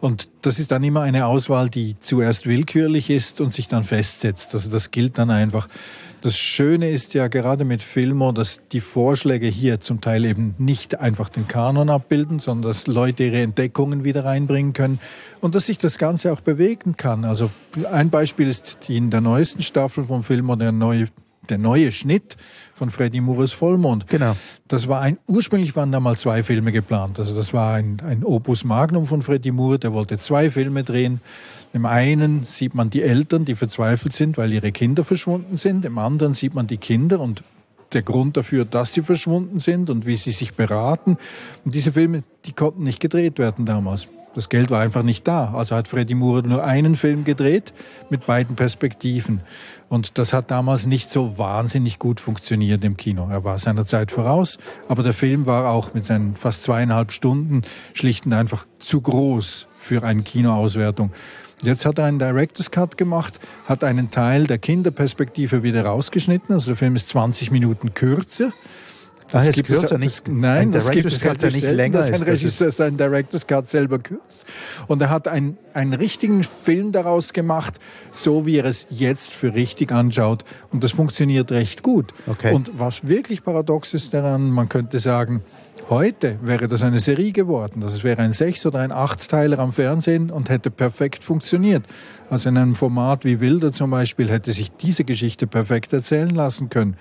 Und 0.00 0.28
das 0.42 0.58
ist 0.58 0.72
dann 0.72 0.84
immer 0.84 1.00
eine 1.02 1.26
Auswahl, 1.26 1.70
die 1.70 1.98
zuerst 2.00 2.46
willkürlich 2.46 3.10
ist 3.10 3.40
und 3.40 3.52
sich 3.52 3.68
dann 3.68 3.82
festsetzt. 3.82 4.54
Also 4.54 4.70
das 4.70 4.90
gilt 4.90 5.18
dann 5.18 5.30
einfach. 5.30 5.68
Das 6.22 6.36
Schöne 6.36 6.90
ist 6.90 7.14
ja 7.14 7.28
gerade 7.28 7.64
mit 7.64 7.82
Filmo, 7.82 8.32
dass 8.32 8.62
die 8.72 8.80
Vorschläge 8.80 9.46
hier 9.46 9.80
zum 9.80 10.00
Teil 10.00 10.24
eben 10.24 10.54
nicht 10.58 10.98
einfach 10.98 11.28
den 11.28 11.46
Kanon 11.46 11.90
abbilden, 11.90 12.38
sondern 12.38 12.70
dass 12.70 12.86
Leute 12.86 13.24
ihre 13.24 13.42
Entdeckungen 13.42 14.02
wieder 14.02 14.24
reinbringen 14.24 14.72
können 14.72 14.98
und 15.40 15.54
dass 15.54 15.66
sich 15.66 15.78
das 15.78 15.98
Ganze 15.98 16.32
auch 16.32 16.40
bewegen 16.40 16.96
kann. 16.96 17.24
Also 17.24 17.50
ein 17.90 18.10
Beispiel 18.10 18.48
ist 18.48 18.78
die 18.88 18.96
in 18.96 19.10
der 19.10 19.20
neuesten 19.20 19.62
Staffel 19.62 20.04
vom 20.04 20.22
Filmo 20.22 20.56
der 20.56 20.72
neue 20.72 21.08
der 21.50 21.58
neue 21.58 21.92
Schnitt 21.92 22.36
von 22.74 22.90
Freddy 22.90 23.20
Moores 23.20 23.52
Vollmond. 23.52 24.06
Genau. 24.08 24.36
Das 24.68 24.88
war 24.88 25.00
ein, 25.00 25.18
ursprünglich 25.26 25.74
waren 25.76 25.92
da 25.92 26.00
mal 26.00 26.16
zwei 26.16 26.42
Filme 26.42 26.72
geplant. 26.72 27.18
Also 27.18 27.34
das 27.34 27.54
war 27.54 27.74
ein, 27.74 27.98
ein 28.06 28.24
Opus 28.24 28.64
Magnum 28.64 29.06
von 29.06 29.22
Freddy 29.22 29.50
Moore, 29.50 29.78
der 29.78 29.92
wollte 29.92 30.18
zwei 30.18 30.50
Filme 30.50 30.84
drehen. 30.84 31.20
Im 31.72 31.86
einen 31.86 32.44
sieht 32.44 32.74
man 32.74 32.90
die 32.90 33.02
Eltern, 33.02 33.44
die 33.44 33.54
verzweifelt 33.54 34.12
sind, 34.12 34.36
weil 34.36 34.52
ihre 34.52 34.72
Kinder 34.72 35.04
verschwunden 35.04 35.56
sind. 35.56 35.84
Im 35.84 35.98
anderen 35.98 36.34
sieht 36.34 36.54
man 36.54 36.66
die 36.66 36.78
Kinder 36.78 37.20
und 37.20 37.42
der 37.92 38.02
Grund 38.02 38.36
dafür, 38.36 38.64
dass 38.64 38.92
sie 38.92 39.02
verschwunden 39.02 39.58
sind 39.58 39.90
und 39.90 40.06
wie 40.06 40.16
sie 40.16 40.32
sich 40.32 40.54
beraten. 40.54 41.16
Und 41.64 41.74
diese 41.74 41.92
Filme, 41.92 42.24
die 42.44 42.52
konnten 42.52 42.82
nicht 42.82 43.00
gedreht 43.00 43.38
werden 43.38 43.64
damals. 43.64 44.08
Das 44.36 44.50
Geld 44.50 44.70
war 44.70 44.82
einfach 44.82 45.02
nicht 45.02 45.26
da. 45.26 45.54
Also 45.54 45.74
hat 45.74 45.88
Freddy 45.88 46.14
Moore 46.14 46.46
nur 46.46 46.62
einen 46.62 46.94
Film 46.94 47.24
gedreht 47.24 47.72
mit 48.10 48.26
beiden 48.26 48.54
Perspektiven. 48.54 49.40
Und 49.88 50.18
das 50.18 50.34
hat 50.34 50.50
damals 50.50 50.84
nicht 50.84 51.08
so 51.08 51.38
wahnsinnig 51.38 51.98
gut 51.98 52.20
funktioniert 52.20 52.84
im 52.84 52.98
Kino. 52.98 53.28
Er 53.30 53.44
war 53.44 53.58
seiner 53.58 53.86
Zeit 53.86 54.12
voraus, 54.12 54.58
aber 54.88 55.02
der 55.02 55.14
Film 55.14 55.46
war 55.46 55.70
auch 55.70 55.94
mit 55.94 56.04
seinen 56.04 56.36
fast 56.36 56.64
zweieinhalb 56.64 57.12
Stunden 57.12 57.62
schlicht 57.94 58.26
und 58.26 58.34
einfach 58.34 58.66
zu 58.78 59.00
groß 59.00 59.68
für 59.74 60.02
eine 60.02 60.22
Kinoauswertung. 60.22 61.12
Jetzt 61.62 61.86
hat 61.86 61.98
er 61.98 62.04
einen 62.04 62.18
Director's 62.18 62.70
Cut 62.70 62.98
gemacht, 62.98 63.40
hat 63.64 63.84
einen 63.84 64.10
Teil 64.10 64.46
der 64.46 64.58
Kinderperspektive 64.58 65.62
wieder 65.62 65.86
rausgeschnitten. 65.86 66.54
Also 66.54 66.72
der 66.72 66.76
Film 66.76 66.94
ist 66.94 67.08
20 67.08 67.50
Minuten 67.50 67.94
kürzer. 67.94 68.52
Das 69.32 69.42
ah, 69.42 69.48
es 69.48 69.56
gibt 69.56 69.68
kürzer, 69.68 69.98
nicht, 69.98 70.28
nein, 70.28 70.70
das 70.70 70.90
gibt 70.90 71.06
es 71.06 71.20
ja 71.20 71.32
nicht 71.32 71.62
länger 71.62 71.98
dass 71.98 72.12
ein 72.12 72.22
Regisseur 72.22 72.70
seinen 72.70 72.96
Director's 72.96 73.46
Cut 73.46 73.66
selber 73.66 73.98
kürzt. 73.98 74.46
Und 74.86 75.02
er 75.02 75.10
hat 75.10 75.26
ein, 75.26 75.58
einen 75.74 75.94
richtigen 75.94 76.44
Film 76.44 76.92
daraus 76.92 77.32
gemacht, 77.32 77.80
so 78.12 78.46
wie 78.46 78.58
er 78.58 78.66
es 78.66 78.86
jetzt 78.90 79.34
für 79.34 79.54
richtig 79.54 79.90
anschaut. 79.90 80.44
Und 80.70 80.84
das 80.84 80.92
funktioniert 80.92 81.50
recht 81.50 81.82
gut. 81.82 82.14
Okay. 82.28 82.54
Und 82.54 82.70
was 82.78 83.08
wirklich 83.08 83.42
paradox 83.42 83.94
ist 83.94 84.14
daran, 84.14 84.50
man 84.50 84.68
könnte 84.68 85.00
sagen, 85.00 85.42
Heute 85.88 86.38
wäre 86.42 86.66
das 86.66 86.82
eine 86.82 86.98
Serie 86.98 87.30
geworden. 87.30 87.80
Das 87.80 88.02
wäre 88.02 88.20
ein 88.22 88.32
Sechs- 88.32 88.66
oder 88.66 88.80
ein 88.80 88.90
Achtteiler 88.90 89.60
am 89.60 89.70
Fernsehen 89.70 90.30
und 90.30 90.48
hätte 90.48 90.70
perfekt 90.70 91.22
funktioniert. 91.22 91.84
Also 92.28 92.48
in 92.48 92.56
einem 92.56 92.74
Format 92.74 93.24
wie 93.24 93.38
Wilder 93.38 93.72
zum 93.72 93.90
Beispiel 93.90 94.28
hätte 94.28 94.52
sich 94.52 94.72
diese 94.72 95.04
Geschichte 95.04 95.46
perfekt 95.46 95.92
erzählen 95.92 96.30
lassen 96.30 96.70
können. 96.70 96.96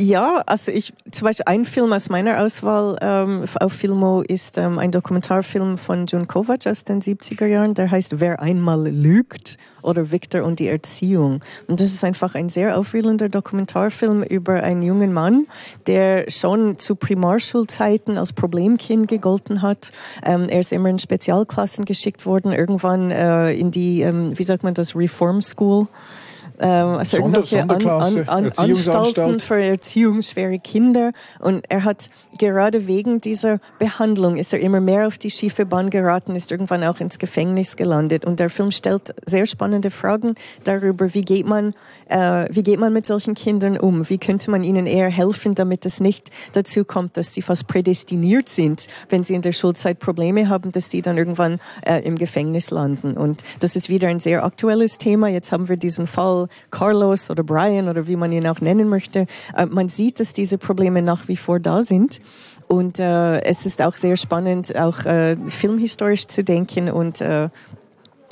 Ja, 0.00 0.44
also 0.46 0.70
ich 0.70 0.92
zum 1.10 1.26
Beispiel 1.26 1.42
ein 1.48 1.64
Film 1.64 1.92
aus 1.92 2.08
meiner 2.08 2.40
Auswahl 2.40 2.96
ähm, 3.00 3.46
auf 3.58 3.72
Filmo 3.72 4.20
ist 4.20 4.56
ähm, 4.56 4.78
ein 4.78 4.92
Dokumentarfilm 4.92 5.76
von 5.76 6.06
John 6.06 6.28
Kovac 6.28 6.68
aus 6.68 6.84
den 6.84 7.00
70er 7.00 7.46
Jahren, 7.46 7.74
der 7.74 7.90
heißt 7.90 8.20
Wer 8.20 8.40
einmal 8.40 8.86
lügt 8.88 9.56
oder 9.82 10.12
Victor 10.12 10.44
und 10.44 10.60
die 10.60 10.68
Erziehung. 10.68 11.40
Und 11.66 11.80
das 11.80 11.92
ist 11.92 12.04
einfach 12.04 12.36
ein 12.36 12.48
sehr 12.48 12.78
aufwühlender 12.78 13.28
Dokumentarfilm 13.28 14.22
über 14.22 14.62
einen 14.62 14.82
jungen 14.82 15.12
Mann, 15.12 15.48
der 15.88 16.30
schon 16.30 16.78
zu 16.78 16.94
Primarschulzeiten 16.94 18.18
als 18.18 18.32
Problemkind 18.32 19.08
gegolten 19.08 19.62
hat. 19.62 19.90
Ähm, 20.24 20.48
er 20.48 20.60
ist 20.60 20.72
immer 20.72 20.90
in 20.90 21.00
Spezialklassen 21.00 21.84
geschickt 21.84 22.24
worden, 22.24 22.52
irgendwann 22.52 23.10
äh, 23.10 23.52
in 23.52 23.72
die, 23.72 24.02
ähm, 24.02 24.38
wie 24.38 24.44
sagt 24.44 24.62
man 24.62 24.74
das, 24.74 24.94
Reform 24.94 25.42
School 25.42 25.88
ähm, 26.60 26.98
also 26.98 27.18
Sonder, 27.18 27.38
irgendwelche 27.38 27.62
an, 27.92 28.28
an, 28.28 28.52
an, 28.52 28.52
Anstalten 28.56 29.40
für 29.40 29.62
erziehungsschwere 29.62 30.58
Kinder. 30.58 31.12
Und 31.38 31.64
er 31.68 31.84
hat 31.84 32.10
gerade 32.38 32.86
wegen 32.86 33.20
dieser 33.20 33.60
Behandlung 33.78 34.36
ist 34.36 34.52
er 34.52 34.60
immer 34.60 34.80
mehr 34.80 35.06
auf 35.06 35.18
die 35.18 35.30
schiefe 35.30 35.66
Bahn 35.66 35.90
geraten, 35.90 36.34
ist 36.34 36.50
irgendwann 36.50 36.84
auch 36.84 37.00
ins 37.00 37.18
Gefängnis 37.18 37.76
gelandet. 37.76 38.24
Und 38.24 38.40
der 38.40 38.50
Film 38.50 38.72
stellt 38.72 39.14
sehr 39.24 39.46
spannende 39.46 39.90
Fragen 39.90 40.34
darüber, 40.64 41.14
wie 41.14 41.22
geht 41.22 41.46
man, 41.46 41.72
äh, 42.08 42.46
wie 42.50 42.62
geht 42.62 42.80
man 42.80 42.92
mit 42.92 43.06
solchen 43.06 43.34
Kindern 43.34 43.78
um? 43.78 44.08
Wie 44.08 44.18
könnte 44.18 44.50
man 44.50 44.64
ihnen 44.64 44.86
eher 44.86 45.10
helfen, 45.10 45.54
damit 45.54 45.86
es 45.86 46.00
nicht 46.00 46.30
dazu 46.52 46.84
kommt, 46.84 47.16
dass 47.16 47.34
sie 47.34 47.42
fast 47.42 47.68
prädestiniert 47.68 48.48
sind, 48.48 48.88
wenn 49.08 49.24
sie 49.24 49.34
in 49.34 49.42
der 49.42 49.52
Schulzeit 49.52 49.98
Probleme 49.98 50.48
haben, 50.48 50.72
dass 50.72 50.88
die 50.88 51.02
dann 51.02 51.18
irgendwann 51.18 51.60
äh, 51.86 52.00
im 52.02 52.16
Gefängnis 52.16 52.70
landen. 52.70 53.16
Und 53.16 53.42
das 53.60 53.76
ist 53.76 53.88
wieder 53.88 54.08
ein 54.08 54.20
sehr 54.20 54.44
aktuelles 54.44 54.98
Thema. 54.98 55.28
Jetzt 55.28 55.52
haben 55.52 55.68
wir 55.68 55.76
diesen 55.76 56.06
Fall 56.06 56.47
Carlos 56.70 57.30
oder 57.30 57.42
Brian 57.42 57.88
oder 57.88 58.06
wie 58.06 58.16
man 58.16 58.32
ihn 58.32 58.46
auch 58.46 58.60
nennen 58.60 58.88
möchte. 58.88 59.26
Äh, 59.56 59.66
man 59.66 59.88
sieht, 59.88 60.20
dass 60.20 60.32
diese 60.32 60.58
Probleme 60.58 61.02
nach 61.02 61.28
wie 61.28 61.36
vor 61.36 61.60
da 61.60 61.82
sind. 61.82 62.20
Und 62.66 62.98
äh, 62.98 63.40
es 63.40 63.64
ist 63.64 63.80
auch 63.80 63.96
sehr 63.96 64.16
spannend, 64.16 64.76
auch 64.76 65.04
äh, 65.06 65.36
filmhistorisch 65.48 66.26
zu 66.26 66.44
denken 66.44 66.90
und 66.90 67.22
äh, 67.22 67.48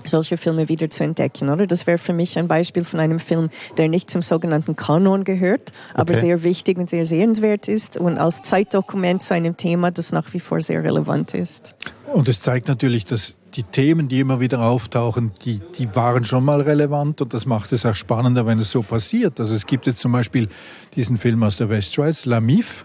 solche 0.09 0.37
Filme 0.37 0.69
wieder 0.69 0.91
zu 0.91 1.05
entdecken, 1.05 1.49
oder? 1.49 1.67
Das 1.67 1.87
wäre 1.87 1.99
für 1.99 2.13
mich 2.13 2.39
ein 2.39 2.49
Beispiel 2.49 2.85
von 2.85 3.01
einem 3.01 3.19
Film, 3.19 3.51
der 3.77 3.89
nicht 3.89 4.11
zum 4.11 4.23
sogenannten 4.23 4.77
Kanon 4.77 5.25
gehört, 5.25 5.73
aber 5.95 6.13
okay. 6.13 6.21
sehr 6.21 6.43
wichtig 6.43 6.79
und 6.79 6.91
sehr 6.91 7.07
sehenswert 7.07 7.69
ist 7.69 7.97
und 7.97 8.19
als 8.19 8.43
Zeitdokument 8.43 9.23
zu 9.23 9.35
einem 9.35 9.57
Thema, 9.57 9.91
das 9.91 10.13
nach 10.13 10.33
wie 10.33 10.41
vor 10.41 10.61
sehr 10.61 10.83
relevant 10.83 11.35
ist. 11.35 11.75
Und 12.13 12.29
es 12.29 12.41
zeigt 12.41 12.69
natürlich, 12.69 13.05
dass 13.05 13.35
die 13.57 13.63
Themen, 13.63 14.09
die 14.09 14.21
immer 14.21 14.39
wieder 14.39 14.61
auftauchen, 14.61 15.33
die, 15.45 15.61
die 15.79 15.95
waren 15.97 16.25
schon 16.25 16.45
mal 16.45 16.61
relevant 16.61 17.23
und 17.23 17.33
das 17.33 17.47
macht 17.47 17.73
es 17.73 17.87
auch 17.87 17.95
spannender, 17.95 18.47
wenn 18.47 18.59
es 18.59 18.71
so 18.71 18.83
passiert. 18.83 19.41
Also 19.41 19.55
es 19.55 19.67
gibt 19.67 19.87
jetzt 19.87 20.01
zum 20.01 20.13
Beispiel 20.13 20.49
diesen 20.95 21.17
Film 21.17 21.43
aus 21.43 21.57
der 21.57 21.71
Westschweiz, 21.71 22.27
La 22.27 22.41
Mif. 22.41 22.85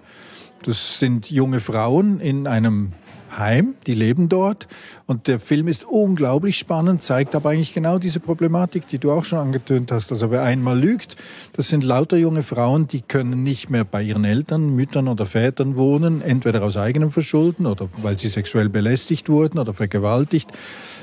Das 0.63 0.99
sind 0.99 1.29
junge 1.29 1.60
Frauen 1.60 2.19
in 2.19 2.47
einem 2.47 2.93
heim, 3.38 3.76
die 3.88 3.94
leben 3.94 4.30
dort. 4.30 4.67
Und 5.06 5.28
der 5.28 5.39
Film 5.39 5.67
ist 5.67 5.84
unglaublich 5.84 6.58
spannend, 6.58 7.02
zeigt 7.02 7.36
aber 7.36 7.50
eigentlich 7.50 7.74
genau 7.74 7.98
diese 7.98 8.20
Problematik, 8.20 8.88
die 8.88 8.98
du 8.98 9.12
auch 9.12 9.26
schon 9.26 9.39
angetönt 9.39 9.91
hast. 9.91 10.12
Also 10.12 10.32
wer 10.32 10.44
einmal 10.44 10.80
lügt, 10.80 11.15
das 11.54 11.70
sind 11.70 11.84
lauter 11.84 12.17
junge 12.17 12.44
Frauen, 12.44 12.88
die 12.88 13.02
können 13.02 13.44
nicht 13.44 13.70
mehr 13.70 13.84
bei 13.84 14.04
ihren 14.04 14.26
Eltern, 14.26 14.76
Müttern 14.76 15.08
oder 15.08 15.26
Vätern 15.26 15.76
wohnen, 15.76 16.22
entweder 16.22 16.63
aus 16.63 16.78
eigenem 16.78 17.12
Verschulden 17.12 17.65
oder 17.65 17.88
weil 18.02 18.17
sie 18.17 18.28
sexuell 18.28 18.70
belästigt 18.70 19.30
wurden 19.30 19.60
oder 19.60 19.74
vergewaltigt. 19.74 20.52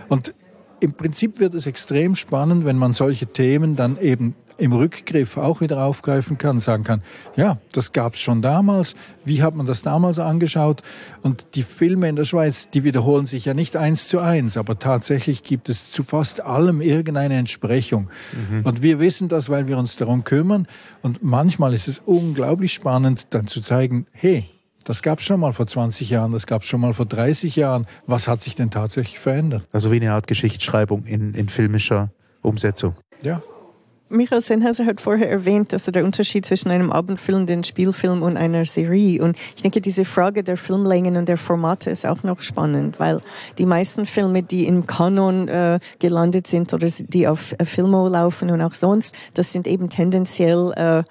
Und 0.08 0.34
im 0.80 0.92
Prinzip 0.92 1.40
wird 1.40 1.54
es 1.54 1.66
extrem 1.66 2.14
spannend, 2.14 2.64
wenn 2.64 2.76
man 2.76 2.92
solche 2.92 3.26
Themen 3.26 3.76
dann 3.76 3.98
eben 4.00 4.34
im 4.58 4.72
Rückgriff 4.72 5.36
auch 5.36 5.60
wieder 5.60 5.84
aufgreifen 5.84 6.36
kann, 6.36 6.58
sagen 6.58 6.84
kann, 6.84 7.02
ja, 7.36 7.58
das 7.72 7.92
gab 7.92 8.14
es 8.14 8.20
schon 8.20 8.42
damals, 8.42 8.94
wie 9.24 9.42
hat 9.42 9.54
man 9.54 9.66
das 9.66 9.82
damals 9.82 10.18
angeschaut? 10.18 10.82
Und 11.22 11.46
die 11.54 11.62
Filme 11.62 12.08
in 12.08 12.16
der 12.16 12.24
Schweiz, 12.24 12.68
die 12.68 12.84
wiederholen 12.84 13.26
sich 13.26 13.44
ja 13.44 13.54
nicht 13.54 13.76
eins 13.76 14.08
zu 14.08 14.18
eins, 14.18 14.56
aber 14.56 14.78
tatsächlich 14.78 15.44
gibt 15.44 15.68
es 15.68 15.92
zu 15.92 16.02
fast 16.02 16.40
allem 16.40 16.80
irgendeine 16.80 17.36
Entsprechung. 17.36 18.10
Mhm. 18.50 18.64
Und 18.64 18.82
wir 18.82 18.98
wissen 18.98 19.28
das, 19.28 19.48
weil 19.48 19.68
wir 19.68 19.78
uns 19.78 19.96
darum 19.96 20.24
kümmern. 20.24 20.66
Und 21.02 21.22
manchmal 21.22 21.72
ist 21.72 21.86
es 21.86 22.02
unglaublich 22.04 22.72
spannend, 22.72 23.28
dann 23.30 23.46
zu 23.46 23.60
zeigen, 23.60 24.06
hey, 24.10 24.44
das 24.84 25.02
gab 25.02 25.18
es 25.18 25.24
schon 25.24 25.38
mal 25.38 25.52
vor 25.52 25.66
20 25.66 26.10
Jahren, 26.10 26.32
das 26.32 26.46
gab 26.46 26.62
es 26.62 26.68
schon 26.68 26.80
mal 26.80 26.94
vor 26.94 27.06
30 27.06 27.54
Jahren. 27.56 27.86
Was 28.06 28.26
hat 28.26 28.42
sich 28.42 28.56
denn 28.56 28.70
tatsächlich 28.70 29.18
verändert? 29.18 29.62
Also 29.70 29.92
wie 29.92 29.96
eine 29.96 30.12
Art 30.12 30.26
Geschichtsschreibung 30.26 31.04
in, 31.04 31.34
in 31.34 31.48
filmischer 31.48 32.10
Umsetzung. 32.42 32.94
Ja. 33.22 33.42
Michael 34.10 34.40
Sennhauser 34.40 34.86
hat 34.86 35.02
vorher 35.02 35.30
erwähnt, 35.30 35.74
dass 35.74 35.84
der 35.84 36.02
Unterschied 36.02 36.46
zwischen 36.46 36.70
einem 36.70 36.90
Abendfilm, 36.90 37.44
den 37.44 37.62
Spielfilm 37.62 38.22
und 38.22 38.38
einer 38.38 38.64
Serie. 38.64 39.22
Und 39.22 39.36
ich 39.54 39.62
denke, 39.62 39.82
diese 39.82 40.06
Frage 40.06 40.42
der 40.42 40.56
Filmlängen 40.56 41.16
und 41.16 41.28
der 41.28 41.36
Formate 41.36 41.90
ist 41.90 42.06
auch 42.06 42.22
noch 42.22 42.40
spannend, 42.40 42.98
weil 42.98 43.20
die 43.58 43.66
meisten 43.66 44.06
Filme, 44.06 44.42
die 44.42 44.66
im 44.66 44.86
Kanon 44.86 45.48
äh, 45.48 45.78
gelandet 45.98 46.46
sind 46.46 46.72
oder 46.72 46.86
die 46.86 47.28
auf 47.28 47.54
äh, 47.58 47.66
Filmo 47.66 48.08
laufen 48.08 48.50
und 48.50 48.62
auch 48.62 48.74
sonst, 48.74 49.14
das 49.34 49.52
sind 49.52 49.66
eben 49.66 49.90
tendenziell 49.90 50.72
äh, 50.76 51.02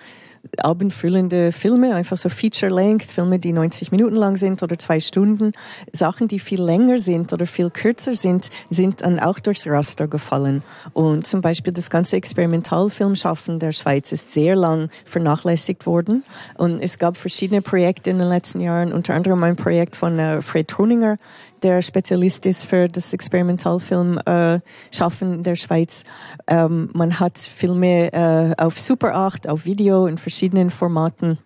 abendfüllende 0.57 1.51
Filme, 1.51 1.95
einfach 1.95 2.17
so 2.17 2.29
Feature-Length, 2.29 3.05
Filme, 3.05 3.39
die 3.39 3.53
90 3.53 3.91
Minuten 3.91 4.15
lang 4.15 4.37
sind 4.37 4.63
oder 4.63 4.77
zwei 4.77 4.99
Stunden. 4.99 5.53
Sachen, 5.91 6.27
die 6.27 6.39
viel 6.39 6.61
länger 6.61 6.99
sind 6.99 7.33
oder 7.33 7.45
viel 7.45 7.69
kürzer 7.69 8.13
sind, 8.13 8.49
sind 8.69 9.01
dann 9.01 9.19
auch 9.19 9.39
durchs 9.39 9.67
Raster 9.67 10.07
gefallen. 10.07 10.63
Und 10.93 11.25
zum 11.27 11.41
Beispiel 11.41 11.73
das 11.73 11.89
ganze 11.89 12.15
Experimentalfilmschaffen 12.17 13.59
der 13.59 13.71
Schweiz 13.71 14.11
ist 14.11 14.33
sehr 14.33 14.55
lang 14.55 14.89
vernachlässigt 15.05 15.85
worden. 15.85 16.23
Und 16.57 16.81
es 16.81 16.97
gab 16.97 17.17
verschiedene 17.17 17.61
Projekte 17.61 18.09
in 18.09 18.19
den 18.19 18.27
letzten 18.29 18.61
Jahren, 18.61 18.93
unter 18.93 19.13
anderem 19.13 19.43
ein 19.43 19.55
Projekt 19.55 19.95
von 19.95 20.19
äh, 20.19 20.41
Fred 20.41 20.67
Truninger, 20.67 21.17
der 21.63 21.81
Spezialist 21.81 22.45
ist 22.45 22.65
für 22.65 22.87
das 22.87 23.13
Experimentalfilm 23.13 24.19
äh, 24.25 24.59
Schaffen 24.91 25.35
in 25.35 25.43
der 25.43 25.55
Schweiz. 25.55 26.03
Ähm, 26.47 26.89
man 26.93 27.19
hat 27.19 27.37
Filme 27.37 28.11
äh, 28.13 28.53
auf 28.57 28.79
Super 28.79 29.15
8, 29.15 29.47
auf 29.49 29.65
Video 29.65 30.07
in 30.07 30.17
verschiedenen 30.17 30.69
Formaten 30.69 31.39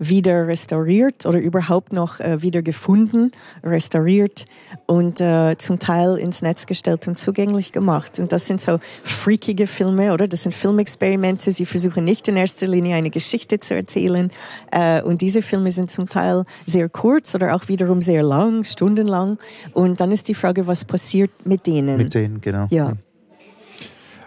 wieder 0.00 0.48
restauriert 0.48 1.26
oder 1.26 1.38
überhaupt 1.38 1.92
noch 1.92 2.20
äh, 2.20 2.40
wieder 2.40 2.62
gefunden, 2.62 3.32
restauriert 3.62 4.46
und 4.86 5.20
äh, 5.20 5.56
zum 5.58 5.78
Teil 5.78 6.16
ins 6.16 6.40
Netz 6.40 6.64
gestellt 6.64 7.06
und 7.06 7.18
zugänglich 7.18 7.70
gemacht. 7.70 8.18
Und 8.18 8.32
das 8.32 8.46
sind 8.46 8.62
so 8.62 8.80
freakige 9.04 9.66
Filme, 9.66 10.14
oder? 10.14 10.26
Das 10.26 10.42
sind 10.44 10.54
Filmexperimente. 10.54 11.52
Sie 11.52 11.66
versuchen 11.66 12.04
nicht 12.04 12.26
in 12.28 12.38
erster 12.38 12.66
Linie 12.66 12.96
eine 12.96 13.10
Geschichte 13.10 13.60
zu 13.60 13.74
erzählen. 13.74 14.32
Äh, 14.72 15.02
und 15.02 15.20
diese 15.20 15.42
Filme 15.42 15.70
sind 15.70 15.90
zum 15.90 16.08
Teil 16.08 16.44
sehr 16.64 16.88
kurz 16.88 17.34
oder 17.34 17.54
auch 17.54 17.68
wiederum 17.68 18.00
sehr 18.00 18.22
lang, 18.22 18.64
stundenlang. 18.64 19.38
Und 19.74 20.00
dann 20.00 20.12
ist 20.12 20.28
die 20.28 20.34
Frage, 20.34 20.66
was 20.66 20.86
passiert 20.86 21.30
mit 21.44 21.66
denen? 21.66 21.98
Mit 21.98 22.14
denen, 22.14 22.40
genau. 22.40 22.68
Ja. 22.70 22.94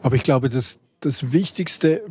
Aber 0.04 0.16
ich 0.16 0.24
glaube, 0.24 0.50
das, 0.50 0.78
das 1.00 1.32
Wichtigste 1.32 2.04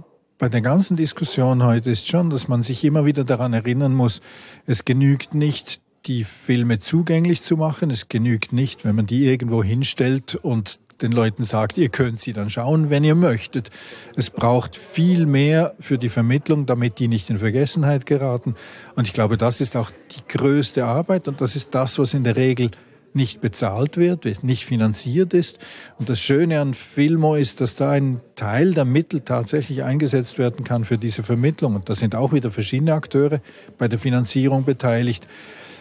bei 0.42 0.48
der 0.48 0.61
ganzen 0.61 0.96
Diskussion 0.96 1.62
heute 1.62 1.92
ist 1.92 2.09
schon, 2.09 2.28
dass 2.28 2.48
man 2.48 2.64
sich 2.64 2.83
immer 2.83 3.07
wieder 3.07 3.22
daran 3.22 3.52
erinnern 3.52 3.94
muss, 3.94 4.20
es 4.66 4.85
genügt 4.85 5.35
nicht, 5.35 5.81
die 6.07 6.24
Filme 6.24 6.81
zugänglich 6.81 7.42
zu 7.42 7.57
machen. 7.57 7.90
Es 7.90 8.09
genügt 8.09 8.52
nicht, 8.52 8.85
wenn 8.85 8.96
man 8.96 9.07
die 9.07 9.24
irgendwo 9.24 9.62
hinstellt 9.62 10.35
und 10.35 10.81
den 11.00 11.12
Leuten 11.12 11.44
sagt, 11.44 11.78
ihr 11.78 11.90
könnt 11.90 12.18
sie 12.18 12.33
dann 12.33 12.50
schauen, 12.50 12.90
wenn 12.90 13.05
ihr 13.05 13.14
möchtet. 13.14 13.70
Es 14.16 14.31
braucht 14.31 14.74
viel 14.74 15.26
mehr 15.26 15.76
für 15.78 15.96
die 15.96 16.09
Vermittlung, 16.09 16.66
damit 16.66 16.98
die 16.98 17.07
nicht 17.07 17.31
in 17.31 17.38
Vergessenheit 17.38 18.05
geraten. 18.05 18.57
Und 18.96 19.07
ich 19.07 19.12
glaube, 19.12 19.37
das 19.37 19.61
ist 19.61 19.76
auch 19.76 19.92
die 20.11 20.26
größte 20.26 20.85
Arbeit 20.85 21.28
und 21.28 21.40
das 21.40 21.55
ist 21.55 21.72
das, 21.72 22.00
was 22.00 22.14
in 22.14 22.24
der 22.24 22.35
Regel 22.35 22.72
nicht 23.14 23.40
bezahlt 23.40 23.96
wird, 23.96 24.27
nicht 24.42 24.64
finanziert 24.64 25.35
ist. 25.35 25.59
Und 25.98 26.09
das 26.09 26.20
Schöne 26.20 26.61
an 26.61 26.75
Filmo 26.75 27.35
ist, 27.35 27.61
dass 27.61 27.77
da 27.77 27.90
ein 27.90 28.20
Teil 28.37 28.72
der 28.72 28.85
Mittel 28.85 29.20
tatsächlich 29.20 29.83
eingesetzt 29.83 30.38
werden 30.38 30.64
kann 30.64 30.85
für 30.85 30.98
diese 30.98 31.22
Vermittlung. 31.22 31.75
Und 31.75 31.88
da 31.88 31.94
sind 31.94 32.14
auch 32.14 32.33
wieder 32.33 32.51
verschiedene 32.51 32.94
Akteure 32.94 33.40
bei 33.79 33.88
der 33.88 33.98
Finanzierung 33.98 34.64
beteiligt. 34.64 35.27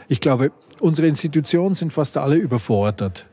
Ich 0.07 0.19
glaube, 0.19 0.51
unsere 0.79 1.07
Institutionen 1.07 1.75
sind 1.75 1.93
fast 1.93 2.17
alle 2.17 2.35
überfordert. 2.35 3.25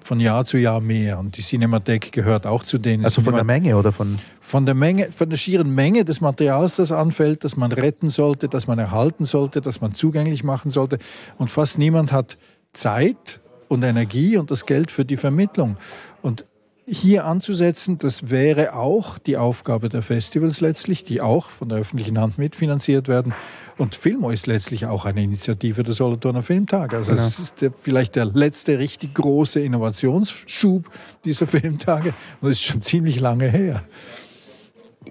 Von 0.00 0.20
Jahr 0.20 0.44
zu 0.44 0.56
Jahr 0.56 0.80
mehr. 0.80 1.18
Und 1.18 1.36
die 1.36 1.42
Cinemathek 1.42 2.12
gehört 2.12 2.46
auch 2.46 2.64
zu 2.64 2.78
denen. 2.78 3.04
Also 3.04 3.20
von 3.20 3.34
der 3.34 3.44
Menge 3.44 3.76
oder 3.76 3.92
von? 3.92 4.18
Von 4.40 4.64
der 4.64 4.74
Menge, 4.74 5.10
von 5.12 5.28
der 5.28 5.36
schieren 5.36 5.74
Menge 5.74 6.04
des 6.04 6.20
Materials, 6.20 6.76
das 6.76 6.92
anfällt, 6.92 7.44
das 7.44 7.56
man 7.56 7.72
retten 7.72 8.08
sollte, 8.08 8.48
das 8.48 8.66
man 8.66 8.78
erhalten 8.78 9.24
sollte, 9.24 9.60
das 9.60 9.80
man 9.80 9.92
zugänglich 9.94 10.44
machen 10.44 10.70
sollte. 10.70 10.98
Und 11.36 11.50
fast 11.50 11.78
niemand 11.78 12.12
hat 12.12 12.38
Zeit 12.72 13.40
und 13.68 13.82
Energie 13.82 14.36
und 14.36 14.50
das 14.50 14.66
Geld 14.66 14.90
für 14.90 15.04
die 15.04 15.16
Vermittlung. 15.16 15.76
Und 16.22 16.46
hier 16.90 17.26
anzusetzen, 17.26 17.98
das 17.98 18.30
wäre 18.30 18.74
auch 18.74 19.18
die 19.18 19.36
Aufgabe 19.36 19.90
der 19.90 20.00
Festivals 20.00 20.60
letztlich, 20.60 21.04
die 21.04 21.20
auch 21.20 21.50
von 21.50 21.68
der 21.68 21.78
öffentlichen 21.78 22.18
Hand 22.18 22.38
mitfinanziert 22.38 23.08
werden. 23.08 23.34
Und 23.76 23.94
Filmo 23.94 24.30
ist 24.30 24.46
letztlich 24.46 24.86
auch 24.86 25.04
eine 25.04 25.22
Initiative 25.22 25.82
der 25.82 25.92
Solothurner 25.92 26.42
Filmtage. 26.42 26.96
Also 26.96 27.12
genau. 27.12 27.26
es 27.26 27.38
ist 27.38 27.60
der, 27.60 27.72
vielleicht 27.72 28.16
der 28.16 28.24
letzte 28.24 28.78
richtig 28.78 29.14
große 29.14 29.60
Innovationsschub 29.60 30.90
dieser 31.24 31.46
Filmtage. 31.46 32.14
Und 32.40 32.48
es 32.48 32.56
ist 32.56 32.64
schon 32.64 32.82
ziemlich 32.82 33.20
lange 33.20 33.50
her. 33.50 33.82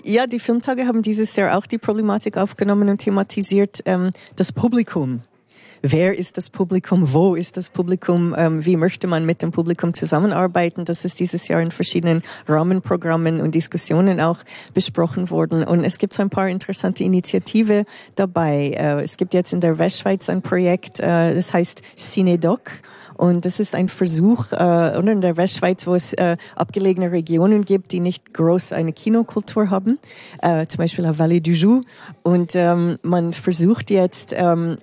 Ja, 0.04 0.28
die 0.28 0.40
Filmtage 0.40 0.88
haben 0.88 1.02
dieses 1.02 1.36
Jahr 1.36 1.58
auch 1.58 1.66
die 1.66 1.78
Problematik 1.78 2.38
aufgenommen 2.38 2.90
und 2.90 2.98
thematisiert, 3.00 3.82
ähm, 3.86 4.12
das 4.36 4.52
Publikum 4.52 5.22
wer 5.82 6.18
ist 6.18 6.38
das 6.38 6.50
Publikum, 6.50 7.14
wo 7.14 7.36
ist 7.36 7.58
das 7.58 7.70
Publikum, 7.70 8.36
ähm, 8.38 8.66
wie 8.66 8.76
möchte 8.76 9.08
man 9.08 9.26
mit 9.26 9.42
dem 9.42 9.52
Publikum 9.52 9.94
zusammenarbeiten. 9.94 10.86
Das 10.86 11.06
ist 11.06 11.20
dieses 11.20 11.48
Jahr 11.48 11.62
in 11.62 11.72
verschiedenen 11.72 12.24
Rahmenprogrammen 12.48 13.42
und 13.42 13.56
Diskussionen 13.56 14.20
auch 14.20 14.40
besprochen 14.74 15.30
worden. 15.30 15.64
Und 15.64 15.84
es 15.84 15.98
gibt 15.98 16.14
so 16.14 16.22
ein 16.22 16.30
paar 16.30 16.50
interessante 16.50 17.04
Initiative 17.04 17.86
dabei. 18.16 18.70
Äh, 18.70 19.04
es 19.04 19.18
gibt 19.18 19.34
jetzt 19.34 19.54
in 19.54 19.62
der 19.62 19.78
Westschweiz 19.78 20.30
ein 20.30 20.42
Projekt, 20.42 21.00
äh, 21.00 21.34
das 21.34 21.54
heißt 21.54 21.82
Cinedoc. 21.96 22.72
Und 23.18 23.46
das 23.46 23.60
ist 23.60 23.76
ein 23.76 23.90
Versuch, 23.90 24.52
äh, 24.52 24.98
in 24.98 25.22
der 25.22 25.38
Westschweiz, 25.38 25.88
wo 25.88 25.96
es 25.96 26.14
äh, 26.14 26.38
abgelegene 26.56 27.12
Regionen 27.12 27.66
gibt, 27.66 27.92
die 27.92 28.00
nicht 28.00 28.34
groß 28.34 28.74
eine 28.74 28.94
Kinokultur 28.94 29.70
haben, 29.70 30.00
äh, 30.42 30.66
zum 30.68 30.78
Beispiel 30.78 31.04
la 31.04 31.12
Vallée 31.12 31.42
du 31.42 31.52
Joux. 31.52 31.82
Und 32.24 32.56
ähm, 32.56 33.00
man 33.02 33.34
versucht 33.34 33.90
jetzt, 33.90 34.34
ähm, 34.38 34.78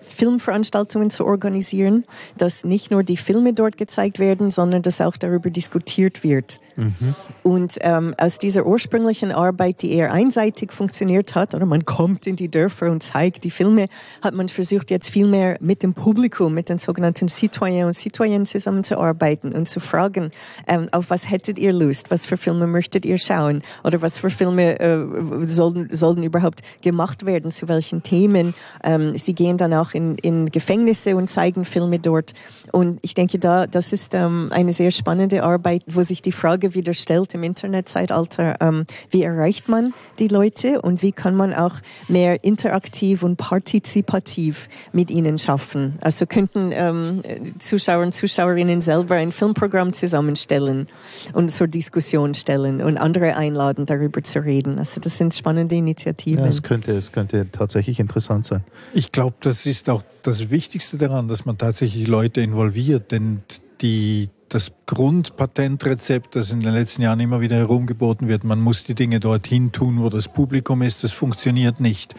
Filmveranstaltungen 0.00 1.10
zu 1.10 1.26
organisieren, 1.26 2.04
dass 2.38 2.64
nicht 2.64 2.90
nur 2.90 3.02
die 3.02 3.16
Filme 3.16 3.52
dort 3.52 3.76
gezeigt 3.76 4.18
werden, 4.18 4.50
sondern 4.50 4.82
dass 4.82 5.00
auch 5.00 5.16
darüber 5.16 5.50
diskutiert 5.50 6.22
wird. 6.22 6.60
Mhm. 6.76 7.14
Und 7.42 7.78
ähm, 7.80 8.14
aus 8.18 8.38
dieser 8.38 8.66
ursprünglichen 8.66 9.32
Arbeit, 9.32 9.82
die 9.82 9.92
eher 9.92 10.12
einseitig 10.12 10.72
funktioniert 10.72 11.34
hat, 11.34 11.54
oder 11.54 11.66
man 11.66 11.84
kommt 11.84 12.26
in 12.26 12.36
die 12.36 12.50
Dörfer 12.50 12.90
und 12.90 13.02
zeigt 13.02 13.44
die 13.44 13.50
Filme, 13.50 13.88
hat 14.22 14.34
man 14.34 14.48
versucht, 14.48 14.90
jetzt 14.90 15.10
viel 15.10 15.26
mehr 15.26 15.56
mit 15.60 15.82
dem 15.82 15.94
Publikum, 15.94 16.54
mit 16.54 16.68
den 16.68 16.78
sogenannten 16.78 17.28
Citoyens 17.56 17.86
und 17.86 17.94
Citoyennes 17.94 18.50
zusammenzuarbeiten 18.50 19.52
und 19.52 19.68
zu 19.68 19.80
fragen, 19.80 20.30
ähm, 20.66 20.88
auf 20.92 21.10
was 21.10 21.30
hättet 21.30 21.58
ihr 21.58 21.72
Lust, 21.72 22.10
was 22.10 22.26
für 22.26 22.36
Filme 22.36 22.66
möchtet 22.66 23.04
ihr 23.06 23.18
schauen 23.18 23.62
oder 23.82 24.02
was 24.02 24.18
für 24.18 24.30
Filme 24.30 24.78
äh, 24.78 25.06
sollten, 25.42 25.88
sollten 25.94 26.22
überhaupt 26.22 26.60
gemacht 26.82 27.24
werden, 27.24 27.50
zu 27.50 27.68
welchen 27.68 28.02
Themen. 28.02 28.54
Ähm, 28.84 29.16
sie 29.16 29.34
gehen 29.34 29.56
dann 29.56 29.72
auch 29.72 29.94
in, 29.94 30.16
in 30.18 30.50
Gefängnisse 30.50 31.16
und 31.16 31.28
zeigen 31.30 31.64
Filme 31.64 31.98
dort. 31.98 32.34
Und 32.72 32.98
ich 33.02 33.14
denke, 33.14 33.38
da, 33.38 33.66
das 33.66 33.92
ist 33.92 34.14
ähm, 34.14 34.50
eine 34.52 34.72
sehr 34.72 34.90
spannende 34.90 35.42
Arbeit, 35.42 35.82
wo 35.86 36.02
sich 36.02 36.22
die 36.22 36.32
Frage 36.32 36.74
wieder 36.74 36.92
stellt 36.92 37.34
im 37.34 37.42
Internetzeitalter, 37.42 38.56
ähm, 38.60 38.84
wie 39.10 39.22
erreicht 39.22 39.68
man 39.68 39.94
die 40.18 40.28
Leute 40.28 40.82
und 40.82 41.02
wie 41.02 41.12
kann 41.12 41.34
man 41.34 41.54
auch 41.54 41.76
mehr 42.08 42.44
interaktiv 42.44 43.22
und 43.22 43.36
partizipativ 43.36 44.68
mit 44.92 45.10
ihnen 45.10 45.38
schaffen. 45.38 45.98
Also 46.00 46.26
könnten 46.26 46.70
ähm, 46.72 47.22
Zuschauer 47.58 48.02
und 48.02 48.12
Zuschauerinnen 48.12 48.80
selber 48.80 49.16
ein 49.16 49.32
Filmprogramm 49.32 49.92
zusammenstellen 49.92 50.88
und 51.32 51.50
zur 51.50 51.66
Diskussion 51.66 52.34
stellen 52.34 52.82
und 52.82 52.96
andere 52.98 53.36
einladen, 53.36 53.86
darüber 53.86 54.22
zu 54.22 54.40
reden. 54.40 54.78
Also 54.78 55.00
das 55.00 55.18
sind 55.18 55.34
spannende 55.34 55.76
Initiativen. 55.76 56.44
Ja, 56.44 56.50
es 56.50 56.62
könnte, 56.62 56.92
es 56.92 57.12
könnte 57.12 57.46
tatsächlich 57.50 58.00
interessant 58.00 58.44
sein. 58.44 58.64
Ich 58.94 59.12
glaube, 59.12 59.36
das 59.40 59.66
ist 59.66 59.88
auch 59.90 60.02
das 60.22 60.50
Wichtigste 60.50 60.96
daran, 60.96 61.28
dass 61.28 61.44
man 61.44 61.58
tatsächlich 61.58 62.06
Leute 62.06 62.40
involviert, 62.40 63.12
denn 63.12 63.42
die, 63.80 64.28
das 64.48 64.72
Grundpatentrezept, 64.86 66.36
das 66.36 66.52
in 66.52 66.60
den 66.60 66.72
letzten 66.72 67.02
Jahren 67.02 67.18
immer 67.18 67.40
wieder 67.40 67.56
herumgeboten 67.56 68.28
wird, 68.28 68.44
man 68.44 68.60
muss 68.60 68.84
die 68.84 68.94
Dinge 68.94 69.18
dorthin 69.18 69.72
tun, 69.72 70.00
wo 70.00 70.08
das 70.08 70.28
Publikum 70.28 70.82
ist, 70.82 71.02
das 71.02 71.12
funktioniert 71.12 71.80
nicht. 71.80 72.14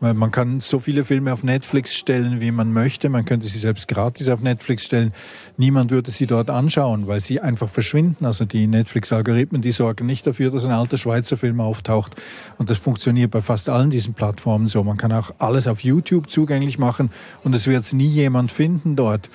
Weil 0.00 0.14
man 0.14 0.30
kann 0.30 0.60
so 0.60 0.78
viele 0.78 1.04
Filme 1.04 1.32
auf 1.32 1.42
Netflix 1.44 1.94
stellen, 1.94 2.40
wie 2.40 2.50
man 2.50 2.72
möchte. 2.72 3.08
Man 3.08 3.24
könnte 3.24 3.46
sie 3.46 3.58
selbst 3.58 3.88
gratis 3.88 4.28
auf 4.28 4.40
Netflix 4.40 4.84
stellen. 4.84 5.12
Niemand 5.56 5.90
würde 5.90 6.10
sie 6.10 6.26
dort 6.26 6.50
anschauen, 6.50 7.06
weil 7.06 7.20
sie 7.20 7.40
einfach 7.40 7.68
verschwinden. 7.68 8.24
Also 8.24 8.44
die 8.44 8.66
Netflix-Algorithmen, 8.66 9.62
die 9.62 9.72
sorgen 9.72 10.06
nicht 10.06 10.26
dafür, 10.26 10.50
dass 10.50 10.66
ein 10.66 10.72
alter 10.72 10.98
Schweizer 10.98 11.36
Film 11.36 11.60
auftaucht. 11.60 12.16
Und 12.58 12.70
das 12.70 12.78
funktioniert 12.78 13.30
bei 13.30 13.40
fast 13.40 13.68
allen 13.68 13.90
diesen 13.90 14.14
Plattformen 14.14 14.68
so. 14.68 14.84
Man 14.84 14.96
kann 14.96 15.12
auch 15.12 15.32
alles 15.38 15.66
auf 15.66 15.80
YouTube 15.80 16.30
zugänglich 16.30 16.78
machen 16.78 17.10
und 17.42 17.54
es 17.54 17.66
wird 17.66 17.90
nie 17.92 18.06
jemand 18.06 18.52
finden 18.52 18.96
dort. 18.96 19.30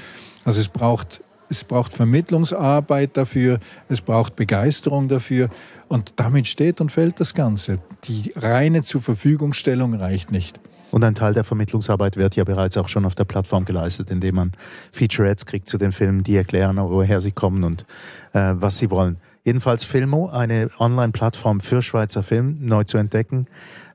Also 0.46 0.60
es 0.60 0.70
braucht 0.70 1.22
es 1.52 1.66
braucht 1.66 1.94
Vermittlungsarbeit 1.94 3.18
dafür, 3.18 3.60
es 3.90 4.00
braucht 4.00 4.38
Begeisterung 4.38 5.10
dafür 5.10 5.50
und 5.90 6.14
damit 6.16 6.48
steht 6.48 6.80
und 6.80 6.92
fällt 6.92 7.20
das 7.20 7.34
Ganze. 7.34 7.76
Die 8.06 8.32
reine 8.38 8.84
Zurverfügungstellung 8.84 9.94
reicht 9.94 10.32
nicht. 10.32 10.60
Und 10.92 11.04
ein 11.04 11.16
Teil 11.16 11.34
der 11.34 11.44
Vermittlungsarbeit 11.44 12.18
wird 12.18 12.36
ja 12.36 12.44
bereits 12.46 12.78
auch 12.78 12.90
schon 12.90 13.06
auf 13.06 13.16
der 13.16 13.26
Plattform 13.26 13.66
geleistet, 13.66 14.10
indem 14.10 14.36
man 14.36 14.52
Featurettes 14.92 15.46
kriegt 15.46 15.68
zu 15.68 15.78
den 15.78 15.92
Filmen, 15.92 16.24
die 16.24 16.36
erklären, 16.36 16.78
woher 16.78 17.22
sie 17.22 17.32
kommen 17.32 17.64
und 17.64 17.86
äh, 18.34 18.54
was 18.56 18.78
sie 18.78 18.90
wollen. 18.90 19.18
Jedenfalls 19.44 19.84
Filmo, 19.84 20.30
eine 20.30 20.70
Online-Plattform 20.80 21.60
für 21.60 21.82
Schweizer 21.82 22.24
Film, 22.24 22.60
neu 22.62 22.84
zu 22.86 22.98
entdecken. 22.98 23.48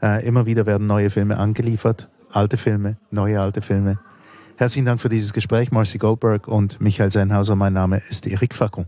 Äh, 0.03 0.27
immer 0.27 0.45
wieder 0.45 0.67
werden 0.67 0.87
neue 0.87 1.09
Filme 1.09 1.39
angeliefert, 1.39 2.09
alte 2.31 2.57
Filme, 2.57 2.97
neue 3.11 3.41
alte 3.41 3.63
Filme. 3.63 3.99
Herzlichen 4.59 4.87
Dank 4.87 5.01
für 5.01 5.11
dieses 5.11 5.35
Gespräch, 5.35 5.71
Marcy 5.71 5.99
Goldberg 5.99 6.49
und 6.49 6.81
Michael 6.81 7.13
Seinhauser. 7.13 7.57
Mein 7.57 7.75
Name 7.75 8.03
ist 8.09 8.27
Erik 8.27 8.55
Fackung. 8.55 8.87